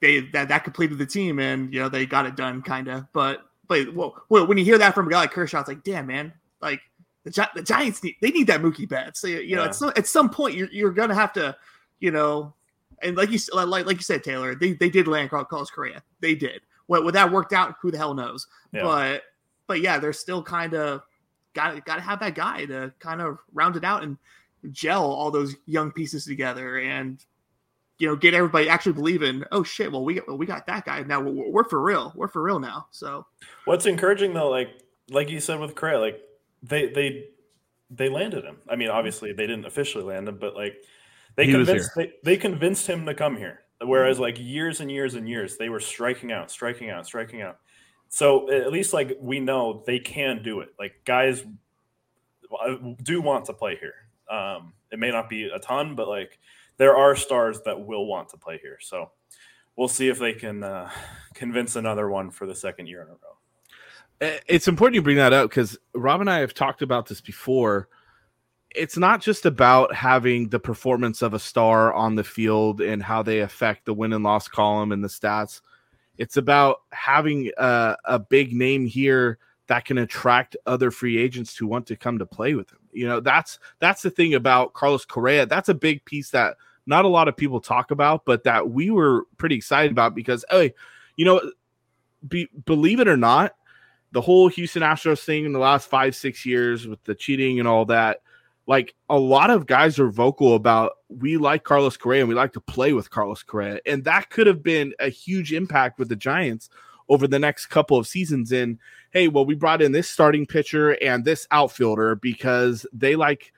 they 0.00 0.20
that 0.32 0.48
that 0.48 0.64
completed 0.64 0.96
the 0.96 1.04
team, 1.04 1.38
and 1.38 1.70
you 1.74 1.80
know 1.80 1.90
they 1.90 2.06
got 2.06 2.24
it 2.24 2.36
done, 2.36 2.62
kind 2.62 2.88
of. 2.88 3.12
But 3.12 3.42
but 3.68 3.92
well, 3.94 4.16
when 4.30 4.56
you 4.56 4.64
hear 4.64 4.78
that 4.78 4.94
from 4.94 5.08
a 5.08 5.10
guy 5.10 5.20
like 5.20 5.32
Kershaw, 5.32 5.60
it's 5.60 5.68
like, 5.68 5.84
damn 5.84 6.06
man, 6.06 6.32
like 6.62 6.80
the, 7.24 7.48
the 7.54 7.62
Giants 7.62 8.02
need 8.02 8.16
they 8.20 8.30
need 8.30 8.46
that 8.48 8.62
Mookie 8.62 8.88
Betts. 8.88 9.20
So, 9.20 9.28
you 9.28 9.56
know, 9.56 9.62
yeah. 9.62 9.68
at 9.68 9.74
some 9.74 9.92
at 9.96 10.06
some 10.06 10.30
point 10.30 10.56
you're 10.56 10.68
you're 10.72 10.92
gonna 10.92 11.14
have 11.14 11.32
to, 11.34 11.56
you 12.00 12.10
know, 12.10 12.54
and 13.02 13.16
like 13.16 13.30
you 13.30 13.38
like 13.54 13.86
like 13.86 13.96
you 13.96 14.02
said, 14.02 14.24
Taylor, 14.24 14.54
they 14.54 14.72
they 14.72 14.90
did 14.90 15.06
land 15.06 15.30
Carlos 15.30 15.70
Correa. 15.70 16.02
they 16.20 16.34
did. 16.34 16.62
What 16.86 17.04
would 17.04 17.14
that 17.14 17.30
worked 17.30 17.52
out? 17.52 17.76
Who 17.80 17.90
the 17.90 17.98
hell 17.98 18.14
knows? 18.14 18.46
Yeah. 18.72 18.82
But 18.82 19.22
but 19.66 19.80
yeah, 19.80 19.98
they're 19.98 20.12
still 20.12 20.42
kind 20.42 20.74
of 20.74 21.02
got 21.54 21.84
got 21.84 21.96
to 21.96 22.00
have 22.00 22.20
that 22.20 22.34
guy 22.34 22.66
to 22.66 22.92
kind 22.98 23.20
of 23.20 23.38
round 23.52 23.76
it 23.76 23.84
out 23.84 24.02
and 24.02 24.18
gel 24.70 25.04
all 25.04 25.30
those 25.30 25.56
young 25.66 25.90
pieces 25.90 26.24
together 26.24 26.78
and 26.78 27.24
you 27.98 28.08
know, 28.08 28.16
get 28.16 28.34
everybody 28.34 28.68
actually 28.68 28.94
believing, 28.94 29.44
oh 29.52 29.62
shit, 29.62 29.92
well 29.92 30.04
we 30.04 30.14
got, 30.14 30.26
well, 30.26 30.36
we 30.36 30.44
got 30.44 30.66
that 30.66 30.84
guy 30.84 31.02
now. 31.04 31.20
We're, 31.20 31.48
we're, 31.48 31.64
for 31.64 31.80
real. 31.80 32.12
We're 32.16 32.26
for 32.26 32.42
real 32.42 32.58
now. 32.58 32.88
So 32.90 33.26
what's 33.64 33.86
encouraging 33.86 34.34
though, 34.34 34.50
like 34.50 34.70
like 35.10 35.30
you 35.30 35.38
said 35.38 35.60
with 35.60 35.76
Correa, 35.76 36.00
like 36.00 36.20
they 36.62 36.88
they 36.88 37.28
they 37.90 38.08
landed 38.08 38.44
him. 38.44 38.56
I 38.68 38.76
mean, 38.76 38.88
obviously 38.88 39.32
they 39.32 39.46
didn't 39.46 39.66
officially 39.66 40.04
land 40.04 40.28
him, 40.28 40.38
but 40.38 40.54
like 40.54 40.76
they 41.36 41.46
he 41.46 41.52
convinced 41.52 41.90
they, 41.94 42.12
they 42.22 42.36
convinced 42.36 42.86
him 42.86 43.06
to 43.06 43.14
come 43.14 43.36
here. 43.36 43.60
Whereas 43.84 44.18
like 44.18 44.38
years 44.38 44.80
and 44.80 44.90
years 44.90 45.14
and 45.14 45.28
years 45.28 45.56
they 45.56 45.68
were 45.68 45.80
striking 45.80 46.32
out, 46.32 46.50
striking 46.50 46.90
out, 46.90 47.06
striking 47.06 47.42
out. 47.42 47.58
So 48.08 48.50
at 48.50 48.70
least 48.70 48.92
like 48.92 49.16
we 49.20 49.40
know 49.40 49.82
they 49.86 49.98
can 49.98 50.42
do 50.42 50.60
it. 50.60 50.74
Like 50.78 50.94
guys 51.04 51.44
uh, 52.64 52.76
do 53.02 53.20
want 53.20 53.46
to 53.46 53.52
play 53.52 53.76
here. 53.76 53.94
Um, 54.30 54.72
it 54.90 54.98
may 54.98 55.10
not 55.10 55.28
be 55.28 55.44
a 55.44 55.58
ton, 55.58 55.94
but 55.94 56.08
like 56.08 56.38
there 56.76 56.96
are 56.96 57.16
stars 57.16 57.60
that 57.64 57.86
will 57.86 58.06
want 58.06 58.28
to 58.30 58.36
play 58.36 58.58
here. 58.62 58.78
So 58.80 59.10
we'll 59.76 59.88
see 59.88 60.08
if 60.08 60.18
they 60.18 60.32
can 60.32 60.62
uh, 60.62 60.90
convince 61.34 61.76
another 61.76 62.08
one 62.08 62.30
for 62.30 62.46
the 62.46 62.54
second 62.54 62.86
year 62.86 63.02
in 63.02 63.08
a 63.08 63.12
row. 63.12 63.36
Uh, 64.22 64.38
it's 64.46 64.68
important 64.68 64.94
you 64.94 65.02
bring 65.02 65.16
that 65.16 65.32
up 65.32 65.50
because 65.50 65.76
Rob 65.94 66.20
and 66.20 66.30
I 66.30 66.38
have 66.38 66.54
talked 66.54 66.80
about 66.80 67.06
this 67.06 67.20
before. 67.20 67.88
It's 68.74 68.96
not 68.96 69.20
just 69.20 69.44
about 69.44 69.92
having 69.92 70.48
the 70.48 70.60
performance 70.60 71.22
of 71.22 71.34
a 71.34 71.40
star 71.40 71.92
on 71.92 72.14
the 72.14 72.24
field 72.24 72.80
and 72.80 73.02
how 73.02 73.22
they 73.22 73.40
affect 73.40 73.84
the 73.84 73.92
win 73.92 74.12
and 74.12 74.22
loss 74.22 74.46
column 74.46 74.92
and 74.92 75.02
the 75.02 75.08
stats. 75.08 75.60
It's 76.18 76.36
about 76.36 76.82
having 76.92 77.50
a, 77.58 77.96
a 78.04 78.18
big 78.20 78.54
name 78.54 78.86
here 78.86 79.38
that 79.66 79.84
can 79.84 79.98
attract 79.98 80.56
other 80.66 80.90
free 80.90 81.18
agents 81.18 81.56
who 81.56 81.66
want 81.66 81.86
to 81.88 81.96
come 81.96 82.18
to 82.18 82.26
play 82.26 82.54
with 82.54 82.70
him. 82.70 82.78
You 82.92 83.08
know, 83.08 83.20
that's 83.20 83.58
that's 83.80 84.02
the 84.02 84.10
thing 84.10 84.34
about 84.34 84.72
Carlos 84.72 85.04
Correa. 85.04 85.46
That's 85.46 85.68
a 85.68 85.74
big 85.74 86.04
piece 86.04 86.30
that 86.30 86.56
not 86.86 87.04
a 87.04 87.08
lot 87.08 87.28
of 87.28 87.36
people 87.36 87.60
talk 87.60 87.90
about, 87.90 88.24
but 88.24 88.44
that 88.44 88.70
we 88.70 88.90
were 88.90 89.24
pretty 89.36 89.56
excited 89.56 89.90
about 89.90 90.14
because 90.14 90.44
hey, 90.50 90.74
you 91.16 91.24
know, 91.24 91.40
be, 92.26 92.48
believe 92.64 93.00
it 93.00 93.08
or 93.08 93.16
not, 93.16 93.56
the 94.12 94.20
whole 94.20 94.48
Houston 94.48 94.82
Astros 94.82 95.24
thing 95.24 95.44
in 95.44 95.52
the 95.52 95.58
last 95.58 95.88
five, 95.88 96.14
six 96.14 96.46
years 96.46 96.86
with 96.86 97.02
the 97.04 97.14
cheating 97.14 97.58
and 97.58 97.66
all 97.66 97.86
that, 97.86 98.20
like 98.66 98.94
a 99.08 99.18
lot 99.18 99.50
of 99.50 99.66
guys 99.66 99.98
are 99.98 100.10
vocal 100.10 100.54
about 100.54 100.92
we 101.08 101.36
like 101.36 101.64
Carlos 101.64 101.96
Correa 101.96 102.20
and 102.20 102.28
we 102.28 102.34
like 102.34 102.52
to 102.52 102.60
play 102.60 102.92
with 102.92 103.10
Carlos 103.10 103.42
Correa. 103.42 103.80
And 103.86 104.04
that 104.04 104.30
could 104.30 104.46
have 104.46 104.62
been 104.62 104.94
a 105.00 105.08
huge 105.08 105.52
impact 105.52 105.98
with 105.98 106.08
the 106.08 106.16
Giants 106.16 106.68
over 107.08 107.26
the 107.26 107.38
next 107.38 107.66
couple 107.66 107.98
of 107.98 108.06
seasons 108.06 108.52
in 108.52 108.78
hey, 109.10 109.28
well, 109.28 109.44
we 109.44 109.54
brought 109.54 109.82
in 109.82 109.92
this 109.92 110.08
starting 110.08 110.46
pitcher 110.46 110.92
and 111.02 111.24
this 111.24 111.46
outfielder 111.50 112.14
because 112.16 112.86
they 112.92 113.16
like 113.16 113.52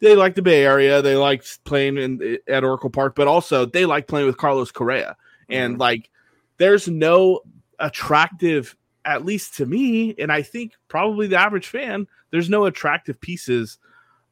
they 0.00 0.14
like 0.14 0.34
the 0.34 0.42
Bay 0.42 0.64
Area, 0.64 1.00
they 1.00 1.16
like 1.16 1.44
playing 1.64 1.96
in 1.96 2.38
at 2.48 2.64
Oracle 2.64 2.90
Park, 2.90 3.14
but 3.14 3.28
also 3.28 3.64
they 3.64 3.86
like 3.86 4.06
playing 4.06 4.26
with 4.26 4.36
Carlos 4.36 4.70
Correa. 4.70 5.16
And 5.48 5.74
mm-hmm. 5.74 5.80
like 5.80 6.10
there's 6.58 6.88
no 6.88 7.40
attractive 7.78 8.76
at 9.06 9.24
least 9.24 9.56
to 9.56 9.66
me, 9.66 10.14
and 10.18 10.30
I 10.30 10.42
think 10.42 10.72
probably 10.88 11.28
the 11.28 11.36
average 11.36 11.68
fan, 11.68 12.06
there's 12.30 12.50
no 12.50 12.66
attractive 12.66 13.20
pieces 13.20 13.78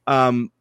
um, 0.05 0.51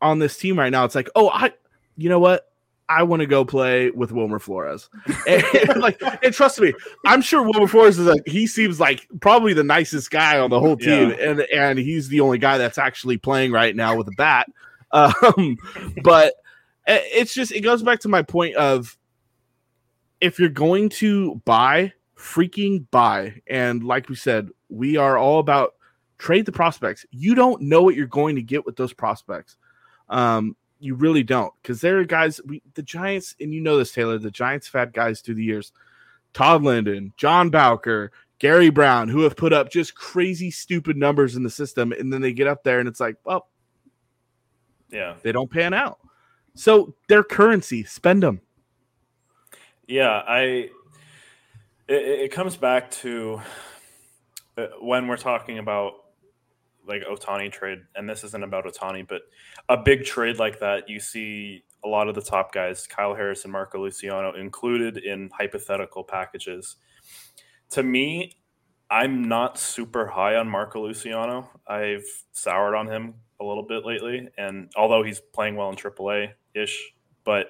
on 0.00 0.20
this 0.20 0.38
team 0.38 0.58
right 0.58 0.70
now. 0.70 0.84
It's 0.84 0.94
like, 0.94 1.10
oh, 1.14 1.28
I, 1.28 1.52
you 1.96 2.08
know 2.08 2.20
what? 2.20 2.46
I 2.88 3.04
want 3.04 3.20
to 3.20 3.26
go 3.26 3.44
play 3.44 3.90
with 3.90 4.10
Wilmer 4.10 4.38
Flores. 4.38 4.88
And, 5.28 5.80
like, 5.80 6.02
and 6.24 6.34
trust 6.34 6.60
me, 6.60 6.72
I'm 7.06 7.22
sure 7.22 7.42
Wilmer 7.42 7.68
Flores 7.68 7.98
is 7.98 8.06
like 8.06 8.26
he 8.26 8.46
seems 8.46 8.80
like 8.80 9.06
probably 9.20 9.52
the 9.52 9.62
nicest 9.62 10.10
guy 10.10 10.40
on 10.40 10.50
the 10.50 10.58
whole 10.58 10.76
team, 10.76 11.10
yeah. 11.10 11.30
and 11.30 11.40
and 11.40 11.78
he's 11.78 12.08
the 12.08 12.20
only 12.20 12.38
guy 12.38 12.58
that's 12.58 12.78
actually 12.78 13.16
playing 13.16 13.52
right 13.52 13.76
now 13.76 13.96
with 13.96 14.08
a 14.08 14.14
bat. 14.16 14.48
Um, 14.92 15.56
but 16.02 16.34
it's 16.84 17.32
just 17.32 17.52
it 17.52 17.60
goes 17.60 17.80
back 17.80 18.00
to 18.00 18.08
my 18.08 18.22
point 18.22 18.56
of 18.56 18.98
if 20.20 20.40
you're 20.40 20.48
going 20.48 20.88
to 20.88 21.40
buy, 21.44 21.92
freaking 22.20 22.86
buy, 22.90 23.40
and 23.46 23.82
like 23.82 24.08
we 24.08 24.14
said, 24.14 24.50
we 24.68 24.96
are 24.96 25.16
all 25.16 25.38
about 25.38 25.74
trade 26.18 26.46
the 26.46 26.52
prospects. 26.52 27.06
You 27.10 27.34
don't 27.34 27.62
know 27.62 27.82
what 27.82 27.94
you're 27.94 28.06
going 28.06 28.36
to 28.36 28.42
get 28.42 28.66
with 28.66 28.76
those 28.76 28.92
prospects. 28.92 29.56
Um, 30.08 30.54
you 30.78 30.94
really 30.94 31.22
don't 31.22 31.52
because 31.62 31.80
there 31.80 31.98
are 31.98 32.04
guys. 32.04 32.40
We, 32.44 32.62
the 32.74 32.82
Giants, 32.82 33.34
and 33.40 33.52
you 33.52 33.60
know 33.60 33.78
this, 33.78 33.92
Taylor. 33.92 34.18
The 34.18 34.30
Giants 34.30 34.66
have 34.68 34.78
had 34.78 34.92
guys 34.92 35.20
through 35.20 35.36
the 35.36 35.44
years, 35.44 35.72
Todd 36.32 36.62
Linden, 36.62 37.12
John 37.16 37.50
Bowker, 37.50 38.12
Gary 38.38 38.70
Brown, 38.70 39.08
who 39.08 39.22
have 39.22 39.36
put 39.36 39.52
up 39.52 39.70
just 39.70 39.94
crazy, 39.94 40.50
stupid 40.50 40.96
numbers 40.96 41.36
in 41.36 41.42
the 41.42 41.50
system, 41.50 41.92
and 41.92 42.12
then 42.12 42.20
they 42.20 42.32
get 42.32 42.46
up 42.46 42.64
there 42.64 42.80
and 42.80 42.88
it's 42.88 43.00
like, 43.00 43.16
well, 43.24 43.48
yeah, 44.90 45.14
they 45.22 45.32
don't 45.32 45.50
pan 45.50 45.74
out. 45.74 45.98
So 46.54 46.94
their 47.08 47.22
currency, 47.22 47.84
spend 47.84 48.22
them. 48.22 48.40
Yeah, 49.86 50.22
I. 50.26 50.70
It, 51.90 52.20
it 52.20 52.32
comes 52.32 52.56
back 52.56 52.88
to 53.02 53.40
uh, 54.56 54.66
when 54.80 55.08
we're 55.08 55.16
talking 55.16 55.58
about 55.58 55.94
like 56.86 57.02
Ohtani 57.02 57.50
trade, 57.50 57.80
and 57.96 58.08
this 58.08 58.22
isn't 58.22 58.44
about 58.44 58.64
Ohtani, 58.64 59.06
but 59.06 59.22
a 59.68 59.76
big 59.76 60.04
trade 60.04 60.38
like 60.38 60.60
that, 60.60 60.88
you 60.88 61.00
see 61.00 61.64
a 61.84 61.88
lot 61.88 62.08
of 62.08 62.14
the 62.14 62.20
top 62.20 62.52
guys, 62.52 62.86
Kyle 62.86 63.14
Harris 63.14 63.42
and 63.42 63.52
Marco 63.52 63.82
Luciano, 63.82 64.34
included 64.34 64.98
in 64.98 65.30
hypothetical 65.36 66.04
packages. 66.04 66.76
To 67.70 67.82
me, 67.82 68.36
I'm 68.88 69.24
not 69.24 69.58
super 69.58 70.06
high 70.06 70.36
on 70.36 70.48
Marco 70.48 70.80
Luciano. 70.86 71.50
I've 71.66 72.04
soured 72.30 72.76
on 72.76 72.86
him 72.86 73.14
a 73.40 73.44
little 73.44 73.64
bit 73.64 73.84
lately, 73.84 74.28
and 74.38 74.70
although 74.76 75.02
he's 75.02 75.20
playing 75.20 75.56
well 75.56 75.70
in 75.70 75.76
AAA 75.76 76.34
ish, 76.54 76.92
but 77.24 77.48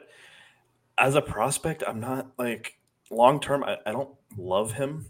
as 0.97 1.15
a 1.15 1.23
prospect, 1.23 1.83
I'm 1.87 2.01
not 2.01 2.33
like 2.39 2.79
long 3.11 3.39
term. 3.39 3.65
I, 3.65 3.77
I 3.85 3.93
don't 3.93 4.11
love 4.37 4.73
him. 4.73 5.07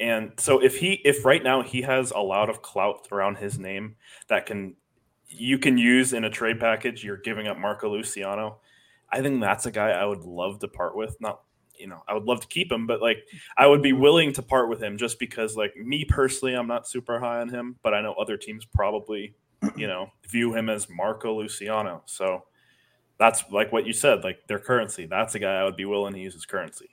And 0.00 0.32
so 0.38 0.62
if 0.62 0.76
he 0.76 1.00
if 1.04 1.24
right 1.24 1.42
now 1.42 1.62
he 1.62 1.82
has 1.82 2.12
a 2.12 2.20
lot 2.20 2.48
of 2.48 2.62
clout 2.62 3.08
around 3.10 3.36
his 3.36 3.58
name 3.58 3.96
that 4.28 4.46
can 4.46 4.76
you 5.26 5.58
can 5.58 5.76
use 5.76 6.12
in 6.12 6.24
a 6.24 6.30
trade 6.30 6.60
package, 6.60 7.04
you're 7.04 7.16
giving 7.16 7.48
up 7.48 7.58
Marco 7.58 7.90
Luciano. 7.90 8.58
I 9.10 9.22
think 9.22 9.40
that's 9.40 9.66
a 9.66 9.70
guy 9.70 9.90
I 9.90 10.04
would 10.04 10.22
love 10.22 10.60
to 10.60 10.68
part 10.68 10.96
with. 10.96 11.16
Not 11.20 11.40
you 11.78 11.86
know, 11.86 12.02
I 12.08 12.14
would 12.14 12.24
love 12.24 12.40
to 12.40 12.48
keep 12.48 12.70
him, 12.70 12.86
but 12.86 13.00
like 13.00 13.18
I 13.56 13.66
would 13.66 13.82
be 13.82 13.92
willing 13.92 14.32
to 14.34 14.42
part 14.42 14.68
with 14.68 14.82
him 14.82 14.98
just 14.98 15.18
because 15.18 15.56
like 15.56 15.76
me 15.76 16.04
personally, 16.04 16.54
I'm 16.54 16.66
not 16.66 16.88
super 16.88 17.18
high 17.18 17.40
on 17.40 17.48
him, 17.48 17.76
but 17.82 17.94
I 17.94 18.00
know 18.00 18.14
other 18.14 18.36
teams 18.36 18.64
probably, 18.64 19.34
you 19.76 19.86
know, 19.86 20.10
view 20.28 20.54
him 20.54 20.68
as 20.68 20.88
Marco 20.88 21.38
Luciano. 21.38 22.02
So 22.06 22.44
that's 23.18 23.44
like 23.50 23.72
what 23.72 23.86
you 23.86 23.92
said, 23.92 24.24
like 24.24 24.46
their 24.48 24.58
currency. 24.58 25.06
That's 25.06 25.34
a 25.34 25.38
guy 25.38 25.56
I 25.56 25.64
would 25.64 25.76
be 25.76 25.84
willing 25.84 26.14
to 26.14 26.20
use 26.20 26.34
as 26.34 26.46
currency. 26.46 26.88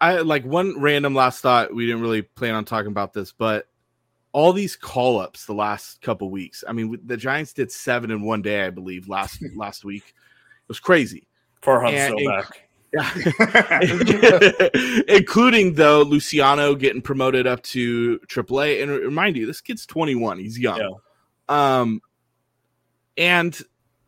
I 0.00 0.18
like 0.20 0.44
one 0.44 0.80
random 0.80 1.14
last 1.14 1.40
thought. 1.40 1.74
We 1.74 1.86
didn't 1.86 2.02
really 2.02 2.22
plan 2.22 2.54
on 2.54 2.64
talking 2.64 2.90
about 2.90 3.12
this, 3.12 3.32
but 3.32 3.66
all 4.32 4.52
these 4.52 4.76
call 4.76 5.18
ups 5.18 5.44
the 5.46 5.54
last 5.54 6.00
couple 6.02 6.30
weeks. 6.30 6.64
I 6.66 6.72
mean, 6.72 6.98
the 7.04 7.16
Giants 7.16 7.52
did 7.52 7.70
seven 7.70 8.10
in 8.10 8.22
one 8.22 8.42
day, 8.42 8.64
I 8.64 8.70
believe, 8.70 9.08
last 9.08 9.42
last 9.56 9.84
week. 9.84 10.04
It 10.06 10.68
was 10.68 10.80
crazy. 10.80 11.26
Farhan's 11.62 12.18
so 12.18 12.26
back. 12.26 12.68
Yeah. 12.92 13.80
Including 15.08 15.74
though 15.74 16.02
Luciano 16.02 16.74
getting 16.74 17.02
promoted 17.02 17.46
up 17.46 17.62
to 17.64 18.18
AAA. 18.20 18.82
And 18.82 18.90
remind 18.90 19.36
you, 19.36 19.46
this 19.46 19.60
kid's 19.60 19.86
21. 19.86 20.38
He's 20.38 20.58
young. 20.58 20.78
Yeah. 20.78 21.80
Um, 21.80 22.00
and 23.16 23.56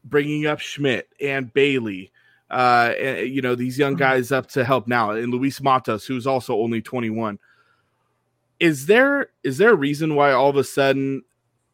bringing 0.05 0.47
up 0.47 0.59
Schmidt 0.61 1.09
and 1.21 1.53
Bailey 1.53 2.13
uh, 2.53 2.93
you 2.99 3.41
know, 3.41 3.55
these 3.55 3.79
young 3.79 3.95
mm-hmm. 3.95 4.01
guys 4.01 4.31
up 4.31 4.47
to 4.49 4.65
help 4.65 4.87
now, 4.87 5.11
and 5.11 5.33
Luis 5.33 5.61
Matos, 5.61 6.05
who's 6.05 6.27
also 6.27 6.57
only 6.59 6.83
21. 6.83 7.39
Is 8.61 8.87
there 8.87 9.31
is 9.43 9.59
there 9.59 9.71
a 9.71 9.77
reason 9.77 10.15
why 10.15 10.33
all 10.33 10.51
of 10.51 10.57
a 10.57 10.63
sudden 10.63 11.23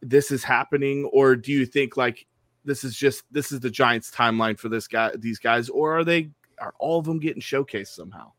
this 0.01 0.31
is 0.31 0.45
happening, 0.45 1.05
or 1.13 1.37
do 1.37 1.53
you 1.53 1.67
think 1.67 1.97
like 1.97 2.27
this 2.65 2.85
is 2.85 2.97
just 2.97 3.25
this 3.31 3.51
is 3.51 3.61
the 3.61 3.71
Giants' 3.71 4.11
timeline 4.11 4.59
for 4.59 4.69
this 4.69 4.87
guy, 4.87 5.11
these 5.19 5.39
guys, 5.39 5.69
or 5.69 5.99
are 5.99 6.05
they 6.05 6.31
are 6.61 6.75
all 6.79 7.01
of 7.01 7.05
them 7.05 7.19
getting 7.19 7.43
showcased 7.43 7.89
somehow? 7.89 8.33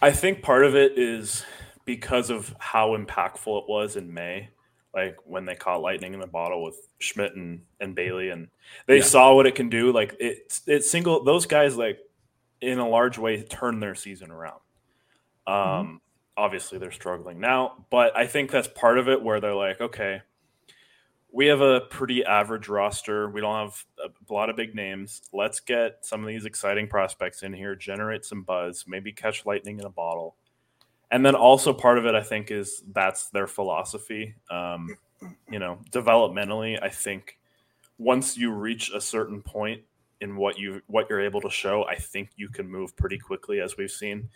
I 0.00 0.12
think 0.12 0.42
part 0.42 0.64
of 0.64 0.76
it 0.76 0.96
is 0.96 1.44
because 1.84 2.30
of 2.30 2.54
how 2.58 2.96
impactful 2.96 3.62
it 3.62 3.68
was 3.68 3.96
in 3.96 4.14
May 4.14 4.48
like 4.94 5.16
when 5.24 5.44
they 5.44 5.54
caught 5.54 5.82
lightning 5.82 6.14
in 6.14 6.20
the 6.20 6.26
bottle 6.26 6.62
with 6.62 6.88
Schmidt 6.98 7.34
and, 7.34 7.62
and 7.80 7.94
Bailey, 7.94 8.30
and 8.30 8.48
they 8.86 8.98
yeah. 8.98 9.02
saw 9.02 9.34
what 9.34 9.46
it 9.46 9.54
can 9.54 9.68
do. 9.68 9.92
Like 9.92 10.16
it, 10.20 10.60
it 10.66 10.84
single 10.84 11.24
those 11.24 11.46
guys 11.46 11.76
like 11.76 11.98
in 12.60 12.78
a 12.78 12.88
large 12.88 13.18
way 13.18 13.42
turn 13.42 13.80
their 13.80 13.94
season 13.94 14.30
around. 14.30 14.60
Um, 15.46 15.54
mm-hmm. 15.56 15.96
obviously 16.36 16.78
they're 16.78 16.90
struggling 16.90 17.40
now, 17.40 17.84
but 17.90 18.16
I 18.16 18.26
think 18.26 18.50
that's 18.50 18.68
part 18.68 18.98
of 18.98 19.08
it 19.08 19.22
where 19.22 19.40
they're 19.40 19.54
like, 19.54 19.80
okay, 19.80 20.22
we 21.30 21.46
have 21.46 21.60
a 21.60 21.80
pretty 21.80 22.24
average 22.24 22.68
roster. 22.68 23.28
We 23.28 23.40
don't 23.40 23.68
have 23.68 23.84
a 24.30 24.32
lot 24.32 24.48
of 24.48 24.56
big 24.56 24.74
names. 24.74 25.22
Let's 25.32 25.58
get 25.58 25.98
some 26.06 26.20
of 26.20 26.28
these 26.28 26.44
exciting 26.44 26.86
prospects 26.86 27.42
in 27.42 27.52
here, 27.52 27.74
generate 27.74 28.24
some 28.24 28.42
buzz, 28.42 28.84
maybe 28.86 29.12
catch 29.12 29.44
lightning 29.44 29.80
in 29.80 29.84
a 29.84 29.90
bottle 29.90 30.36
and 31.14 31.24
then 31.24 31.36
also 31.36 31.72
part 31.72 31.96
of 31.96 32.06
it, 32.06 32.16
I 32.16 32.24
think, 32.24 32.50
is 32.50 32.82
that's 32.92 33.28
their 33.28 33.46
philosophy. 33.46 34.34
Um, 34.50 34.96
you 35.48 35.60
know, 35.60 35.78
developmentally, 35.92 36.76
I 36.82 36.88
think 36.88 37.38
once 37.98 38.36
you 38.36 38.50
reach 38.50 38.90
a 38.90 39.00
certain 39.00 39.40
point 39.40 39.82
in 40.20 40.34
what 40.34 40.58
you 40.58 40.82
what 40.88 41.08
you're 41.08 41.20
able 41.20 41.40
to 41.42 41.50
show, 41.50 41.84
I 41.84 41.94
think 41.94 42.30
you 42.34 42.48
can 42.48 42.68
move 42.68 42.96
pretty 42.96 43.16
quickly, 43.16 43.60
as 43.60 43.76
we've 43.76 43.92
seen. 43.92 44.28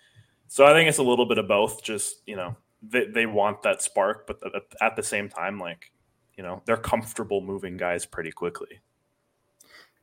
So 0.46 0.66
I 0.66 0.72
think 0.72 0.88
it's 0.88 0.98
a 0.98 1.02
little 1.02 1.26
bit 1.26 1.38
of 1.38 1.48
both. 1.48 1.82
Just 1.82 2.22
you 2.26 2.36
know, 2.36 2.56
they 2.80 3.06
they 3.06 3.26
want 3.26 3.60
that 3.64 3.82
spark, 3.82 4.28
but 4.28 4.38
at 4.80 4.94
the 4.94 5.02
same 5.02 5.28
time, 5.28 5.58
like 5.58 5.90
you 6.36 6.44
know, 6.44 6.62
they're 6.64 6.76
comfortable 6.76 7.40
moving 7.40 7.76
guys 7.76 8.06
pretty 8.06 8.30
quickly. 8.30 8.78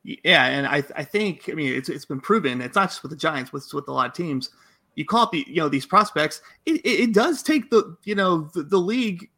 Yeah, 0.03 0.45
and 0.47 0.67
I 0.67 0.84
I 0.93 1.05
think 1.05 1.47
I 1.49 1.53
mean 1.53 1.73
it's 1.73 1.88
it's 1.88 2.03
been 2.03 2.19
proven. 2.19 2.59
It's 2.59 2.76
not 2.76 2.89
just 2.89 3.01
with 3.01 3.11
the 3.11 3.17
Giants, 3.17 3.53
with 3.53 3.65
with 3.73 3.88
a 3.88 3.93
lot 3.93 4.07
of 4.07 4.13
teams 4.13 4.49
you 4.96 5.06
call 5.06 5.24
up 5.24 5.32
the 5.32 5.46
you 5.48 5.58
know 5.58 5.70
these 5.70 5.86
prospects 5.86 6.41
it, 6.66 6.82
it, 6.82 7.00
it 7.02 7.14
does 7.14 7.43
take 7.43 7.70
the 7.70 7.96
you 8.04 8.16
know 8.16 8.50
the, 8.54 8.64
the 8.64 8.78
league 8.78 9.30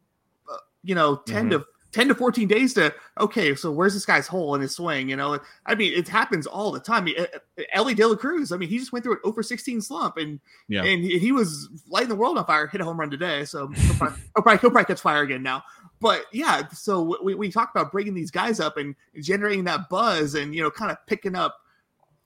uh, 0.50 0.56
you 0.82 0.94
know 0.94 1.16
10 1.26 1.50
mm-hmm. 1.50 1.58
to 1.58 1.66
10 1.92 2.08
to 2.08 2.14
14 2.14 2.46
days 2.46 2.74
to 2.74 2.92
okay 3.18 3.54
so 3.54 3.70
where's 3.70 3.94
this 3.94 4.04
guy's 4.04 4.26
hole 4.26 4.54
in 4.54 4.60
his 4.60 4.74
swing 4.74 5.08
you 5.08 5.16
know 5.16 5.38
i 5.66 5.74
mean 5.74 5.92
it 5.94 6.06
happens 6.06 6.46
all 6.46 6.70
the 6.70 6.80
time 6.80 7.04
I 7.04 7.06
mean, 7.06 7.26
elly 7.72 7.94
de 7.94 8.06
la 8.06 8.14
cruz 8.14 8.52
i 8.52 8.56
mean 8.56 8.68
he 8.68 8.78
just 8.78 8.92
went 8.92 9.04
through 9.04 9.14
an 9.14 9.20
over 9.24 9.42
16 9.42 9.80
slump 9.80 10.18
and 10.18 10.38
yeah. 10.68 10.84
and 10.84 11.02
he, 11.02 11.18
he, 11.18 11.32
was 11.32 11.68
lighting 11.88 12.10
the 12.10 12.14
world 12.14 12.36
on 12.36 12.44
fire 12.44 12.66
hit 12.66 12.80
a 12.80 12.84
home 12.84 13.00
run 13.00 13.10
today 13.10 13.44
so 13.44 13.68
he'll 13.68 13.94
probably, 13.94 14.18
he'll 14.36 14.42
probably, 14.42 14.58
he'll 14.58 14.70
probably 14.70 14.84
catch 14.84 15.00
fire 15.00 15.22
again 15.22 15.42
now 15.42 15.62
but 16.00 16.26
yeah 16.32 16.68
so 16.68 17.16
we, 17.22 17.34
we 17.34 17.50
talk 17.50 17.70
about 17.74 17.90
bringing 17.90 18.14
these 18.14 18.30
guys 18.30 18.60
up 18.60 18.76
and 18.76 18.94
generating 19.20 19.64
that 19.64 19.88
buzz 19.88 20.34
and 20.34 20.54
you 20.54 20.62
know 20.62 20.70
kind 20.70 20.90
of 20.90 20.98
picking 21.06 21.34
up 21.34 21.56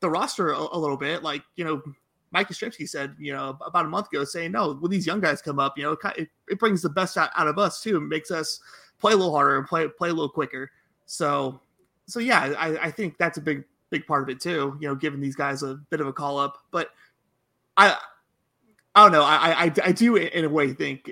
the 0.00 0.10
roster 0.10 0.50
a, 0.50 0.58
a 0.58 0.78
little 0.78 0.96
bit 0.96 1.22
like 1.22 1.42
you 1.54 1.64
know 1.64 1.80
Mike 2.32 2.48
Yastrzemski 2.48 2.88
said, 2.88 3.14
you 3.18 3.32
know, 3.32 3.56
about 3.64 3.84
a 3.84 3.88
month 3.88 4.08
ago, 4.08 4.24
saying, 4.24 4.52
no, 4.52 4.74
when 4.74 4.90
these 4.90 5.06
young 5.06 5.20
guys 5.20 5.42
come 5.42 5.58
up, 5.58 5.76
you 5.76 5.84
know, 5.84 5.96
it, 6.16 6.28
it 6.48 6.58
brings 6.58 6.82
the 6.82 6.88
best 6.88 7.16
out, 7.16 7.30
out 7.36 7.46
of 7.46 7.58
us 7.58 7.82
too. 7.82 7.98
It 7.98 8.00
makes 8.00 8.30
us 8.30 8.60
play 8.98 9.12
a 9.12 9.16
little 9.16 9.34
harder 9.34 9.58
and 9.58 9.66
play 9.66 9.86
play 9.88 10.08
a 10.08 10.12
little 10.12 10.28
quicker. 10.28 10.70
So, 11.06 11.60
so 12.06 12.20
yeah, 12.20 12.54
I, 12.58 12.86
I 12.86 12.90
think 12.90 13.18
that's 13.18 13.38
a 13.38 13.42
big 13.42 13.64
big 13.90 14.06
part 14.06 14.22
of 14.22 14.28
it 14.30 14.40
too. 14.40 14.76
You 14.80 14.88
know, 14.88 14.94
giving 14.94 15.20
these 15.20 15.36
guys 15.36 15.62
a 15.62 15.74
bit 15.90 16.00
of 16.00 16.06
a 16.06 16.12
call 16.12 16.38
up. 16.38 16.58
But 16.70 16.88
I, 17.76 17.96
I 18.94 19.02
don't 19.02 19.12
know. 19.12 19.22
I 19.22 19.64
I, 19.64 19.72
I 19.84 19.92
do 19.92 20.16
in 20.16 20.44
a 20.44 20.48
way 20.48 20.72
think 20.72 21.10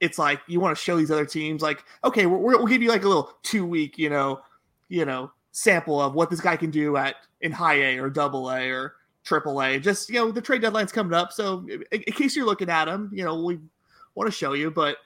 it's 0.00 0.18
like 0.18 0.40
you 0.48 0.58
want 0.58 0.76
to 0.76 0.82
show 0.82 0.96
these 0.96 1.12
other 1.12 1.24
teams, 1.24 1.62
like, 1.62 1.84
okay, 2.02 2.26
we 2.26 2.36
will 2.36 2.66
give 2.66 2.82
you 2.82 2.88
like 2.88 3.04
a 3.04 3.08
little 3.08 3.32
two 3.44 3.64
week, 3.64 3.98
you 3.98 4.10
know, 4.10 4.40
you 4.88 5.04
know, 5.04 5.30
sample 5.52 6.00
of 6.00 6.14
what 6.14 6.28
this 6.28 6.40
guy 6.40 6.56
can 6.56 6.70
do 6.70 6.96
at 6.96 7.14
in 7.40 7.52
high 7.52 7.74
A 7.74 7.98
or 7.98 8.10
double 8.10 8.50
A 8.50 8.68
or 8.68 8.96
triple 9.24 9.60
A. 9.62 9.78
Just 9.78 10.08
you 10.08 10.16
know, 10.16 10.30
the 10.32 10.40
trade 10.42 10.62
deadline's 10.62 10.92
coming 10.92 11.14
up, 11.14 11.32
so 11.32 11.66
in, 11.68 11.84
in 11.92 12.12
case 12.12 12.34
you're 12.36 12.46
looking 12.46 12.68
at 12.70 12.86
them, 12.86 13.10
you 13.12 13.24
know, 13.24 13.42
we 13.42 13.58
want 14.14 14.28
to 14.30 14.36
show 14.36 14.52
you. 14.54 14.70
But 14.70 14.96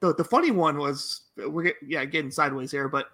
the 0.00 0.14
the 0.14 0.24
funny 0.24 0.50
one 0.50 0.78
was 0.78 1.22
we're 1.36 1.72
yeah 1.86 2.04
getting 2.04 2.30
sideways 2.30 2.70
here, 2.70 2.88
but 2.88 3.06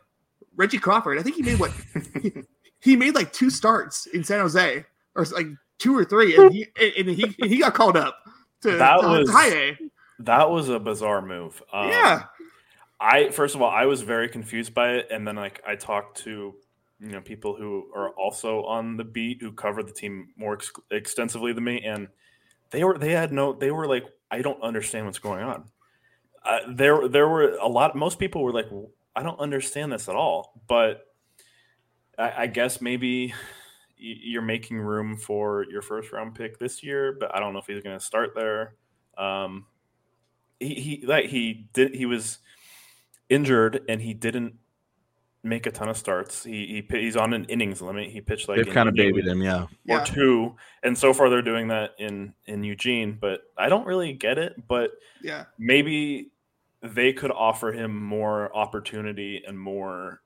Reggie 0.57 0.78
Crawford, 0.78 1.18
I 1.18 1.22
think 1.22 1.37
he 1.37 1.43
made 1.43 1.59
what 1.59 1.72
he, 2.20 2.33
he 2.80 2.97
made 2.97 3.14
like 3.14 3.33
two 3.33 3.51
starts 3.51 4.07
in 4.07 4.24
San 4.24 4.41
Jose 4.41 4.85
or 5.14 5.24
like 5.33 5.47
two 5.78 5.97
or 5.97 6.05
three, 6.05 6.37
and 6.37 6.53
he 6.53 6.66
and 6.99 7.09
he 7.09 7.35
he 7.47 7.59
got 7.59 7.74
called 7.74 7.97
up 7.97 8.16
to, 8.62 8.72
That 8.72 9.01
to 9.01 9.07
was- 9.09 9.30
high 9.30 9.49
A. 9.53 9.78
That 10.20 10.51
was 10.51 10.68
a 10.68 10.78
bizarre 10.78 11.20
move. 11.20 11.61
Um, 11.72 11.89
Yeah. 11.89 12.24
I 13.01 13.30
first 13.30 13.57
of 13.57 13.62
all, 13.62 13.70
I 13.70 13.87
was 13.87 14.03
very 14.03 14.28
confused 14.28 14.72
by 14.74 14.93
it, 14.93 15.09
and 15.11 15.26
then 15.26 15.35
like 15.35 15.61
I 15.66 15.74
talked 15.74 16.18
to 16.18 16.55
you 17.03 17.11
know 17.11 17.20
people 17.20 17.57
who 17.57 17.90
are 17.94 18.11
also 18.11 18.62
on 18.64 18.96
the 18.96 19.05
beat 19.05 19.42
who 19.42 19.53
cover 19.53 19.82
the 19.82 19.92
team 19.92 20.28
more 20.36 20.55
ex- 20.55 20.70
extensively 20.90 21.53
than 21.53 21.64
me, 21.64 21.82
and 21.84 22.09
they 22.70 22.84
were 22.84 22.96
they 22.96 23.12
had 23.12 23.32
no 23.32 23.53
they 23.53 23.70
were 23.70 23.86
like 23.86 24.05
I 24.30 24.40
don't 24.40 24.62
understand 24.62 25.07
what's 25.07 25.18
going 25.18 25.42
on. 25.42 25.64
Uh, 26.44 26.61
there 26.68 27.09
there 27.09 27.28
were 27.28 27.57
a 27.57 27.68
lot. 27.68 27.96
Most 27.96 28.18
people 28.18 28.42
were 28.42 28.53
like 28.53 28.68
I 29.16 29.22
don't 29.22 29.40
understand 29.40 29.92
this 29.92 30.09
at 30.09 30.14
all, 30.14 30.62
but 30.68 31.07
I, 32.18 32.42
I 32.42 32.46
guess 32.46 32.80
maybe 32.80 33.34
you're 33.96 34.42
making 34.42 34.78
room 34.78 35.16
for 35.16 35.64
your 35.70 35.82
first 35.82 36.12
round 36.12 36.34
pick 36.34 36.59
this 36.59 36.82
year, 36.82 37.16
but 37.18 37.34
I 37.34 37.40
don't 37.40 37.53
know 37.53 37.61
if 37.61 37.66
he's 37.66 37.82
going 37.82 37.98
to 37.98 38.05
start 38.05 38.34
there. 38.34 38.74
Um, 39.16 39.66
he, 40.59 40.74
he 40.74 41.07
like 41.07 41.26
he 41.26 41.66
did 41.72 41.94
he 41.94 42.07
was 42.07 42.38
injured 43.28 43.82
and 43.88 44.00
he 44.00 44.14
didn't 44.14 44.55
make 45.45 45.66
a 45.66 45.70
ton 45.70 45.88
of 45.88 45.97
starts. 45.97 46.45
He, 46.45 46.84
he 46.90 46.99
he's 47.01 47.16
on 47.16 47.32
an 47.34 47.45
innings 47.47 47.82
limit. 47.82 48.09
He 48.11 48.20
pitched 48.20 48.49
like 48.49 48.57
They've 48.64 48.72
kind 48.72 48.88
of 48.88 48.95
inning 48.97 49.14
babied 49.14 49.26
him, 49.26 49.43
yeah. 49.43 49.62
or 49.64 49.68
Yeah. 49.84 50.05
two, 50.05 50.57
and 50.82 50.97
so 50.97 51.12
far 51.12 51.28
they're 51.30 51.43
doing 51.43 51.68
that 51.68 51.90
in 51.99 52.34
in 52.47 52.62
Eugene. 52.64 53.18
But 53.20 53.40
I 53.59 53.68
don't 53.68 53.86
really 53.86 54.12
get 54.12 54.38
it. 54.38 54.55
But 54.68 54.90
Yeah. 55.22 55.45
maybe 55.59 56.30
they 56.82 57.12
could 57.12 57.30
offer 57.30 57.72
him 57.72 57.97
more 58.03 58.55
opportunity 58.57 59.43
and 59.47 59.59
more 59.59 60.20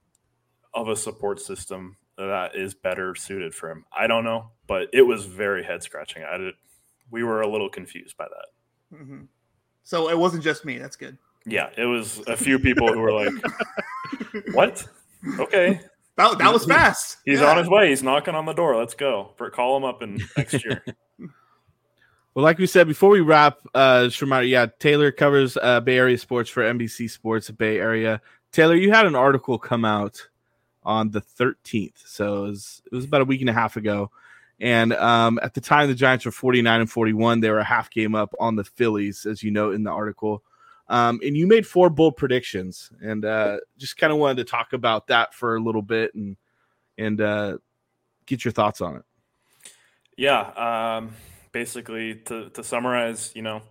of 0.75 0.89
a 0.89 0.97
support 0.97 1.41
system 1.41 1.97
that 2.19 2.55
is 2.57 2.75
better 2.75 3.15
suited 3.15 3.55
for 3.55 3.71
him. 3.71 3.85
I 3.95 4.07
don't 4.07 4.25
know, 4.25 4.51
but 4.67 4.89
it 4.93 5.03
was 5.03 5.27
very 5.27 5.63
head 5.63 5.83
scratching. 5.83 6.25
I 6.25 6.37
did. 6.39 6.55
We 7.11 7.25
were 7.25 7.43
a 7.43 7.49
little 7.49 7.69
confused 7.69 8.17
by 8.17 8.27
that. 8.27 8.97
hmm 8.99 9.23
So 9.83 10.09
it 10.11 10.19
wasn't 10.19 10.43
just 10.45 10.65
me. 10.65 10.79
That's 10.79 10.97
good. 10.97 11.19
Yeah, 11.45 11.71
it 11.77 11.85
was 11.85 12.19
a 12.27 12.37
few 12.37 12.59
people 12.59 12.93
who 12.93 12.99
were 13.01 13.13
like, 13.13 13.33
"What? 14.53 14.89
Okay, 15.41 15.81
That, 16.17 16.39
that 16.39 16.53
was 16.53 16.65
fast. 16.65 17.19
he's 17.25 17.41
Yeah. 17.41 17.51
on 17.51 17.59
his 17.59 17.69
way. 17.69 17.91
He's 17.91 18.03
knocking 18.03 18.35
on 18.35 18.47
the 18.47 18.55
door. 18.55 18.77
Let's 18.77 18.95
go. 18.95 19.35
Call 19.53 19.77
him 19.77 19.85
up 19.85 20.03
in 20.03 20.19
next 20.37 20.65
year." 20.65 20.85
Well, 22.35 22.43
like 22.45 22.59
we 22.59 22.67
said 22.67 22.87
before 22.87 23.09
we 23.09 23.23
wrap, 23.23 23.61
uh, 23.75 24.09
just 24.09 24.21
yeah, 24.45 24.67
Taylor 24.79 25.11
covers 25.11 25.57
uh, 25.57 25.81
Bay 25.81 25.97
Area 25.97 26.19
sports 26.19 26.51
for 26.51 26.63
NBC 26.63 27.09
Sports 27.09 27.51
Bay 27.51 27.79
Area. 27.79 28.21
Taylor, 28.53 28.75
you 28.75 28.93
had 28.93 29.07
an 29.07 29.15
article 29.15 29.59
come 29.59 29.87
out 29.87 30.21
on 30.85 31.11
the 31.11 31.23
13th, 31.23 31.95
so 32.07 32.45
it 32.45 32.49
was, 32.49 32.83
it 32.93 32.95
was 32.95 33.07
about 33.07 33.23
a 33.23 33.25
week 33.25 33.41
and 33.41 33.49
a 33.49 33.55
half 33.55 33.79
ago. 33.79 34.11
And 34.61 34.93
um, 34.93 35.41
at 35.43 35.55
the 35.55 35.63
time, 35.63 35.89
the 35.89 35.95
Giants 35.95 36.27
were 36.27 36.31
49 36.31 36.81
and 36.83 36.91
41. 36.91 37.41
They 37.41 37.49
were 37.49 37.59
a 37.59 37.65
half 37.65 37.89
game 37.91 38.15
up 38.15 38.35
on 38.39 38.55
the 38.55 38.65
Phillies, 38.65 39.25
as 39.25 39.43
you 39.43 39.51
note 39.51 39.75
in 39.75 39.83
the 39.83 39.91
article. 39.91 40.43
Um, 40.89 41.21
and 41.25 41.37
you 41.37 41.47
made 41.47 41.67
four 41.67 41.91
bold 41.91 42.17
predictions, 42.17 42.91
and 43.01 43.25
uh, 43.25 43.59
just 43.77 43.97
kind 43.97 44.13
of 44.13 44.19
wanted 44.19 44.37
to 44.39 44.45
talk 44.45 44.73
about 44.73 45.09
that 45.09 45.35
for 45.35 45.57
a 45.57 45.61
little 45.61 45.83
bit 45.83 46.15
and 46.15 46.37
and 46.97 47.21
uh, 47.21 47.59
get 48.27 48.45
your 48.45 48.53
thoughts 48.53 48.81
on 48.81 48.97
it. 48.97 49.03
Yeah. 50.17 50.97
Um, 50.97 51.15
basically, 51.53 52.15
to, 52.27 52.51
to 52.51 52.65
summarize, 52.65 53.33
you 53.35 53.43
know, 53.43 53.63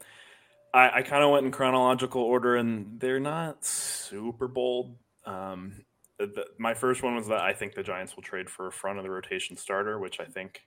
I, 0.73 0.97
I 0.97 1.01
kind 1.01 1.23
of 1.23 1.31
went 1.31 1.45
in 1.45 1.51
chronological 1.51 2.21
order, 2.21 2.55
and 2.55 2.99
they're 2.99 3.19
not 3.19 3.63
super 3.65 4.47
bold. 4.47 4.95
Um, 5.25 5.85
the, 6.19 6.45
my 6.57 6.73
first 6.73 7.03
one 7.03 7.15
was 7.15 7.27
that 7.27 7.41
I 7.41 7.53
think 7.53 7.73
the 7.73 7.83
Giants 7.83 8.15
will 8.15 8.23
trade 8.23 8.49
for 8.49 8.67
a 8.67 8.71
front 8.71 8.97
of 8.97 9.03
the 9.03 9.09
rotation 9.09 9.57
starter, 9.57 9.99
which 9.99 10.19
I 10.19 10.25
think, 10.25 10.61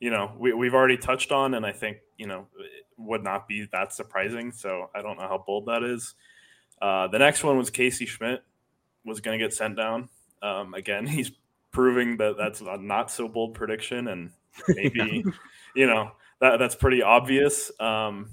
you 0.00 0.10
know, 0.10 0.32
we, 0.38 0.52
we've 0.52 0.74
already 0.74 0.96
touched 0.96 1.32
on, 1.32 1.54
and 1.54 1.64
I 1.64 1.72
think, 1.72 1.98
you 2.18 2.26
know, 2.26 2.46
it 2.58 2.84
would 2.98 3.22
not 3.24 3.48
be 3.48 3.66
that 3.72 3.92
surprising. 3.92 4.52
So 4.52 4.90
I 4.94 5.02
don't 5.02 5.16
know 5.18 5.26
how 5.28 5.42
bold 5.46 5.66
that 5.66 5.82
is. 5.82 6.14
Uh, 6.82 7.06
the 7.08 7.18
next 7.18 7.42
one 7.44 7.56
was 7.56 7.70
Casey 7.70 8.06
Schmidt 8.06 8.42
was 9.04 9.20
going 9.20 9.38
to 9.38 9.44
get 9.44 9.54
sent 9.54 9.76
down. 9.76 10.08
Um, 10.42 10.74
again, 10.74 11.06
he's 11.08 11.32
proving 11.70 12.16
that 12.18 12.36
that's 12.36 12.60
a 12.60 12.76
not 12.76 13.10
so 13.10 13.28
bold 13.28 13.54
prediction, 13.54 14.08
and 14.08 14.30
maybe 14.68 15.24
you 15.74 15.86
know 15.86 16.12
that 16.40 16.58
that's 16.58 16.74
pretty 16.74 17.02
obvious. 17.02 17.70
Um, 17.80 18.30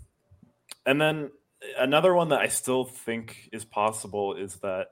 and 0.85 0.99
then 0.99 1.31
another 1.77 2.13
one 2.13 2.29
that 2.29 2.39
I 2.39 2.47
still 2.47 2.83
think 2.85 3.49
is 3.53 3.63
possible 3.65 4.35
is 4.35 4.55
that 4.57 4.87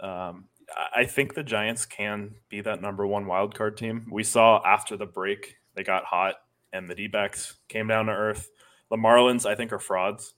um, 0.00 0.44
I- 0.76 1.00
I 1.00 1.04
think 1.04 1.34
the 1.34 1.42
Giants 1.42 1.84
can 1.86 2.36
be 2.48 2.60
that 2.62 2.80
number 2.80 3.06
one 3.06 3.26
wild 3.26 3.54
card 3.54 3.76
team. 3.76 4.06
We 4.10 4.24
saw 4.24 4.60
after 4.64 4.96
the 4.96 5.06
break 5.06 5.56
they 5.74 5.82
got 5.82 6.04
hot 6.04 6.36
and 6.72 6.88
the 6.88 6.94
D 6.94 7.06
backs 7.06 7.54
came 7.68 7.86
down 7.86 8.06
to 8.06 8.12
earth. 8.12 8.50
The 8.90 8.96
Marlins, 8.96 9.46
I 9.46 9.54
think, 9.54 9.72
are 9.72 9.78
frauds. 9.78 10.34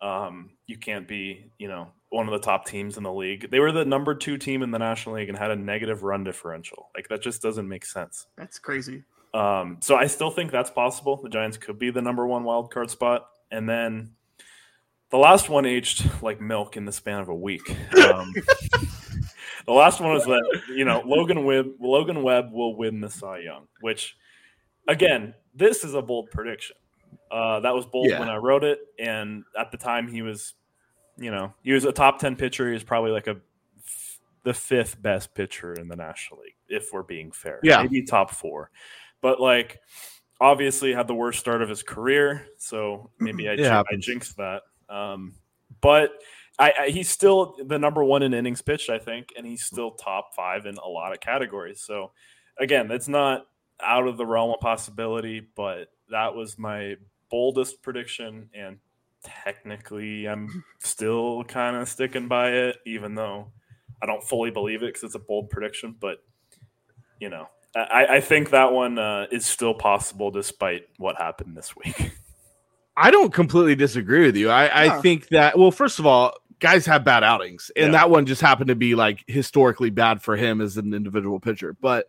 Um, 0.00 0.50
you 0.66 0.78
can't 0.78 1.08
be, 1.08 1.50
you 1.58 1.68
know, 1.68 1.88
one 2.10 2.26
of 2.26 2.32
the 2.32 2.38
top 2.38 2.66
teams 2.66 2.96
in 2.96 3.02
the 3.02 3.12
league. 3.12 3.50
They 3.50 3.60
were 3.60 3.72
the 3.72 3.84
number 3.84 4.14
two 4.14 4.38
team 4.38 4.62
in 4.62 4.70
the 4.70 4.78
National 4.78 5.16
League 5.16 5.28
and 5.28 5.36
had 5.36 5.50
a 5.50 5.56
negative 5.56 6.02
run 6.02 6.24
differential. 6.24 6.90
Like 6.94 7.08
that 7.08 7.22
just 7.22 7.42
doesn't 7.42 7.68
make 7.68 7.84
sense. 7.84 8.26
That's 8.36 8.58
crazy. 8.58 9.02
Um, 9.34 9.78
so 9.80 9.96
I 9.96 10.06
still 10.06 10.30
think 10.30 10.50
that's 10.50 10.70
possible. 10.70 11.20
The 11.22 11.28
Giants 11.28 11.58
could 11.58 11.78
be 11.78 11.90
the 11.90 12.00
number 12.00 12.26
one 12.26 12.44
wild 12.44 12.72
card 12.72 12.90
spot, 12.90 13.28
and 13.50 13.68
then 13.68 14.12
the 15.10 15.18
last 15.18 15.48
one 15.48 15.66
aged 15.66 16.10
like 16.22 16.40
milk 16.40 16.76
in 16.76 16.84
the 16.84 16.92
span 16.92 17.20
of 17.20 17.28
a 17.28 17.34
week. 17.34 17.68
Um, 17.70 18.32
the 19.66 19.72
last 19.72 20.00
one 20.00 20.16
is 20.16 20.24
that 20.24 20.60
you 20.70 20.84
know 20.84 21.02
Logan 21.04 21.44
Webb 21.44 21.72
Logan 21.78 22.22
Webb 22.22 22.52
will 22.52 22.74
win 22.74 23.00
the 23.00 23.10
Cy 23.10 23.40
Young, 23.40 23.66
which 23.80 24.16
again 24.88 25.34
this 25.54 25.84
is 25.84 25.94
a 25.94 26.02
bold 26.02 26.30
prediction. 26.30 26.76
Uh, 27.30 27.60
that 27.60 27.74
was 27.74 27.84
bold 27.86 28.08
Yeah. 28.08 28.20
when 28.20 28.28
I 28.28 28.36
wrote 28.36 28.64
it, 28.64 28.80
and 28.98 29.44
at 29.58 29.70
the 29.70 29.76
time 29.76 30.08
he 30.08 30.22
was, 30.22 30.54
you 31.18 31.30
know, 31.30 31.52
he 31.62 31.72
was 31.72 31.84
a 31.84 31.92
top 31.92 32.18
ten 32.18 32.36
pitcher. 32.36 32.68
He 32.68 32.72
was 32.74 32.84
probably 32.84 33.10
like 33.10 33.26
a 33.26 33.36
the 34.44 34.54
fifth 34.54 35.00
best 35.02 35.34
pitcher 35.34 35.74
in 35.74 35.88
the 35.88 35.96
National 35.96 36.40
League, 36.40 36.54
if 36.68 36.92
we're 36.92 37.02
being 37.02 37.32
fair. 37.32 37.60
Yeah. 37.62 37.82
maybe 37.82 38.02
top 38.02 38.30
four, 38.30 38.70
but 39.20 39.40
like 39.40 39.80
obviously 40.40 40.94
had 40.94 41.08
the 41.08 41.14
worst 41.14 41.40
start 41.40 41.60
of 41.60 41.68
his 41.68 41.82
career. 41.82 42.46
So 42.58 43.10
maybe 43.18 43.48
I, 43.48 43.54
I 43.80 43.96
jinxed 43.98 44.36
that. 44.36 44.62
Um, 44.88 45.34
but 45.80 46.12
I, 46.58 46.72
I, 46.80 46.88
he's 46.90 47.10
still 47.10 47.56
the 47.66 47.78
number 47.78 48.04
one 48.04 48.22
in 48.22 48.32
innings 48.32 48.62
pitched, 48.62 48.88
I 48.88 48.98
think, 48.98 49.30
and 49.36 49.44
he's 49.44 49.64
still 49.64 49.90
top 49.92 50.34
five 50.34 50.66
in 50.66 50.76
a 50.76 50.88
lot 50.88 51.12
of 51.12 51.20
categories. 51.20 51.80
So 51.80 52.12
again, 52.58 52.90
it's 52.92 53.08
not 53.08 53.46
out 53.82 54.06
of 54.06 54.16
the 54.16 54.26
realm 54.26 54.50
of 54.50 54.60
possibility, 54.60 55.40
but 55.56 55.88
that 56.10 56.34
was 56.34 56.58
my 56.58 56.96
boldest 57.30 57.82
prediction, 57.82 58.48
and 58.54 58.78
technically, 59.22 60.26
I'm 60.26 60.64
still 60.80 61.44
kind 61.44 61.76
of 61.76 61.88
sticking 61.88 62.28
by 62.28 62.50
it, 62.52 62.76
even 62.86 63.14
though 63.14 63.52
I 64.02 64.06
don't 64.06 64.22
fully 64.22 64.50
believe 64.50 64.82
it 64.82 64.86
because 64.86 65.02
it's 65.02 65.14
a 65.14 65.18
bold 65.20 65.50
prediction. 65.50 65.94
But 65.98 66.22
you 67.20 67.28
know, 67.28 67.48
I, 67.74 68.06
I 68.16 68.20
think 68.20 68.50
that 68.50 68.72
one 68.72 68.98
uh, 68.98 69.26
is 69.30 69.44
still 69.44 69.74
possible 69.74 70.30
despite 70.30 70.86
what 70.98 71.16
happened 71.16 71.56
this 71.56 71.74
week. 71.76 72.12
I 72.96 73.10
don't 73.12 73.32
completely 73.32 73.76
disagree 73.76 74.26
with 74.26 74.36
you. 74.36 74.50
I, 74.50 74.86
I 74.86 75.00
think 75.02 75.28
that 75.28 75.56
well, 75.56 75.70
first 75.70 76.00
of 76.00 76.06
all, 76.06 76.34
guys 76.58 76.84
have 76.86 77.04
bad 77.04 77.22
outings, 77.22 77.70
and 77.76 77.86
Yeah. 77.92 78.00
that 78.00 78.10
one 78.10 78.26
just 78.26 78.40
happened 78.40 78.68
to 78.68 78.74
be 78.74 78.94
like 78.94 79.22
historically 79.28 79.90
bad 79.90 80.20
for 80.20 80.36
him 80.36 80.60
as 80.60 80.76
an 80.76 80.92
individual 80.94 81.38
pitcher. 81.38 81.76
But 81.80 82.06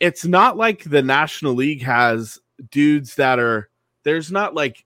it's 0.00 0.24
not 0.24 0.56
like 0.56 0.84
the 0.84 1.02
National 1.02 1.54
League 1.54 1.82
has 1.82 2.38
dudes 2.70 3.16
that 3.16 3.38
are 3.38 3.68
there's 4.04 4.30
not 4.30 4.54
like 4.54 4.84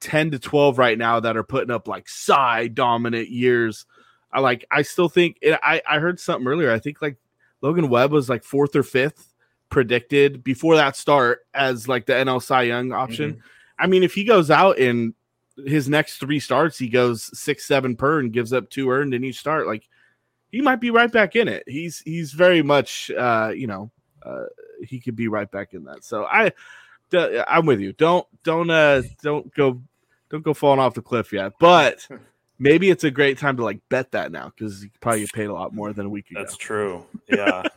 10 0.00 0.32
to 0.32 0.38
12 0.38 0.78
right 0.78 0.98
now 0.98 1.20
that 1.20 1.36
are 1.36 1.44
putting 1.44 1.70
up 1.70 1.88
like 1.88 2.08
Cy 2.08 2.68
dominant 2.68 3.28
years. 3.28 3.86
I 4.32 4.40
like 4.40 4.64
I 4.70 4.82
still 4.82 5.08
think 5.08 5.38
it, 5.40 5.58
I 5.62 5.82
I 5.88 5.98
heard 5.98 6.20
something 6.20 6.46
earlier. 6.46 6.70
I 6.70 6.78
think 6.78 7.00
like 7.00 7.16
Logan 7.62 7.88
Webb 7.88 8.12
was 8.12 8.28
like 8.28 8.44
fourth 8.44 8.76
or 8.76 8.82
fifth 8.82 9.32
predicted 9.70 10.42
before 10.44 10.76
that 10.76 10.96
start 10.96 11.46
as 11.54 11.88
like 11.88 12.06
the 12.06 12.12
NL 12.12 12.42
Cy 12.42 12.62
Young 12.62 12.92
option. 12.92 13.42
I 13.78 13.86
mean, 13.86 14.02
if 14.02 14.14
he 14.14 14.24
goes 14.24 14.50
out 14.50 14.78
in 14.78 15.14
his 15.66 15.88
next 15.88 16.18
three 16.18 16.40
starts, 16.40 16.78
he 16.78 16.88
goes 16.88 17.36
six, 17.38 17.64
seven 17.64 17.96
per 17.96 18.20
and 18.20 18.32
gives 18.32 18.52
up 18.52 18.70
two 18.70 18.90
earned 18.90 19.14
in 19.14 19.24
each 19.24 19.38
start, 19.38 19.66
like 19.66 19.88
he 20.50 20.60
might 20.60 20.80
be 20.80 20.90
right 20.90 21.10
back 21.10 21.36
in 21.36 21.48
it. 21.48 21.64
He's 21.66 22.00
he's 22.00 22.32
very 22.32 22.62
much 22.62 23.10
uh, 23.10 23.52
you 23.54 23.66
know, 23.66 23.90
uh 24.22 24.44
he 24.84 25.00
could 25.00 25.16
be 25.16 25.28
right 25.28 25.50
back 25.50 25.74
in 25.74 25.84
that. 25.84 26.04
So 26.04 26.24
I 26.24 26.52
i 27.12 27.44
I'm 27.48 27.66
with 27.66 27.80
you. 27.80 27.92
Don't 27.92 28.26
don't 28.44 28.70
uh 28.70 29.02
don't 29.22 29.52
go 29.54 29.80
don't 30.30 30.42
go 30.42 30.54
falling 30.54 30.80
off 30.80 30.94
the 30.94 31.02
cliff 31.02 31.32
yet. 31.32 31.52
But 31.58 32.06
maybe 32.58 32.90
it's 32.90 33.04
a 33.04 33.10
great 33.10 33.38
time 33.38 33.56
to 33.56 33.64
like 33.64 33.80
bet 33.88 34.12
that 34.12 34.32
now 34.32 34.52
because 34.56 34.84
you 34.84 34.90
probably 35.00 35.20
get 35.20 35.32
paid 35.32 35.46
a 35.46 35.54
lot 35.54 35.74
more 35.74 35.92
than 35.92 36.06
a 36.06 36.10
week 36.10 36.30
ago. 36.30 36.40
That's 36.40 36.56
true. 36.56 37.04
Yeah. 37.28 37.62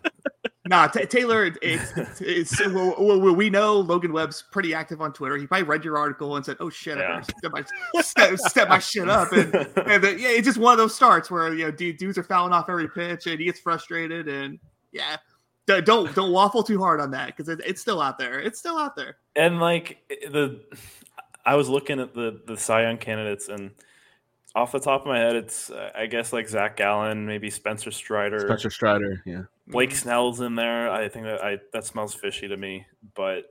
Nah, 0.68 0.88
T- 0.88 1.06
Taylor, 1.08 1.46
it's, 1.64 1.92
it's, 1.98 2.22
it's 2.22 2.60
well, 2.68 2.96
well, 2.98 3.36
we 3.36 3.50
know 3.50 3.78
Logan 3.80 4.14
Webb's 4.14 4.44
pretty 4.52 4.76
active 4.76 5.02
on 5.02 5.12
Twitter. 5.12 5.36
He 5.36 5.48
probably 5.48 5.64
read 5.64 5.84
your 5.84 5.98
article 5.98 6.36
and 6.36 6.46
said, 6.46 6.56
"Oh 6.60 6.70
shit, 6.70 7.00
Yeah. 7.00 7.20
better 7.20 7.24
step 7.24 7.52
my 7.52 8.02
step, 8.02 8.38
step 8.38 8.70
my 8.70 8.78
shit 8.80 9.10
up." 9.10 9.32
And, 9.34 9.54
and 9.88 10.04
then, 10.04 10.20
yeah, 10.20 10.30
it's 10.30 10.46
just 10.46 10.60
one 10.60 10.72
of 10.72 10.78
those 10.78 10.94
starts 10.96 11.32
where 11.32 11.52
you 11.54 11.66
know 11.66 11.72
dude, 11.72 11.98
dudes 11.98 12.18
are 12.20 12.24
fouling 12.24 12.54
off 12.54 12.70
every 12.70 12.88
pitch, 12.88 13.26
and 13.26 13.40
he 13.40 13.46
gets 13.46 13.60
frustrated. 13.60 14.28
And 14.28 14.60
yeah, 14.92 15.16
d- 15.16 15.22
don't 15.80 16.14
don't 16.16 16.32
waffle 16.34 16.64
too 16.64 16.80
hard 16.80 17.00
on 17.00 17.12
that 17.12 17.28
because 17.28 17.48
it, 17.48 17.62
it's 17.66 17.80
still 17.80 18.02
out 18.02 18.18
there. 18.18 18.40
It's 18.40 18.60
still 18.60 18.78
out 18.78 18.96
there. 18.96 19.18
and 19.36 19.60
like 19.60 20.00
the 20.10 20.60
I 21.46 21.56
was 21.56 21.70
looking 21.70 22.00
at 22.00 22.14
the 22.14 22.42
the 22.46 22.58
Cy 22.58 22.82
Young 22.84 22.98
candidates 22.98 23.48
and 23.48 23.72
off 24.54 24.74
the 24.74 24.80
top 24.80 25.02
of 25.02 25.08
my 25.08 25.18
head 25.18 25.36
it's 25.38 25.70
uh, 25.70 25.92
I 25.96 26.08
guess 26.08 26.34
like 26.34 26.50
Zach 26.50 26.76
Gallen, 26.76 27.26
maybe 27.26 27.50
Spencer 27.50 27.92
Strider, 27.92 28.40
Spencer 28.42 28.70
Strider, 28.70 29.22
yeah. 29.26 29.44
Blake 29.68 29.96
Snell's 29.96 30.42
in 30.42 30.56
there. 30.56 30.92
I 30.92 31.08
think 31.08 31.26
that 31.26 31.42
I 31.44 31.60
that 31.72 31.86
smells 31.86 32.14
fishy 32.14 32.48
to 32.50 32.58
me, 32.58 32.86
but 33.16 33.46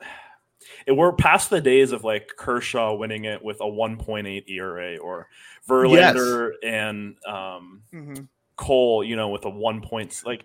it, 0.86 0.92
we're 0.92 1.12
past 1.12 1.50
the 1.50 1.60
days 1.60 1.92
of 1.92 2.04
like 2.04 2.30
Kershaw 2.36 2.94
winning 2.94 3.24
it 3.24 3.42
with 3.42 3.60
a 3.60 3.64
1.8 3.64 4.48
ERA 4.48 4.96
or 4.98 5.26
Verlander 5.68 6.52
and 6.62 7.16
um, 7.26 7.82
Mhm. 7.92 8.28
Cole, 8.56 9.02
you 9.02 9.16
know, 9.16 9.30
with 9.30 9.44
a 9.46 9.50
one 9.50 9.80
point 9.80 10.22
like 10.24 10.44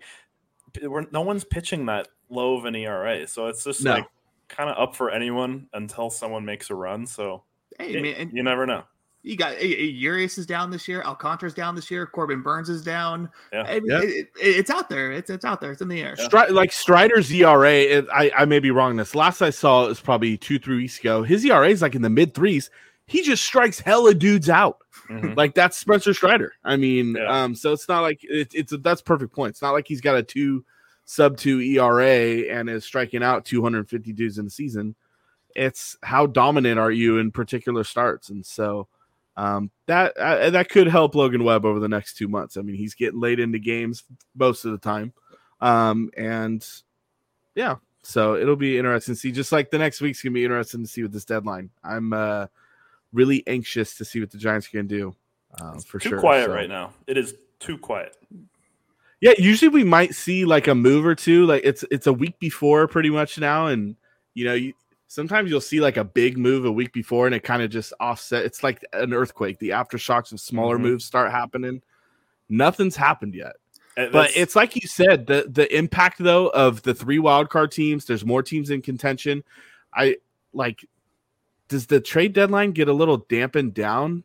no 1.12 1.20
one's 1.22 1.44
pitching 1.44 1.86
that 1.86 2.08
low 2.28 2.56
of 2.56 2.64
an 2.64 2.74
ERA, 2.74 3.26
so 3.26 3.46
it's 3.46 3.64
just 3.64 3.82
No. 3.84 3.92
like 3.94 4.06
kind 4.48 4.68
of 4.70 4.76
up 4.78 4.96
for 4.96 5.10
anyone 5.10 5.68
until 5.74 6.10
someone 6.10 6.44
makes 6.44 6.70
a 6.70 6.74
run. 6.74 7.06
So 7.06 7.42
Hey 7.78 7.94
it- 7.94 8.02
man, 8.18 8.30
you 8.34 8.42
never 8.42 8.66
know. 8.66 8.82
you 9.22 9.36
got 9.36 9.54
hey, 9.56 9.68
hey, 9.74 9.84
Urias 9.84 10.38
is 10.38 10.46
down 10.46 10.70
this 10.70 10.88
year. 10.88 11.02
Alcantara's 11.02 11.54
down 11.54 11.74
this 11.74 11.90
year. 11.90 12.06
Corbin 12.06 12.42
Burnes 12.42 12.68
is 12.68 12.82
down. 12.82 13.28
Yeah. 13.52 13.62
I 13.62 13.80
mean, 13.80 13.90
Yeah. 13.90 14.00
it- 14.02 14.08
it- 14.40 14.56
it's 14.56 14.70
out 14.70 14.88
there. 14.88 15.12
It's 15.12 15.28
it's 15.30 15.44
out 15.44 15.60
there. 15.60 15.72
It's 15.72 15.82
in 15.82 15.88
the 15.88 16.00
air. 16.00 16.14
Yeah. 16.18 16.26
Stri- 16.28 16.50
like 16.50 16.72
Strider's 16.72 17.30
ERA, 17.32 17.72
it, 17.72 18.06
I, 18.12 18.30
I 18.36 18.44
may 18.44 18.58
be 18.60 18.70
wrong. 18.70 18.90
on 18.90 18.96
This 18.96 19.14
last 19.14 19.42
I 19.42 19.50
saw 19.50 19.84
it 19.84 19.88
was 19.88 20.00
probably 20.00 20.36
two, 20.36 20.58
three 20.58 20.76
weeks 20.76 20.98
ago. 20.98 21.22
His 21.22 21.44
ERA 21.44 21.68
is 21.68 21.82
like 21.82 21.94
in 21.94 22.02
the 22.02 22.10
mid 22.10 22.34
threes. 22.34 22.70
He 23.10 23.22
just 23.22 23.42
strikes 23.44 23.80
hella 23.80 24.14
dudes 24.14 24.48
out. 24.48 24.78
Mhm. 25.08 25.36
Like 25.36 25.54
that's 25.54 25.76
Spencer 25.76 26.14
Strider. 26.14 26.52
I 26.64 26.76
mean, 26.76 27.16
Yeah. 27.16 27.42
um, 27.42 27.54
so 27.56 27.72
it's 27.72 27.88
not 27.88 28.02
like 28.02 28.20
it, 28.22 28.54
it's 28.54 28.72
a, 28.72 28.76
that's 28.78 29.02
perfect 29.02 29.34
point. 29.34 29.50
It's 29.50 29.62
not 29.62 29.72
like 29.72 29.88
he's 29.88 30.00
got 30.00 30.16
a 30.16 30.22
two 30.22 30.64
sub 31.04 31.36
two 31.36 31.60
ERA 31.60 32.48
and 32.50 32.70
is 32.70 32.84
striking 32.84 33.22
out 33.22 33.44
250 33.44 34.12
dudes 34.12 34.38
in 34.38 34.44
the 34.44 34.50
season. 34.50 34.94
It's 35.56 35.96
how 36.04 36.26
dominant 36.26 36.78
are 36.78 36.92
you 36.92 37.18
in 37.18 37.32
particular 37.32 37.82
starts, 37.82 38.30
and 38.30 38.46
so 38.46 38.86
um, 39.36 39.72
that 39.86 40.16
uh, 40.16 40.50
that 40.50 40.68
could 40.68 40.86
help 40.86 41.16
Logan 41.16 41.42
Webb 41.42 41.64
over 41.64 41.80
the 41.80 41.88
next 41.88 42.16
two 42.16 42.28
months. 42.28 42.56
I 42.56 42.60
mean, 42.62 42.76
he's 42.76 42.94
getting 42.94 43.18
late 43.18 43.40
into 43.40 43.58
games 43.58 44.04
most 44.36 44.64
of 44.64 44.70
the 44.70 44.78
time, 44.78 45.12
um, 45.60 46.10
and 46.16 46.64
yeah, 47.56 47.76
so 48.02 48.36
it'll 48.36 48.54
be 48.54 48.78
interesting 48.78 49.14
to 49.16 49.20
see. 49.20 49.32
Just 49.32 49.50
like 49.50 49.70
the 49.72 49.78
next 49.78 50.00
week's 50.00 50.22
gonna 50.22 50.34
be 50.34 50.44
interesting 50.44 50.82
to 50.84 50.88
see 50.88 51.02
with 51.02 51.12
this 51.12 51.24
deadline. 51.24 51.70
I'm 51.82 52.12
uh, 52.12 52.46
really 53.12 53.42
anxious 53.46 53.94
to 53.96 54.04
see 54.04 54.20
what 54.20 54.30
the 54.30 54.38
Giants 54.38 54.68
can 54.68 54.86
do. 54.86 55.14
Uh, 55.60 55.78
for 55.80 55.98
too 55.98 56.10
sure, 56.10 56.20
quiet 56.20 56.46
So- 56.46 56.54
right 56.54 56.68
now. 56.68 56.92
It 57.06 57.16
is 57.18 57.34
too 57.58 57.76
quiet. 57.76 58.16
Yeah, 59.20 59.32
usually 59.36 59.68
we 59.68 59.84
might 59.84 60.14
see 60.14 60.44
like 60.46 60.66
a 60.68 60.74
move 60.74 61.04
or 61.04 61.14
two. 61.14 61.44
Like 61.44 61.62
it's 61.64 61.84
it's 61.90 62.06
a 62.06 62.12
week 62.12 62.38
before 62.38 62.86
pretty 62.88 63.10
much 63.10 63.38
now, 63.38 63.66
and 63.66 63.96
you 64.34 64.44
know, 64.46 64.54
you 64.54 64.72
sometimes 65.08 65.50
you'll 65.50 65.60
see 65.60 65.80
like 65.80 65.98
a 65.98 66.04
big 66.04 66.38
move 66.38 66.64
a 66.64 66.72
week 66.72 66.92
before, 66.92 67.26
and 67.26 67.34
it 67.34 67.40
kind 67.42 67.62
of 67.62 67.68
just 67.70 67.92
offset. 68.00 68.44
It's 68.46 68.62
like 68.62 68.82
an 68.94 69.12
earthquake. 69.12 69.58
The 69.58 69.70
aftershocks 69.70 70.32
of 70.32 70.40
smaller 70.40 70.78
Mhm. 70.78 70.82
moves 70.82 71.04
start 71.04 71.30
happening. 71.32 71.82
Nothing's 72.48 72.96
happened 72.96 73.34
yet. 73.34 73.56
Uh, 73.98 74.06
But 74.10 74.30
it's 74.34 74.56
like 74.56 74.74
you 74.76 74.88
said, 74.88 75.26
the 75.26 75.46
the 75.52 75.76
impact 75.76 76.16
though 76.18 76.48
of 76.48 76.80
the 76.82 76.94
three 76.94 77.18
wild 77.18 77.50
card 77.50 77.72
teams. 77.72 78.06
There's 78.06 78.24
more 78.24 78.42
teams 78.42 78.70
in 78.70 78.80
contention. 78.80 79.44
I 79.92 80.16
like. 80.54 80.86
Does 81.70 81.86
the 81.86 82.00
trade 82.00 82.34
deadline 82.34 82.72
get 82.72 82.88
a 82.88 82.92
little 82.92 83.16
dampened 83.28 83.72
down 83.74 84.24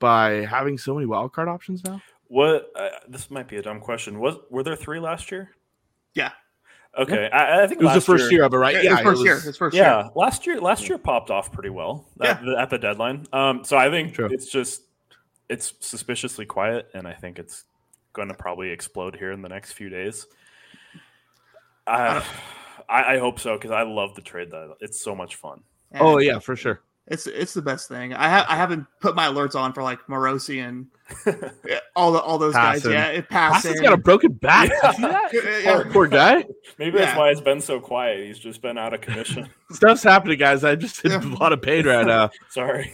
by 0.00 0.44
having 0.46 0.78
so 0.78 0.94
many 0.94 1.06
wild 1.06 1.32
card 1.32 1.46
options 1.48 1.84
now? 1.84 2.02
what 2.28 2.72
uh, 2.74 2.88
this 3.06 3.30
might 3.30 3.46
be 3.46 3.56
a 3.56 3.62
dumb 3.62 3.78
question. 3.78 4.18
Was 4.18 4.34
were 4.50 4.64
there 4.64 4.74
three 4.74 4.98
last 4.98 5.30
year? 5.30 5.50
Yeah. 6.14 6.32
Okay, 6.98 7.28
I, 7.30 7.62
I 7.62 7.66
think 7.66 7.80
It 7.82 7.84
was 7.84 7.94
the 7.94 8.00
first 8.00 8.32
year, 8.32 8.42
of 8.42 8.52
it, 8.54 8.56
right? 8.56 8.74
His 8.74 8.98
first 9.00 9.20
it 9.20 9.24
year. 9.24 9.34
was- 9.34 9.44
His 9.44 9.56
first 9.56 9.76
year. 9.76 9.84
Yeah, 9.84 10.08
last 10.16 10.46
year 10.46 10.58
last 10.60 10.88
year 10.88 10.96
popped 10.98 11.30
off 11.30 11.52
pretty 11.52 11.68
well 11.68 12.08
at, 12.22 12.42
the, 12.42 12.56
at 12.58 12.70
the 12.70 12.78
deadline. 12.78 13.26
Um, 13.32 13.62
so 13.64 13.76
I 13.76 13.90
think 13.90 14.14
True. 14.14 14.28
it's 14.32 14.50
just 14.50 14.82
it's 15.48 15.74
suspiciously 15.80 16.46
quiet, 16.46 16.88
and 16.94 17.06
I 17.06 17.12
think 17.12 17.38
it's 17.38 17.64
going 18.14 18.28
to 18.28 18.34
probably 18.34 18.70
explode 18.70 19.14
here 19.14 19.30
in 19.30 19.42
the 19.42 19.48
next 19.50 19.72
few 19.72 19.90
days. 19.90 20.26
I 21.86 22.24
I, 22.88 23.14
I 23.14 23.18
hope 23.18 23.38
so 23.40 23.56
because 23.56 23.70
I 23.70 23.82
love 23.82 24.14
the 24.14 24.22
trade. 24.22 24.50
That 24.50 24.76
it's 24.80 25.00
so 25.00 25.14
much 25.14 25.36
fun. 25.36 25.62
Oh 26.00 26.18
yeah, 26.18 26.38
for 26.38 26.56
sure. 26.56 26.80
It's 27.08 27.26
it's 27.28 27.54
the 27.54 27.62
best 27.62 27.88
thing. 27.88 28.14
I 28.14 28.28
ha- 28.28 28.46
I 28.48 28.56
haven't 28.56 28.86
put 29.00 29.14
my 29.14 29.26
alerts 29.28 29.54
on 29.54 29.72
for 29.72 29.82
like 29.84 30.00
Morosi 30.08 30.66
and 30.66 30.86
all 31.94 32.10
the 32.12 32.20
all 32.20 32.36
those 32.36 32.52
Passan. 32.54 32.82
guys. 32.82 32.84
Yeah, 32.84 33.06
it 33.08 33.28
Passan's 33.28 33.62
passing. 33.62 33.82
got 33.82 33.92
a 33.92 33.96
broken 33.96 34.32
back. 34.32 34.70
Yeah. 34.82 34.92
Yeah, 35.32 35.58
yeah. 35.60 35.72
Poor, 35.82 35.92
poor 35.92 36.06
guy. 36.08 36.44
Maybe 36.78 36.98
that's 36.98 37.12
Yeah. 37.12 37.18
why 37.18 37.30
it's 37.30 37.40
been 37.40 37.60
so 37.60 37.78
quiet. 37.78 38.26
He's 38.26 38.40
just 38.40 38.60
been 38.60 38.76
out 38.76 38.92
of 38.92 39.02
commission. 39.02 39.48
Stuff's 39.70 40.02
happening, 40.02 40.36
guys. 40.38 40.64
I 40.64 40.74
just 40.74 41.04
in 41.04 41.12
Yeah. 41.12 41.24
a 41.24 41.30
lot 41.38 41.52
of 41.52 41.62
pain 41.62 41.86
right 41.86 42.04
now. 42.06 42.30
Sorry. 42.50 42.92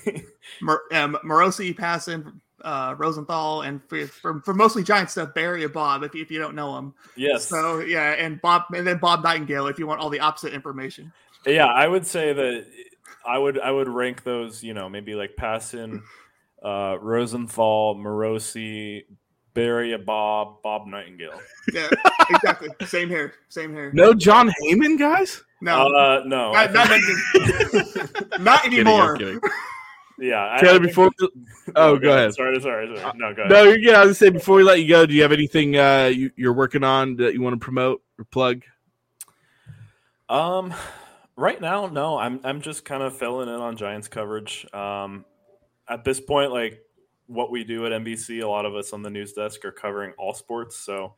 Mor- 0.61 0.83
um, 0.93 1.17
Morosi 1.25 1.75
Passan. 1.75 2.41
Uh, 2.65 2.95
Rosenthal 2.97 3.63
and 3.63 3.81
for, 3.89 4.07
for, 4.07 4.41
for 4.43 4.55
mostly 4.55 4.85
giant 4.85 5.11
stuff, 5.11 5.35
Barry 5.35 5.65
and 5.65 5.73
Bob. 5.73 6.05
If 6.05 6.15
you, 6.15 6.23
if 6.23 6.31
you 6.31 6.39
don't 6.39 6.55
know 6.55 6.77
them, 6.77 6.95
yes. 7.17 7.49
so 7.49 7.81
yeah, 7.81 8.13
and 8.13 8.41
Bob 8.41 8.67
and 8.73 8.87
then 8.87 8.99
Bob 8.99 9.25
Nightingale. 9.25 9.67
If 9.67 9.81
you 9.81 9.87
want 9.89 10.01
all 10.01 10.11
the 10.11 10.21
opposite 10.21 10.53
information, 10.53 11.13
Yeah, 11.45 11.67
I 11.67 11.89
would 11.89 12.07
say 12.07 12.33
that 12.33 12.67
I 13.27 13.39
would 13.39 13.59
I 13.61 13.71
would 13.71 13.89
rank 13.89 14.23
those, 14.25 14.63
you 14.63 14.75
know, 14.75 14.89
maybe 14.89 15.15
like 15.15 15.37
Passan, 15.37 16.03
uh, 16.65 16.97
Rosenthal, 17.01 17.95
Morosi, 17.97 19.05
Barry, 19.55 19.97
Bob, 19.99 20.63
Bob 20.63 20.87
Nightingale. 20.87 21.41
yeah, 21.73 21.89
exactly. 22.31 22.69
Same 22.87 23.09
here. 23.09 23.35
Same 23.49 23.73
here. 23.75 23.91
No 23.93 24.15
Jon 24.15 24.51
Heyman, 24.63 24.99
guys. 24.99 25.43
No, 25.61 25.87
Uh, 25.95 26.23
no, 26.27 26.53
I 26.53 26.67
not, 26.73 26.89
not, 26.91 28.41
not 28.41 28.67
anymore. 28.67 29.17
kidding. 29.17 29.41
yeah. 30.19 30.37
I- 30.45 30.57
I 30.57 30.61
Taylor, 30.61 30.73
think- 30.81 30.87
before 30.89 31.11
oh, 31.77 31.97
go 31.99 32.13
ahead. 32.13 32.35
Sorry, 32.35 32.61
sorry, 32.61 32.97
sorry. 32.97 33.13
No, 33.17 33.33
go 33.35 33.43
ahead. 33.43 33.51
No, 33.53 33.63
you're 33.65 33.79
good. 33.79 33.95
I 33.95 34.01
was 34.05 34.07
gonna 34.07 34.15
say 34.15 34.31
before 34.31 34.57
we 34.57 34.65
let 34.65 34.81
you 34.81 34.89
go, 34.89 35.07
do 35.07 35.15
you 35.15 35.23
have 35.23 35.31
anything 35.33 35.77
uh, 35.77 36.07
you, 36.13 36.31
you're 36.37 36.53
working 36.53 36.83
on 36.83 37.15
that 37.17 37.35
you 37.35 37.43
want 37.43 37.55
to 37.55 37.65
promote 37.65 38.03
or 38.19 38.25
plug? 38.25 38.63
Um, 40.29 40.75
right 41.37 41.61
now, 41.61 41.87
no. 41.87 42.19
I'm 42.19 42.41
I'm 42.45 42.61
just 42.61 42.85
kind 42.85 43.03
of 43.03 43.17
filling 43.17 43.49
in 43.49 43.55
on 43.55 43.77
Giants 43.77 44.09
coverage. 44.09 44.67
Um, 44.73 45.25
at 45.89 46.05
this 46.05 46.21
point, 46.21 46.53
like 46.53 46.81
what 47.27 47.51
we 47.51 47.65
do 47.65 47.87
at 47.87 47.93
NBC, 47.93 48.43
a 48.43 48.49
lot 48.49 48.65
of 48.67 48.75
us 48.75 48.93
on 48.93 49.03
the 49.03 49.11
news 49.11 49.33
desk 49.33 49.65
are 49.65 49.73
covering 49.73 50.13
all 50.19 50.35
sports. 50.35 50.77
So 50.77 51.15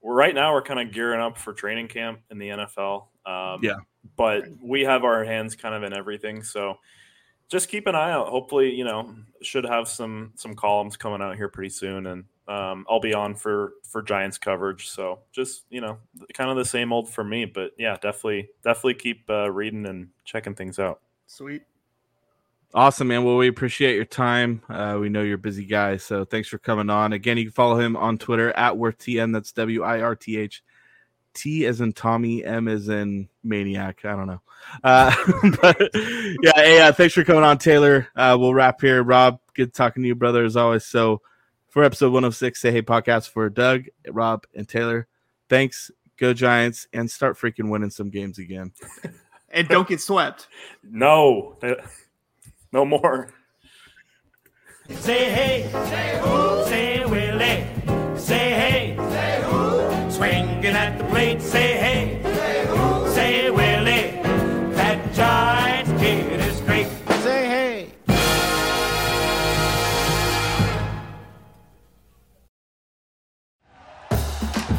we're 0.00 0.14
right 0.14 0.34
now 0.34 0.52
we're 0.52 0.62
kind 0.62 0.80
of 0.80 0.92
gearing 0.94 1.20
up 1.20 1.38
for 1.38 1.52
training 1.52 1.88
camp 1.88 2.20
in 2.30 2.38
the 2.38 2.48
NFL. 2.48 3.08
Um, 3.24 3.60
Yeah. 3.62 3.76
but 4.16 4.44
we 4.60 4.82
have 4.82 5.04
our 5.04 5.24
hands 5.24 5.54
kind 5.54 5.74
of 5.74 5.82
in 5.84 5.92
everything. 5.96 6.42
So 6.42 6.78
just 7.48 7.68
keep 7.68 7.86
an 7.86 7.94
eye 7.94 8.10
out. 8.10 8.28
Hopefully, 8.28 8.74
you 8.74 8.84
know, 8.84 9.14
should 9.42 9.64
have 9.64 9.86
some 9.88 10.32
some 10.36 10.54
columns 10.54 10.96
coming 10.96 11.20
out 11.22 11.36
here 11.36 11.48
pretty 11.48 11.70
soon, 11.70 12.06
and 12.06 12.24
um, 12.48 12.86
I'll 12.88 13.00
be 13.00 13.14
on 13.14 13.34
for 13.34 13.74
for 13.84 14.02
Giants 14.02 14.38
coverage. 14.38 14.88
So 14.88 15.20
just 15.32 15.64
you 15.70 15.80
know, 15.80 15.98
kind 16.34 16.50
of 16.50 16.56
the 16.56 16.64
same 16.64 16.92
old 16.92 17.08
for 17.08 17.24
me. 17.24 17.44
But 17.44 17.72
yeah, 17.78 17.94
definitely 17.94 18.50
definitely 18.64 18.94
keep 18.94 19.28
uh, 19.30 19.50
reading 19.50 19.86
and 19.86 20.08
checking 20.24 20.54
things 20.54 20.78
out. 20.78 21.00
Sweet. 21.26 21.62
Awesome, 22.74 23.08
man. 23.08 23.22
Well, 23.22 23.36
we 23.36 23.48
appreciate 23.48 23.96
your 23.96 24.06
time. 24.06 24.62
Uh, 24.66 24.96
we 24.98 25.10
know 25.10 25.20
you're 25.20 25.34
a 25.34 25.38
busy 25.38 25.66
guy, 25.66 25.98
so 25.98 26.24
thanks 26.24 26.48
for 26.48 26.56
coming 26.56 26.88
on. 26.88 27.12
Again, 27.12 27.36
you 27.36 27.44
can 27.44 27.52
follow 27.52 27.78
him 27.78 27.96
on 27.96 28.16
Twitter 28.16 28.50
at 28.52 28.72
WirthTM. 28.72 29.32
That's 29.32 29.52
W 29.52 29.82
I 29.82 30.00
R 30.00 30.16
T 30.16 30.38
H. 30.38 30.62
T 31.34 31.66
as 31.66 31.80
in 31.80 31.92
Tommy, 31.92 32.44
M 32.44 32.68
as 32.68 32.88
in 32.88 33.28
maniac. 33.42 34.04
I 34.04 34.16
don't 34.16 34.26
know. 34.26 34.40
Uh, 34.82 35.14
but 35.60 35.90
yeah, 36.42 36.52
hey, 36.54 36.80
uh, 36.80 36.92
thanks 36.92 37.14
for 37.14 37.24
coming 37.24 37.44
on, 37.44 37.58
Taylor. 37.58 38.08
Uh, 38.16 38.36
we'll 38.38 38.54
wrap 38.54 38.80
here. 38.80 39.02
Rob, 39.02 39.38
good 39.54 39.74
talking 39.74 40.02
to 40.02 40.06
you, 40.06 40.14
brother, 40.14 40.44
as 40.44 40.56
always. 40.56 40.84
So 40.84 41.20
for 41.72 41.82
episode 41.82 42.12
106, 42.12 42.60
Say 42.60 42.70
Hey 42.70 42.82
Podcast 42.82 43.30
for 43.30 43.48
Doug, 43.48 43.86
Rob, 44.10 44.44
and 44.54 44.68
Taylor, 44.68 45.08
thanks. 45.48 45.90
Go 46.18 46.34
Giants 46.34 46.86
and 46.92 47.10
start 47.10 47.38
freaking 47.38 47.70
winning 47.70 47.90
some 47.90 48.10
games 48.10 48.38
again. 48.38 48.72
And 49.54 49.68
don't 49.68 49.86
get 49.86 50.00
swept. 50.00 50.48
No, 50.82 51.58
no 52.72 52.86
more. 52.86 53.28
Say 54.88 55.30
hey, 55.30 55.68
say 55.70 56.18
who? 56.22 56.64
Say 56.64 57.04
Willie. 57.04 58.18
Say 58.18 58.50
hey, 58.54 58.96
say 59.10 59.42
who? 59.44 60.10
Swinging 60.10 60.64
at 60.74 60.96
the 60.96 61.04
plate. 61.04 61.42
Say 61.42 61.76
hey, 61.76 62.21